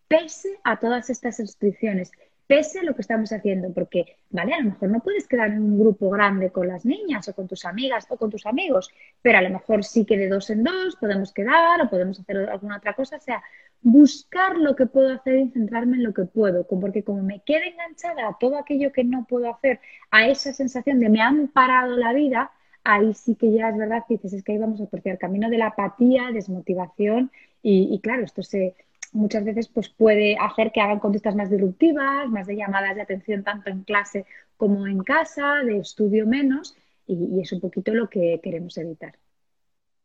pese 0.09 0.59
a 0.65 0.79
todas 0.79 1.11
estas 1.11 1.39
restricciones? 1.39 2.13
Pese 2.51 2.81
a 2.81 2.83
lo 2.83 2.97
que 2.97 3.03
estamos 3.03 3.31
haciendo, 3.33 3.73
porque, 3.73 4.17
vale, 4.29 4.55
a 4.55 4.59
lo 4.59 4.71
mejor 4.71 4.89
no 4.91 4.99
puedes 4.99 5.29
quedar 5.29 5.51
en 5.51 5.63
un 5.63 5.79
grupo 5.79 6.11
grande 6.11 6.51
con 6.51 6.67
las 6.67 6.85
niñas 6.85 7.29
o 7.29 7.33
con 7.33 7.47
tus 7.47 7.65
amigas 7.65 8.09
o 8.09 8.17
con 8.17 8.29
tus 8.29 8.45
amigos, 8.45 8.91
pero 9.23 9.39
a 9.39 9.43
lo 9.43 9.51
mejor 9.51 9.85
sí 9.85 10.05
que 10.05 10.19
de 10.19 10.29
dos 10.29 10.51
en 10.51 10.65
dos 10.65 10.97
podemos 10.97 11.33
quedar 11.33 11.81
o 11.81 11.89
podemos 11.89 12.19
hacer 12.19 12.39
alguna 12.39 12.79
otra 12.79 12.95
cosa, 12.95 13.19
o 13.19 13.21
sea, 13.21 13.41
buscar 13.83 14.57
lo 14.57 14.75
que 14.75 14.87
puedo 14.87 15.15
hacer 15.15 15.39
y 15.39 15.51
centrarme 15.51 15.99
en 15.99 16.03
lo 16.03 16.13
que 16.13 16.25
puedo, 16.25 16.67
porque 16.67 17.05
como 17.05 17.23
me 17.23 17.41
quede 17.47 17.69
enganchada 17.69 18.27
a 18.27 18.37
todo 18.37 18.59
aquello 18.59 18.91
que 18.91 19.05
no 19.05 19.27
puedo 19.29 19.49
hacer, 19.49 19.79
a 20.11 20.27
esa 20.27 20.53
sensación 20.53 20.99
de 20.99 21.09
me 21.09 21.21
han 21.21 21.47
parado 21.47 21.97
la 21.97 22.13
vida, 22.13 22.51
ahí 22.83 23.15
sí 23.15 23.37
que 23.37 23.53
ya 23.53 23.69
es 23.69 23.77
verdad 23.77 24.03
que 24.09 24.15
dices, 24.15 24.33
es 24.33 24.43
que 24.43 24.51
ahí 24.51 24.59
vamos 24.59 24.81
a 24.81 24.89
el 24.93 25.19
camino 25.19 25.51
de 25.51 25.59
la 25.59 25.69
apatía, 25.69 26.33
desmotivación 26.33 27.31
y 27.63 28.01
claro, 28.03 28.25
esto 28.25 28.43
se 28.43 28.75
muchas 29.13 29.45
veces 29.45 29.69
pues, 29.69 29.89
puede 29.89 30.37
hacer 30.39 30.73
que 30.73 30.81
hagan 30.81 30.99
conductas 30.99 31.35
más 31.35 31.51
disruptivas, 31.51 32.29
más 32.29 32.47
de 32.47 32.57
llamadas 32.57 32.95
de 32.95 33.03
atención 33.03 33.43
tanto 33.43 33.71
en 33.71 33.83
clase 33.83 34.27
como 34.57 34.87
en 34.87 35.03
casa, 35.03 35.57
de 35.65 35.79
estudio 35.79 36.27
menos, 36.27 36.77
y, 37.07 37.41
es 37.41 37.53
un 37.53 37.61
poquito 37.61 37.95
lo 37.95 38.09
que 38.09 38.41
queremos 38.43 38.77
evitar. 38.79 39.15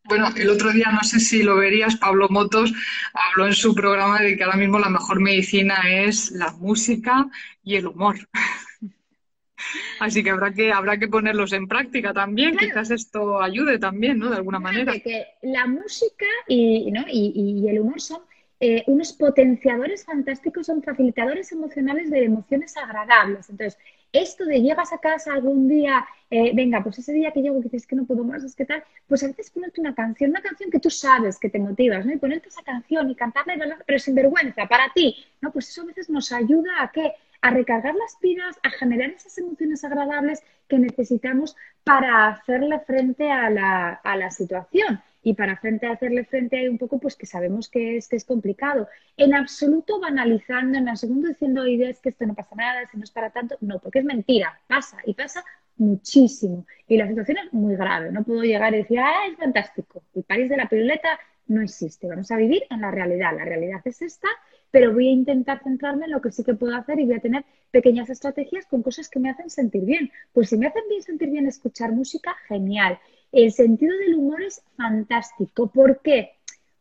Bueno, 0.05 0.29
el 0.37 0.49
otro 0.49 0.71
día, 0.71 0.91
no 0.91 1.01
sé 1.01 1.19
si 1.19 1.41
lo 1.41 1.55
verías, 1.55 1.95
Pablo 1.95 2.27
Motos 2.29 2.71
habló 3.13 3.47
en 3.47 3.53
su 3.53 3.73
programa 3.73 4.19
de 4.19 4.37
que 4.37 4.43
ahora 4.43 4.57
mismo 4.57 4.77
la 4.77 4.89
mejor 4.89 5.19
medicina 5.19 5.75
es 5.89 6.31
la 6.31 6.51
música 6.51 7.27
y 7.63 7.75
el 7.75 7.87
humor. 7.87 8.15
Así 9.99 10.23
que 10.23 10.29
habrá 10.29 10.53
que 10.53 10.71
habrá 10.71 10.99
que 10.99 11.07
ponerlos 11.07 11.53
en 11.53 11.67
práctica 11.67 12.13
también. 12.13 12.55
Quizás 12.55 12.91
esto 12.91 13.41
ayude 13.41 13.79
también, 13.79 14.19
¿no? 14.19 14.29
De 14.29 14.35
alguna 14.35 14.59
manera. 14.59 14.93
Que 14.99 15.25
la 15.41 15.65
música 15.65 16.27
y, 16.47 16.91
¿no? 16.91 17.03
y, 17.07 17.63
y 17.63 17.67
el 17.67 17.79
humor 17.79 17.99
son 17.99 18.21
eh, 18.67 18.83
unos 18.87 19.13
potenciadores 19.13 20.05
fantásticos, 20.05 20.65
son 20.65 20.81
facilitadores 20.81 21.51
emocionales 21.51 22.09
de 22.09 22.23
emociones 22.23 22.75
agradables. 22.75 23.47
Entonces, 23.47 23.77
esto 24.11 24.43
de 24.43 24.59
llegas 24.59 24.91
a 24.91 24.97
casa 24.97 25.33
algún 25.33 25.67
día, 25.67 26.03
eh, 26.31 26.51
venga, 26.55 26.81
pues 26.81 26.97
ese 26.97 27.13
día 27.13 27.31
que 27.31 27.43
llego 27.43 27.61
que 27.61 27.69
dices 27.69 27.85
que 27.85 27.95
no 27.95 28.05
puedo 28.05 28.23
más, 28.23 28.43
es 28.43 28.55
que 28.55 28.65
tal, 28.65 28.83
pues 29.07 29.23
a 29.23 29.27
veces 29.27 29.51
ponerte 29.51 29.81
una 29.81 29.93
canción, 29.93 30.31
una 30.31 30.41
canción 30.41 30.71
que 30.71 30.79
tú 30.79 30.89
sabes 30.89 31.37
que 31.37 31.51
te 31.51 31.59
motivas, 31.59 32.07
¿no? 32.07 32.13
Y 32.13 32.17
ponerte 32.17 32.49
esa 32.49 32.63
canción 32.63 33.07
y 33.11 33.15
cantarla, 33.15 33.77
pero 33.85 33.99
sin 33.99 34.15
vergüenza, 34.15 34.65
para 34.65 34.91
ti, 34.95 35.15
¿no? 35.41 35.51
Pues 35.51 35.69
eso 35.69 35.83
a 35.83 35.85
veces 35.85 36.09
nos 36.09 36.31
ayuda 36.31 36.71
a 36.79 36.91
que 36.91 37.13
a 37.41 37.51
recargar 37.51 37.93
las 37.93 38.15
pilas, 38.15 38.57
a 38.63 38.71
generar 38.71 39.11
esas 39.11 39.37
emociones 39.37 39.83
agradables 39.83 40.41
que 40.67 40.79
necesitamos 40.79 41.55
para 41.83 42.29
hacerle 42.29 42.79
frente 42.79 43.29
a 43.29 43.51
la, 43.51 43.89
a 43.93 44.17
la 44.17 44.31
situación 44.31 45.03
y 45.25 45.33
para 45.33 45.57
frente 45.57 45.87
a 45.87 45.93
hacerle 45.93 46.23
frente 46.23 46.55
hay 46.55 46.67
un 46.67 46.77
poco 46.77 46.99
pues 46.99 47.15
que 47.15 47.25
sabemos 47.25 47.67
que 47.67 47.97
es, 47.97 48.07
que 48.07 48.15
es 48.15 48.23
complicado. 48.23 48.87
En 49.17 49.33
absoluto 49.33 49.99
banalizando, 49.99 50.77
en 50.77 50.87
absoluto 50.87 51.29
diciendo 51.29 51.65
ideas 51.65 51.99
que 51.99 52.09
esto 52.09 52.27
no 52.27 52.35
pasa 52.35 52.55
nada, 52.55 52.85
si 52.91 52.95
no 52.95 53.03
es 53.03 53.09
para 53.09 53.31
tanto, 53.31 53.57
no, 53.59 53.79
porque 53.79 53.99
es 53.99 54.05
mentira, 54.05 54.59
pasa 54.67 54.99
y 55.03 55.15
pasa 55.15 55.43
muchísimo. 55.77 56.67
Y 56.87 56.97
la 56.97 57.07
situación 57.07 57.39
es 57.39 57.51
muy 57.51 57.75
grave, 57.75 58.11
no 58.11 58.23
puedo 58.23 58.43
llegar 58.43 58.75
y 58.75 58.77
decir, 58.77 58.99
ah, 58.99 59.25
es 59.27 59.35
fantástico, 59.35 60.03
el 60.13 60.21
país 60.23 60.47
de 60.47 60.57
la 60.57 60.69
piruleta 60.69 61.19
no 61.47 61.63
existe, 61.63 62.07
vamos 62.07 62.29
a 62.29 62.37
vivir 62.37 62.61
en 62.69 62.81
la 62.81 62.91
realidad, 62.91 63.35
la 63.35 63.45
realidad 63.45 63.81
es 63.85 64.03
esta, 64.03 64.27
pero 64.69 64.93
voy 64.93 65.07
a 65.07 65.11
intentar 65.11 65.63
centrarme 65.63 66.05
en 66.05 66.11
lo 66.11 66.21
que 66.21 66.31
sí 66.31 66.43
que 66.43 66.53
puedo 66.53 66.75
hacer 66.75 66.99
y 66.99 67.05
voy 67.05 67.15
a 67.15 67.19
tener 67.19 67.45
pequeñas 67.71 68.11
estrategias 68.11 68.67
con 68.67 68.83
cosas 68.83 69.09
que 69.09 69.19
me 69.19 69.29
hacen 69.29 69.49
sentir 69.49 69.85
bien. 69.85 70.11
Pues 70.33 70.49
si 70.49 70.57
me 70.57 70.67
hacen 70.67 70.83
bien 70.89 71.01
sentir 71.01 71.29
bien 71.29 71.47
escuchar 71.47 71.93
música, 71.93 72.35
genial. 72.47 72.99
El 73.35 73.51
sentido 73.51 73.93
del 73.97 74.15
humor 74.15 74.41
es 74.43 74.63
fantástico. 74.77 75.67
¿Por 75.67 75.99
qué? 75.99 76.35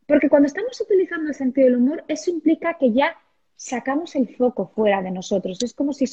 Porque 0.07 0.29
cuando 0.29 0.47
estamos 0.47 0.79
utilizando 0.79 1.27
el 1.27 1.35
sentido 1.35 1.65
del 1.65 1.75
humor, 1.75 2.05
eso 2.07 2.31
implica 2.31 2.77
que 2.77 2.93
ya 2.93 3.13
sacamos 3.57 4.15
el 4.15 4.33
foco 4.37 4.71
fuera 4.73 5.01
de 5.01 5.11
nosotros. 5.11 5.61
Es 5.61 5.73
como 5.73 5.91
si, 5.91 6.05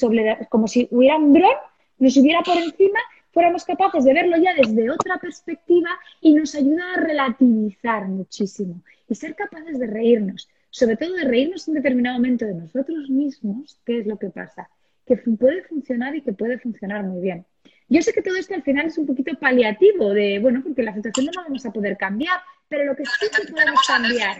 hubiera 0.90 1.16
un 1.16 1.32
dron, 1.32 1.54
nos 2.00 2.16
hubiera 2.16 2.42
por 2.42 2.56
encima, 2.56 2.98
fuéramos 3.30 3.64
capaces 3.64 4.02
de 4.02 4.14
verlo 4.14 4.36
ya 4.36 4.52
desde 4.54 4.90
otra 4.90 5.18
perspectiva 5.18 5.90
y 6.20 6.34
nos 6.34 6.56
ayuda 6.56 6.94
a 6.94 7.00
relativizar 7.00 8.08
muchísimo 8.08 8.82
y 9.08 9.14
ser 9.14 9.36
capaces 9.36 9.78
de 9.78 9.86
reírnos, 9.86 10.48
sobre 10.70 10.96
todo 10.96 11.12
de 11.12 11.22
reírnos 11.22 11.68
en 11.68 11.74
determinado 11.74 12.16
momento 12.16 12.46
de 12.46 12.54
nosotros 12.54 13.08
mismos, 13.08 13.78
¿qué 13.86 14.00
es 14.00 14.06
lo 14.08 14.18
que 14.18 14.30
pasa? 14.30 14.68
Que 15.06 15.16
puede 15.18 15.62
funcionar 15.62 16.16
y 16.16 16.22
que 16.22 16.32
puede 16.32 16.58
funcionar 16.58 17.04
muy 17.04 17.20
bien. 17.20 17.46
Yo 17.92 18.00
sé 18.00 18.14
que 18.14 18.22
todo 18.22 18.36
esto 18.36 18.54
al 18.54 18.62
final 18.62 18.86
es 18.86 18.96
un 18.96 19.04
poquito 19.04 19.38
paliativo 19.38 20.14
de, 20.14 20.38
bueno, 20.38 20.62
porque 20.62 20.82
la 20.82 20.94
situación 20.94 21.26
no 21.26 21.32
la 21.32 21.42
vamos 21.42 21.66
a 21.66 21.72
poder 21.72 21.98
cambiar, 21.98 22.40
pero 22.66 22.84
lo 22.84 22.96
que 22.96 23.04
sí 23.04 23.26
que 23.30 23.52
podemos 23.52 23.80
cambiar, 23.86 24.38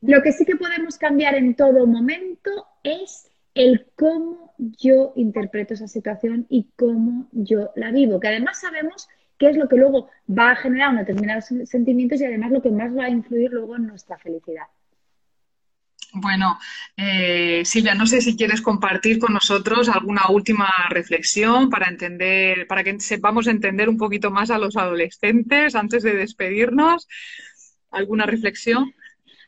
lo 0.00 0.20
que 0.20 0.32
sí 0.32 0.44
que 0.44 0.56
podemos 0.56 0.98
cambiar 0.98 1.36
en 1.36 1.54
todo 1.54 1.86
momento 1.86 2.66
es 2.82 3.30
el 3.54 3.86
cómo 3.94 4.52
yo 4.58 5.12
interpreto 5.14 5.74
esa 5.74 5.86
situación 5.86 6.44
y 6.48 6.70
cómo 6.74 7.28
yo 7.30 7.70
la 7.76 7.92
vivo, 7.92 8.18
que 8.18 8.26
además 8.26 8.58
sabemos 8.60 9.08
qué 9.38 9.50
es 9.50 9.56
lo 9.56 9.68
que 9.68 9.76
luego 9.76 10.10
va 10.28 10.50
a 10.50 10.56
generar 10.56 10.96
determinados 10.96 11.52
sentimientos 11.66 12.20
y 12.20 12.24
además 12.24 12.50
lo 12.50 12.62
que 12.62 12.72
más 12.72 12.96
va 12.96 13.04
a 13.04 13.10
influir 13.10 13.52
luego 13.52 13.76
en 13.76 13.86
nuestra 13.86 14.18
felicidad. 14.18 14.66
Bueno, 16.12 16.58
eh, 16.96 17.62
Silvia, 17.64 17.94
no 17.94 18.06
sé 18.06 18.20
si 18.20 18.36
quieres 18.36 18.60
compartir 18.60 19.20
con 19.20 19.32
nosotros 19.32 19.88
alguna 19.88 20.22
última 20.30 20.68
reflexión 20.88 21.70
para 21.70 21.88
entender, 21.88 22.66
para 22.66 22.82
que 22.82 22.98
sepamos 22.98 23.46
entender 23.46 23.88
un 23.88 23.96
poquito 23.96 24.30
más 24.30 24.50
a 24.50 24.58
los 24.58 24.76
adolescentes 24.76 25.76
antes 25.76 26.02
de 26.02 26.14
despedirnos. 26.14 27.06
¿Alguna 27.92 28.26
reflexión? 28.26 28.92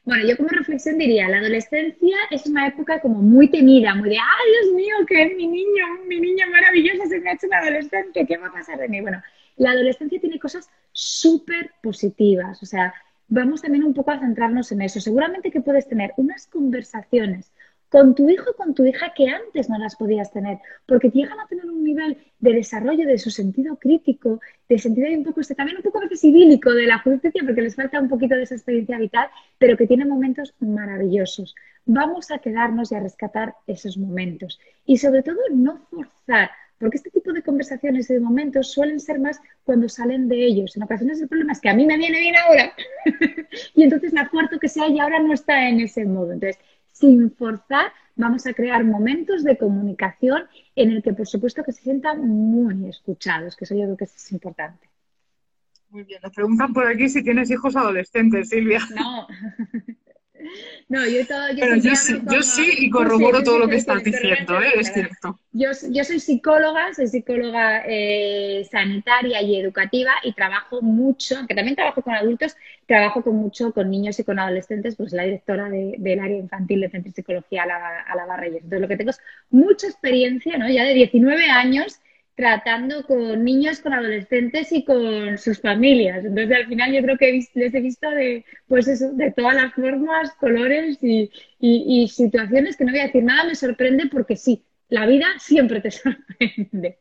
Bueno, 0.05 0.27
yo 0.27 0.37
como 0.37 0.49
reflexión 0.49 0.99
diría, 0.99 1.29
la 1.29 1.39
adolescencia 1.39 2.17
es 2.31 2.47
una 2.47 2.67
época 2.67 3.01
como 3.01 3.23
muy 3.23 3.49
temida, 3.49 3.95
muy 3.95 4.11
de, 4.11 4.19
¡ay, 4.19 4.51
Dios 4.63 4.75
mío, 4.75 4.97
que 5.07 5.23
es 5.23 5.37
mi 5.37 5.47
niño, 5.47 5.85
mi 6.09 6.21
niña 6.21 6.47
maravillosa 6.49 7.07
se 7.07 7.21
me 7.21 7.31
ha 7.31 7.35
hecho 7.35 7.47
un 7.47 7.55
adolescente! 7.55 8.27
¿Qué 8.27 8.37
va 8.37 8.49
a 8.49 8.53
pasar 8.53 8.79
de 8.79 8.89
mí? 8.89 9.01
Bueno, 9.01 9.23
la 9.57 9.71
adolescencia 9.71 10.21
tiene 10.21 10.41
cosas 10.41 10.69
súper 10.91 11.73
positivas, 11.83 12.61
o 12.63 12.67
sea, 12.67 12.93
vamos 13.33 13.63
también 13.63 13.85
un 13.85 13.95
poco 13.95 14.11
a 14.11 14.21
centrarnos 14.21 14.73
en 14.73 14.83
eso. 14.83 15.01
Seguramente 15.01 15.51
que 15.51 15.63
puedes 15.63 15.89
tener 15.89 16.13
unas 16.17 16.47
conversaciones 16.47 17.51
con 17.89 18.15
tu 18.15 18.31
hijo 18.31 18.55
con 18.57 18.75
tu 18.75 18.87
hija 18.87 19.13
que 19.15 19.29
antes 19.29 19.69
no 19.69 19.77
las 19.77 19.97
podías 19.97 20.33
tener, 20.33 20.59
porque 20.87 21.11
llegan 21.11 21.39
a 21.39 21.47
tener 21.47 21.67
un 21.67 21.85
nivel 21.85 22.17
de 22.39 22.55
desarrollo 22.55 23.07
de 23.07 23.19
su 23.19 23.31
sentido 23.31 23.77
crítico, 23.77 24.41
de 24.67 24.79
sentido 24.79 25.09
un 25.11 25.25
poco, 25.25 25.43
este, 25.43 25.55
también 25.55 25.77
un 25.77 25.83
poco 25.83 26.01
veces 26.01 26.25
idílico 26.25 26.73
de 26.73 26.87
la 26.87 27.01
justicia, 27.01 27.43
porque 27.45 27.61
les 27.61 27.77
falta 27.77 28.01
un 28.01 28.09
poquito 28.09 28.35
de 28.35 28.45
esa 28.45 28.55
experiencia 28.55 28.97
vital, 28.99 29.29
pero 29.59 29.77
que 29.77 29.87
tiene 29.87 30.07
momentos 30.07 30.55
maravillosos. 30.61 31.55
Vamos 31.85 32.31
a 32.31 32.39
quedarnos 32.39 32.93
y 32.93 32.95
a 32.95 33.01
rescatar 33.01 33.57
esos 33.67 33.99
momentos. 33.99 34.59
Y 34.87 34.97
sobre 34.97 35.23
todo, 35.23 35.41
no 35.51 35.79
forzar 35.91 36.51
porque 36.83 36.97
este 36.97 37.11
tipo 37.11 37.33
de 37.33 37.45
conversaciones 37.45 38.11
y 38.11 38.15
de 38.15 38.19
momentos 38.19 38.73
suelen 38.73 38.99
ser 38.99 39.21
más 39.21 39.41
cuando 39.63 39.89
salen 39.89 40.27
de 40.27 40.45
ellos. 40.45 40.77
En 40.77 40.83
ocasiones 40.83 41.21
el 41.21 41.29
problema 41.29 41.53
es 41.53 41.61
que 41.61 41.69
a 41.69 41.75
mí 41.75 41.87
me 41.87 41.97
viene 41.97 42.19
bien 42.19 42.35
ahora 42.37 42.73
y 43.77 43.85
entonces 43.85 44.13
me 44.13 44.21
acuerdo 44.21 44.59
que 44.59 44.69
sea 44.69 44.89
y 44.89 44.99
ahora 44.99 45.21
no 45.21 45.33
está 45.33 45.69
en 45.69 45.79
ese 45.79 46.05
modo. 46.05 46.33
Entonces, 46.33 46.59
sin 46.91 47.31
forzar, 47.31 47.93
vamos 48.17 48.49
a 48.49 48.53
crear 48.53 48.83
momentos 48.83 49.45
de 49.45 49.57
comunicación 49.57 50.43
en 50.75 50.91
el 50.91 51.05
que, 51.05 51.13
por 51.13 51.29
supuesto, 51.29 51.63
que 51.63 51.71
se 51.71 51.83
sientan 51.83 52.27
muy 52.27 52.89
escuchados, 52.89 53.55
que 53.55 53.65
eso 53.65 53.77
yo 53.77 53.85
creo 53.85 53.97
que 53.97 54.05
es 54.07 54.33
importante. 54.33 54.89
Muy 55.91 56.03
bien, 56.03 56.19
nos 56.21 56.33
preguntan 56.33 56.73
por 56.73 56.89
aquí 56.89 57.09
si 57.09 57.23
tienes 57.23 57.49
hijos 57.53 57.77
adolescentes, 57.77 58.49
Silvia. 58.49 58.81
No. 58.93 59.29
No, 60.89 61.07
yo, 61.07 61.23
yo, 62.31 62.43
sí, 62.43 62.75
y 62.79 62.91
corroboro 62.91 63.43
todo 63.43 63.61
lo 63.61 63.69
que 63.69 63.77
estás 63.77 64.05
diciendo, 64.05 64.61
¿eh? 64.61 64.73
es 64.77 64.93
cierto. 64.93 65.39
Yo, 65.53 65.71
yo, 65.91 66.05
soy 66.05 66.21
psicóloga, 66.21 66.93
soy 66.93 67.07
psicóloga 67.09 67.83
eh, 67.87 68.69
sanitaria 68.71 69.41
y 69.41 69.57
educativa 69.59 70.13
y 70.23 70.35
trabajo 70.35 70.83
mucho, 70.83 71.39
aunque 71.39 71.55
también 71.55 71.77
trabajo 71.77 72.03
con 72.03 72.15
adultos, 72.15 72.57
trabajo 72.87 73.23
con 73.23 73.37
mucho 73.37 73.73
con 73.73 73.91
niños 73.91 74.19
y 74.19 74.25
con 74.25 74.39
adolescentes, 74.39 74.97
pues 74.97 75.13
la 75.13 75.23
directora 75.23 75.71
del 75.71 76.21
área 76.21 76.37
infantil 76.37 76.83
de 76.83 76.91
Centro 76.91 77.11
de 77.11 77.15
Psicología 77.15 77.63
a 77.63 77.67
la, 77.67 78.01
a 78.03 78.15
la. 78.15 78.47
Entonces 78.47 78.81
lo 78.81 78.89
que 78.89 78.97
tengo 78.97 79.11
es 79.11 79.21
mucha 79.51 79.87
experiencia, 79.87 80.59
¿no? 80.59 80.69
Ya 80.69 80.85
de 80.85 80.93
19 80.93 81.49
años 81.51 82.02
tratando 82.43 83.07
con 83.07 83.45
niños, 83.45 83.79
con 83.79 83.93
adolescentes 83.93 84.73
y 84.73 84.85
con 84.85 85.39
sus 85.39 85.61
familias. 85.61 86.25
Entonces, 86.25 86.57
al 86.57 86.67
final 86.67 86.93
yo 86.93 87.01
creo 87.01 87.17
que 87.17 87.47
les 87.55 87.73
he 87.73 87.81
visto 87.81 88.11
de, 88.11 88.45
pues 88.67 88.89
eso, 88.89 89.13
de 89.13 89.31
todas 89.31 89.55
las 89.55 89.73
formas, 89.75 90.33
colores 90.41 90.99
y, 91.03 91.31
y, 91.61 92.09
situaciones 92.09 92.77
que 92.77 92.85
no 92.85 92.91
voy 92.91 92.99
a 92.99 93.07
decir 93.07 93.23
nada, 93.23 93.45
me 93.45 93.55
sorprende 93.55 94.09
porque 94.11 94.35
sí, 94.35 94.65
la 94.89 95.07
vida 95.07 95.27
siempre 95.39 95.81
te 95.81 95.91
sorprende. 95.93 96.99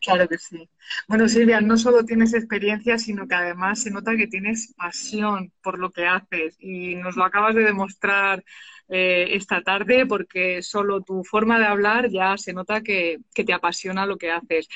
Claro 0.00 0.26
que 0.26 0.38
sí. 0.38 0.66
Bueno, 1.06 1.28
Silvia, 1.28 1.60
no 1.60 1.76
solo 1.76 2.06
tienes 2.06 2.32
experiencia, 2.32 2.96
sino 2.96 3.28
que 3.28 3.34
además 3.34 3.82
se 3.82 3.90
nota 3.90 4.16
que 4.16 4.28
tienes 4.28 4.72
pasión 4.78 5.52
por 5.62 5.78
lo 5.78 5.90
que 5.90 6.06
haces 6.06 6.56
y 6.58 6.94
nos 6.94 7.16
lo 7.16 7.24
acabas 7.24 7.54
de 7.54 7.64
demostrar 7.64 8.42
eh, 8.90 9.36
esta 9.36 9.62
tarde 9.62 10.04
porque 10.04 10.62
solo 10.62 11.00
tu 11.00 11.22
forma 11.22 11.60
de 11.60 11.66
hablar 11.66 12.10
ya 12.10 12.36
se 12.36 12.52
nota 12.52 12.80
que, 12.82 13.18
te 13.32 13.52
apasiona 13.52 14.04
lo 14.04 14.18
que 14.18 14.32
haces. 14.32 14.68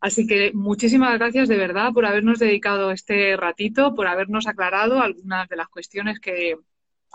Así 0.00 0.26
que 0.26 0.52
muchísimas 0.54 1.18
gracias 1.18 1.46
de 1.48 1.58
verdad 1.58 1.92
por 1.92 2.06
habernos 2.06 2.38
dedicado 2.38 2.90
este 2.90 3.36
ratito, 3.36 3.94
por 3.94 4.06
habernos 4.06 4.46
aclarado 4.46 5.02
algunas 5.02 5.46
de 5.48 5.56
las 5.56 5.68
cuestiones 5.68 6.20
que 6.20 6.56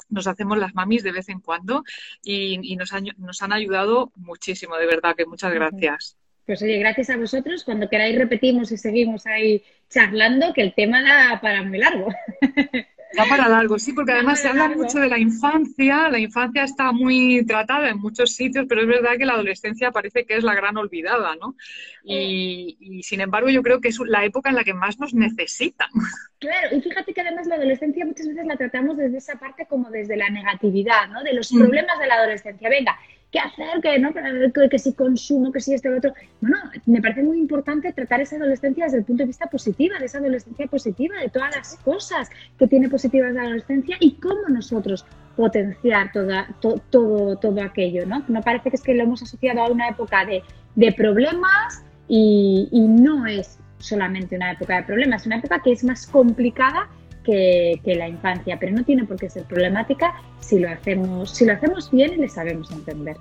nos 0.10 0.28
hacemos 0.28 0.60
las 0.60 0.76
mamis 0.76 1.02
de 1.02 1.14
vez 1.14 1.30
en 1.30 1.39
cuando 1.39 1.84
y, 2.22 2.76
nos, 2.76 2.91
nos 3.18 3.41
han 3.41 3.54
ayudado 3.54 4.12
muchísimo, 4.16 4.78
de 4.78 4.86
verdad 4.86 5.16
que 5.16 5.26
muchas 5.26 5.52
gracias. 5.52 6.16
Pues 6.46 6.62
oye, 6.62 6.78
gracias 6.78 7.10
a 7.10 7.18
vosotros. 7.18 7.64
Cuando 7.64 7.89
queráis 7.89 8.20
repetimos 8.20 8.72
y 8.72 8.78
seguimos 8.78 9.26
ahí 9.26 9.64
charlando, 9.89 10.54
que 10.54 10.62
el 10.62 10.76
tema 10.76 11.02
da 11.02 11.41
para 11.41 11.64
muy 11.64 11.80
largo. 11.80 12.08
Da 13.16 13.26
para 13.30 13.47
largo, 13.47 13.80
sí, 13.80 13.93
porque 13.93 14.11
además 14.11 14.39
se 14.39 14.47
habla 14.47 14.70
mucho 14.70 14.99
de 14.99 15.07
la 15.07 15.18
infancia, 15.18 16.09
la 16.09 16.20
infancia 16.20 16.63
está 16.63 16.91
muy 16.91 17.45
tratada 17.45 17.89
en 17.89 17.99
muchos 17.99 18.36
sitios, 18.36 18.66
pero 18.68 18.82
es 18.82 18.88
verdad 18.88 19.18
que 19.18 19.26
la 19.26 19.34
adolescencia 19.34 19.91
parece 19.91 20.26
que 20.26 20.36
es 20.36 20.43
la 20.43 20.53
gran 20.53 20.76
olvidada, 20.78 21.36
¿no? 21.36 21.55
Y, 22.03 22.78
y 22.80 23.03
sin 23.03 23.22
embargo 23.22 23.49
yo 23.49 23.63
creo 23.63 23.80
que 23.80 23.88
es 23.89 23.99
la 24.05 24.26
época 24.26 24.49
en 24.49 24.55
la 24.55 24.63
que 24.63 24.74
más 24.74 24.99
nos 24.99 25.13
necesitan. 25.13 25.89
Claro, 26.39 26.76
y 26.76 26.82
fíjate 26.82 27.13
que 27.13 27.22
además 27.22 27.47
la 27.47 27.55
adolescencia 27.55 28.05
muchas 28.05 28.28
veces 28.28 28.45
la 28.45 28.57
tratamos 28.57 28.97
desde 28.97 29.18
esa 29.18 29.39
parte 29.39 29.66
como 29.68 29.89
desde 29.89 30.18
la 30.18 30.30
negatividad, 30.30 31.07
¿no? 31.09 31.24
De 31.24 31.34
los 31.34 31.51
mm. 31.51 31.59
problemas 31.59 31.97
de 31.99 32.07
la 32.07 32.16
adolescencia. 32.16 32.70
Venga, 32.70 32.99
¿qué 33.36 33.42
hacer? 33.42 33.82
Que, 33.82 34.00
¿no? 34.00 34.14
que, 34.14 34.70
que 34.70 34.80
si 34.80 34.94
consumo, 34.94 35.52
que 35.52 35.60
si 35.60 35.74
esto, 35.74 35.90
lo 35.90 35.98
otro. 35.98 36.14
Bueno, 36.40 36.58
me 36.86 37.02
parece 37.02 37.22
muy 37.22 37.38
importante 37.38 37.92
tratar 37.92 38.22
esa 38.22 38.38
adolescencia 38.38 38.86
desde 38.86 39.00
el 39.00 39.04
punto 39.04 39.24
de 39.24 39.28
vista 39.28 39.48
positivo, 39.48 39.96
de 40.00 40.06
esa 40.06 40.20
adolescencia 40.20 40.68
positiva, 40.68 41.20
de 41.20 41.30
todas 41.30 41.54
las 41.54 41.76
cosas 41.84 42.30
que 42.58 42.68
tiene 42.68 42.88
positivas 42.88 43.34
la 43.34 43.42
adolescencia 43.42 43.98
y 44.00 44.14
cómo 44.14 44.48
nosotros 44.48 45.06
potenciar 45.36 46.14
toda, 46.14 46.48
todo, 46.62 47.36
todo 47.36 47.62
aquello, 47.62 48.06
¿no? 48.06 48.24
No 48.30 48.42
parece 48.42 48.70
que 48.70 48.78
es 48.78 48.84
que 48.84 48.94
lo 48.94 49.04
hemos 49.04 49.22
asociado 49.22 49.62
a 49.62 49.70
una 49.70 49.90
época 49.90 50.26
de, 50.26 50.42
de 50.76 50.94
problemas 50.94 51.84
y, 52.08 52.70
y 52.72 52.88
no 52.88 53.28
es 53.28 53.60
solamente 53.80 54.38
una 54.38 54.54
época 54.54 54.78
de 54.78 54.84
problemas, 54.84 55.24
es 55.24 55.28
una 55.28 55.38
época 55.38 55.62
que 55.62 55.74
es 55.74 55.84
más 55.84 56.08
complicada 56.08 56.88
que, 57.26 57.80
la 57.86 58.08
infancia, 58.08 58.58
pero 58.60 58.72
no 58.74 58.84
tiene 58.84 59.06
por 59.06 59.18
qué 59.18 59.30
ser 59.30 59.44
problemática 59.44 60.14
si 60.40 60.60
lo 60.60 60.70
hacemos, 60.70 61.32
si 61.32 61.46
lo 61.46 61.54
hacemos 61.54 61.92
bien 61.92 62.14
y 62.14 62.18
le 62.18 62.30
sabemos 62.30 62.72
entender. 62.72 63.18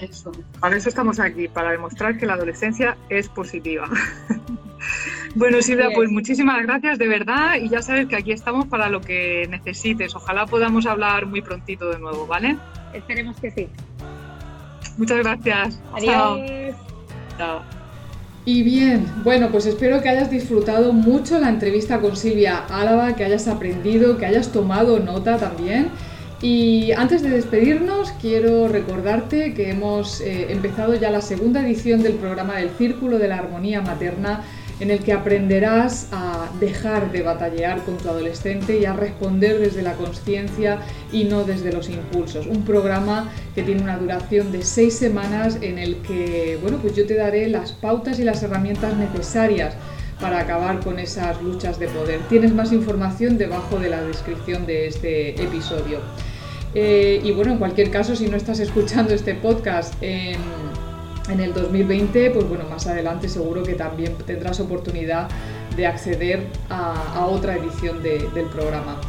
Eso. 0.00 0.32
Para 0.58 0.76
eso 0.76 0.88
estamos 0.88 1.20
aquí, 1.20 1.46
para 1.46 1.70
demostrar 1.70 2.18
que 2.18 2.26
la 2.26 2.34
adolescencia 2.34 2.96
es 3.10 3.28
positiva. 3.28 3.88
bueno, 5.36 5.62
Silvia, 5.62 5.90
pues 5.94 6.10
muchísimas 6.10 6.62
gracias 6.62 6.98
de 6.98 7.06
verdad 7.06 7.56
y 7.60 7.68
ya 7.68 7.80
sabes 7.80 8.08
que 8.08 8.16
aquí 8.16 8.32
estamos 8.32 8.66
para 8.66 8.88
lo 8.88 9.00
que 9.00 9.46
necesites. 9.48 10.16
Ojalá 10.16 10.46
podamos 10.46 10.86
hablar 10.86 11.26
muy 11.26 11.42
prontito 11.42 11.90
de 11.90 11.98
nuevo, 12.00 12.26
¿vale? 12.26 12.56
Esperemos 12.92 13.38
que 13.38 13.50
sí. 13.52 13.68
Muchas 14.96 15.18
gracias. 15.18 15.80
Adiós. 15.92 16.76
Chao. 17.38 17.73
Y 18.46 18.62
bien, 18.62 19.06
bueno, 19.22 19.48
pues 19.50 19.64
espero 19.64 20.02
que 20.02 20.10
hayas 20.10 20.30
disfrutado 20.30 20.92
mucho 20.92 21.38
la 21.38 21.48
entrevista 21.48 22.00
con 22.00 22.14
Silvia 22.14 22.58
Álava, 22.68 23.16
que 23.16 23.24
hayas 23.24 23.48
aprendido, 23.48 24.18
que 24.18 24.26
hayas 24.26 24.52
tomado 24.52 25.00
nota 25.00 25.38
también. 25.38 25.88
Y 26.42 26.92
antes 26.92 27.22
de 27.22 27.30
despedirnos, 27.30 28.12
quiero 28.20 28.68
recordarte 28.68 29.54
que 29.54 29.70
hemos 29.70 30.20
eh, 30.20 30.52
empezado 30.52 30.94
ya 30.94 31.10
la 31.10 31.22
segunda 31.22 31.62
edición 31.62 32.02
del 32.02 32.14
programa 32.14 32.56
del 32.56 32.68
Círculo 32.68 33.18
de 33.18 33.28
la 33.28 33.38
Armonía 33.38 33.80
Materna 33.80 34.42
en 34.80 34.90
el 34.90 35.00
que 35.00 35.12
aprenderás 35.12 36.08
a 36.12 36.48
dejar 36.60 37.12
de 37.12 37.22
batallar 37.22 37.82
con 37.84 37.96
tu 37.96 38.08
adolescente 38.08 38.78
y 38.78 38.84
a 38.84 38.92
responder 38.92 39.58
desde 39.58 39.82
la 39.82 39.94
conciencia 39.94 40.80
y 41.12 41.24
no 41.24 41.44
desde 41.44 41.72
los 41.72 41.88
impulsos. 41.88 42.46
Un 42.46 42.64
programa 42.64 43.30
que 43.54 43.62
tiene 43.62 43.82
una 43.82 43.96
duración 43.96 44.52
de 44.52 44.62
seis 44.62 44.94
semanas 44.94 45.58
en 45.60 45.78
el 45.78 45.96
que, 45.96 46.58
bueno, 46.60 46.78
pues 46.78 46.96
yo 46.96 47.06
te 47.06 47.14
daré 47.14 47.48
las 47.48 47.72
pautas 47.72 48.18
y 48.18 48.24
las 48.24 48.42
herramientas 48.42 48.96
necesarias 48.96 49.74
para 50.20 50.40
acabar 50.40 50.80
con 50.80 50.98
esas 50.98 51.40
luchas 51.42 51.78
de 51.78 51.88
poder. 51.88 52.20
Tienes 52.28 52.54
más 52.54 52.72
información 52.72 53.38
debajo 53.38 53.78
de 53.78 53.90
la 53.90 54.02
descripción 54.02 54.66
de 54.66 54.86
este 54.86 55.40
episodio. 55.42 56.00
Eh, 56.74 57.20
y 57.22 57.30
bueno, 57.32 57.52
en 57.52 57.58
cualquier 57.58 57.90
caso, 57.90 58.16
si 58.16 58.26
no 58.26 58.36
estás 58.36 58.58
escuchando 58.58 59.14
este 59.14 59.34
podcast 59.34 59.94
en 61.28 61.40
el 61.40 61.54
2020, 61.54 62.30
pues 62.30 62.48
bueno, 62.48 62.64
más 62.68 62.86
adelante 62.86 63.28
seguro 63.28 63.62
que 63.62 63.74
también 63.74 64.14
tendrás 64.26 64.60
oportunidad 64.60 65.28
de 65.76 65.86
acceder 65.86 66.46
a, 66.68 67.26
otra 67.26 67.56
edición 67.56 68.02
del 68.02 68.46
programa. 68.52 69.00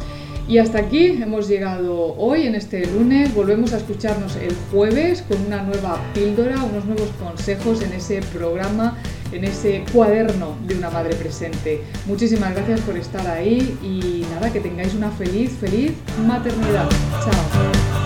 Y 0.48 0.58
hasta 0.58 0.78
aquí 0.78 1.06
hemos 1.06 1.48
llegado 1.48 2.14
hoy 2.16 2.46
en 2.46 2.54
este 2.54 2.86
lunes. 2.86 3.34
Volvemos 3.34 3.72
a 3.72 3.78
escucharnos 3.78 4.36
el 4.36 4.54
jueves 4.70 5.22
con 5.22 5.44
una 5.44 5.62
nueva 5.62 5.98
píldora, 6.14 6.62
unos 6.62 6.84
nuevos 6.84 7.08
consejos 7.20 7.82
en 7.82 7.92
ese 7.92 8.20
programa, 8.32 8.96
en 9.32 9.44
ese 9.44 9.84
cuaderno 9.92 10.56
de 10.68 10.76
una 10.76 10.88
madre 10.90 11.16
presente. 11.16 11.82
Muchísimas 12.06 12.54
gracias 12.54 12.80
por 12.82 12.96
estar 12.96 13.26
ahí 13.26 13.76
y 13.82 14.24
nada, 14.34 14.52
que 14.52 14.60
tengáis 14.60 14.94
una 14.94 15.10
feliz, 15.10 15.50
feliz 15.60 15.92
maternidad. 16.24 16.88
Chao. 17.24 18.05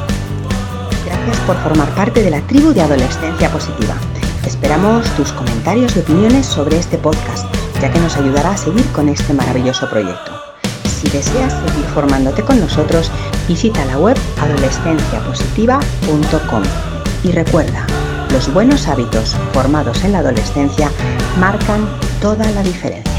Gracias 1.26 1.46
por 1.46 1.56
formar 1.58 1.94
parte 1.94 2.22
de 2.22 2.30
la 2.30 2.40
tribu 2.46 2.72
de 2.72 2.80
Adolescencia 2.80 3.50
Positiva. 3.50 3.94
Esperamos 4.46 5.06
tus 5.16 5.30
comentarios 5.32 5.94
y 5.94 5.98
opiniones 5.98 6.46
sobre 6.46 6.78
este 6.78 6.96
podcast, 6.96 7.44
ya 7.82 7.92
que 7.92 8.00
nos 8.00 8.16
ayudará 8.16 8.52
a 8.52 8.56
seguir 8.56 8.86
con 8.92 9.10
este 9.10 9.34
maravilloso 9.34 9.86
proyecto. 9.90 10.32
Si 10.88 11.10
deseas 11.10 11.52
seguir 11.52 11.84
formándote 11.92 12.42
con 12.42 12.58
nosotros, 12.58 13.10
visita 13.46 13.84
la 13.84 13.98
web 13.98 14.16
adolescenciapositiva.com. 14.40 16.62
Y 17.22 17.32
recuerda, 17.32 17.86
los 18.32 18.50
buenos 18.54 18.88
hábitos 18.88 19.36
formados 19.52 20.02
en 20.04 20.12
la 20.12 20.20
adolescencia 20.20 20.90
marcan 21.38 21.86
toda 22.22 22.50
la 22.52 22.62
diferencia. 22.62 23.09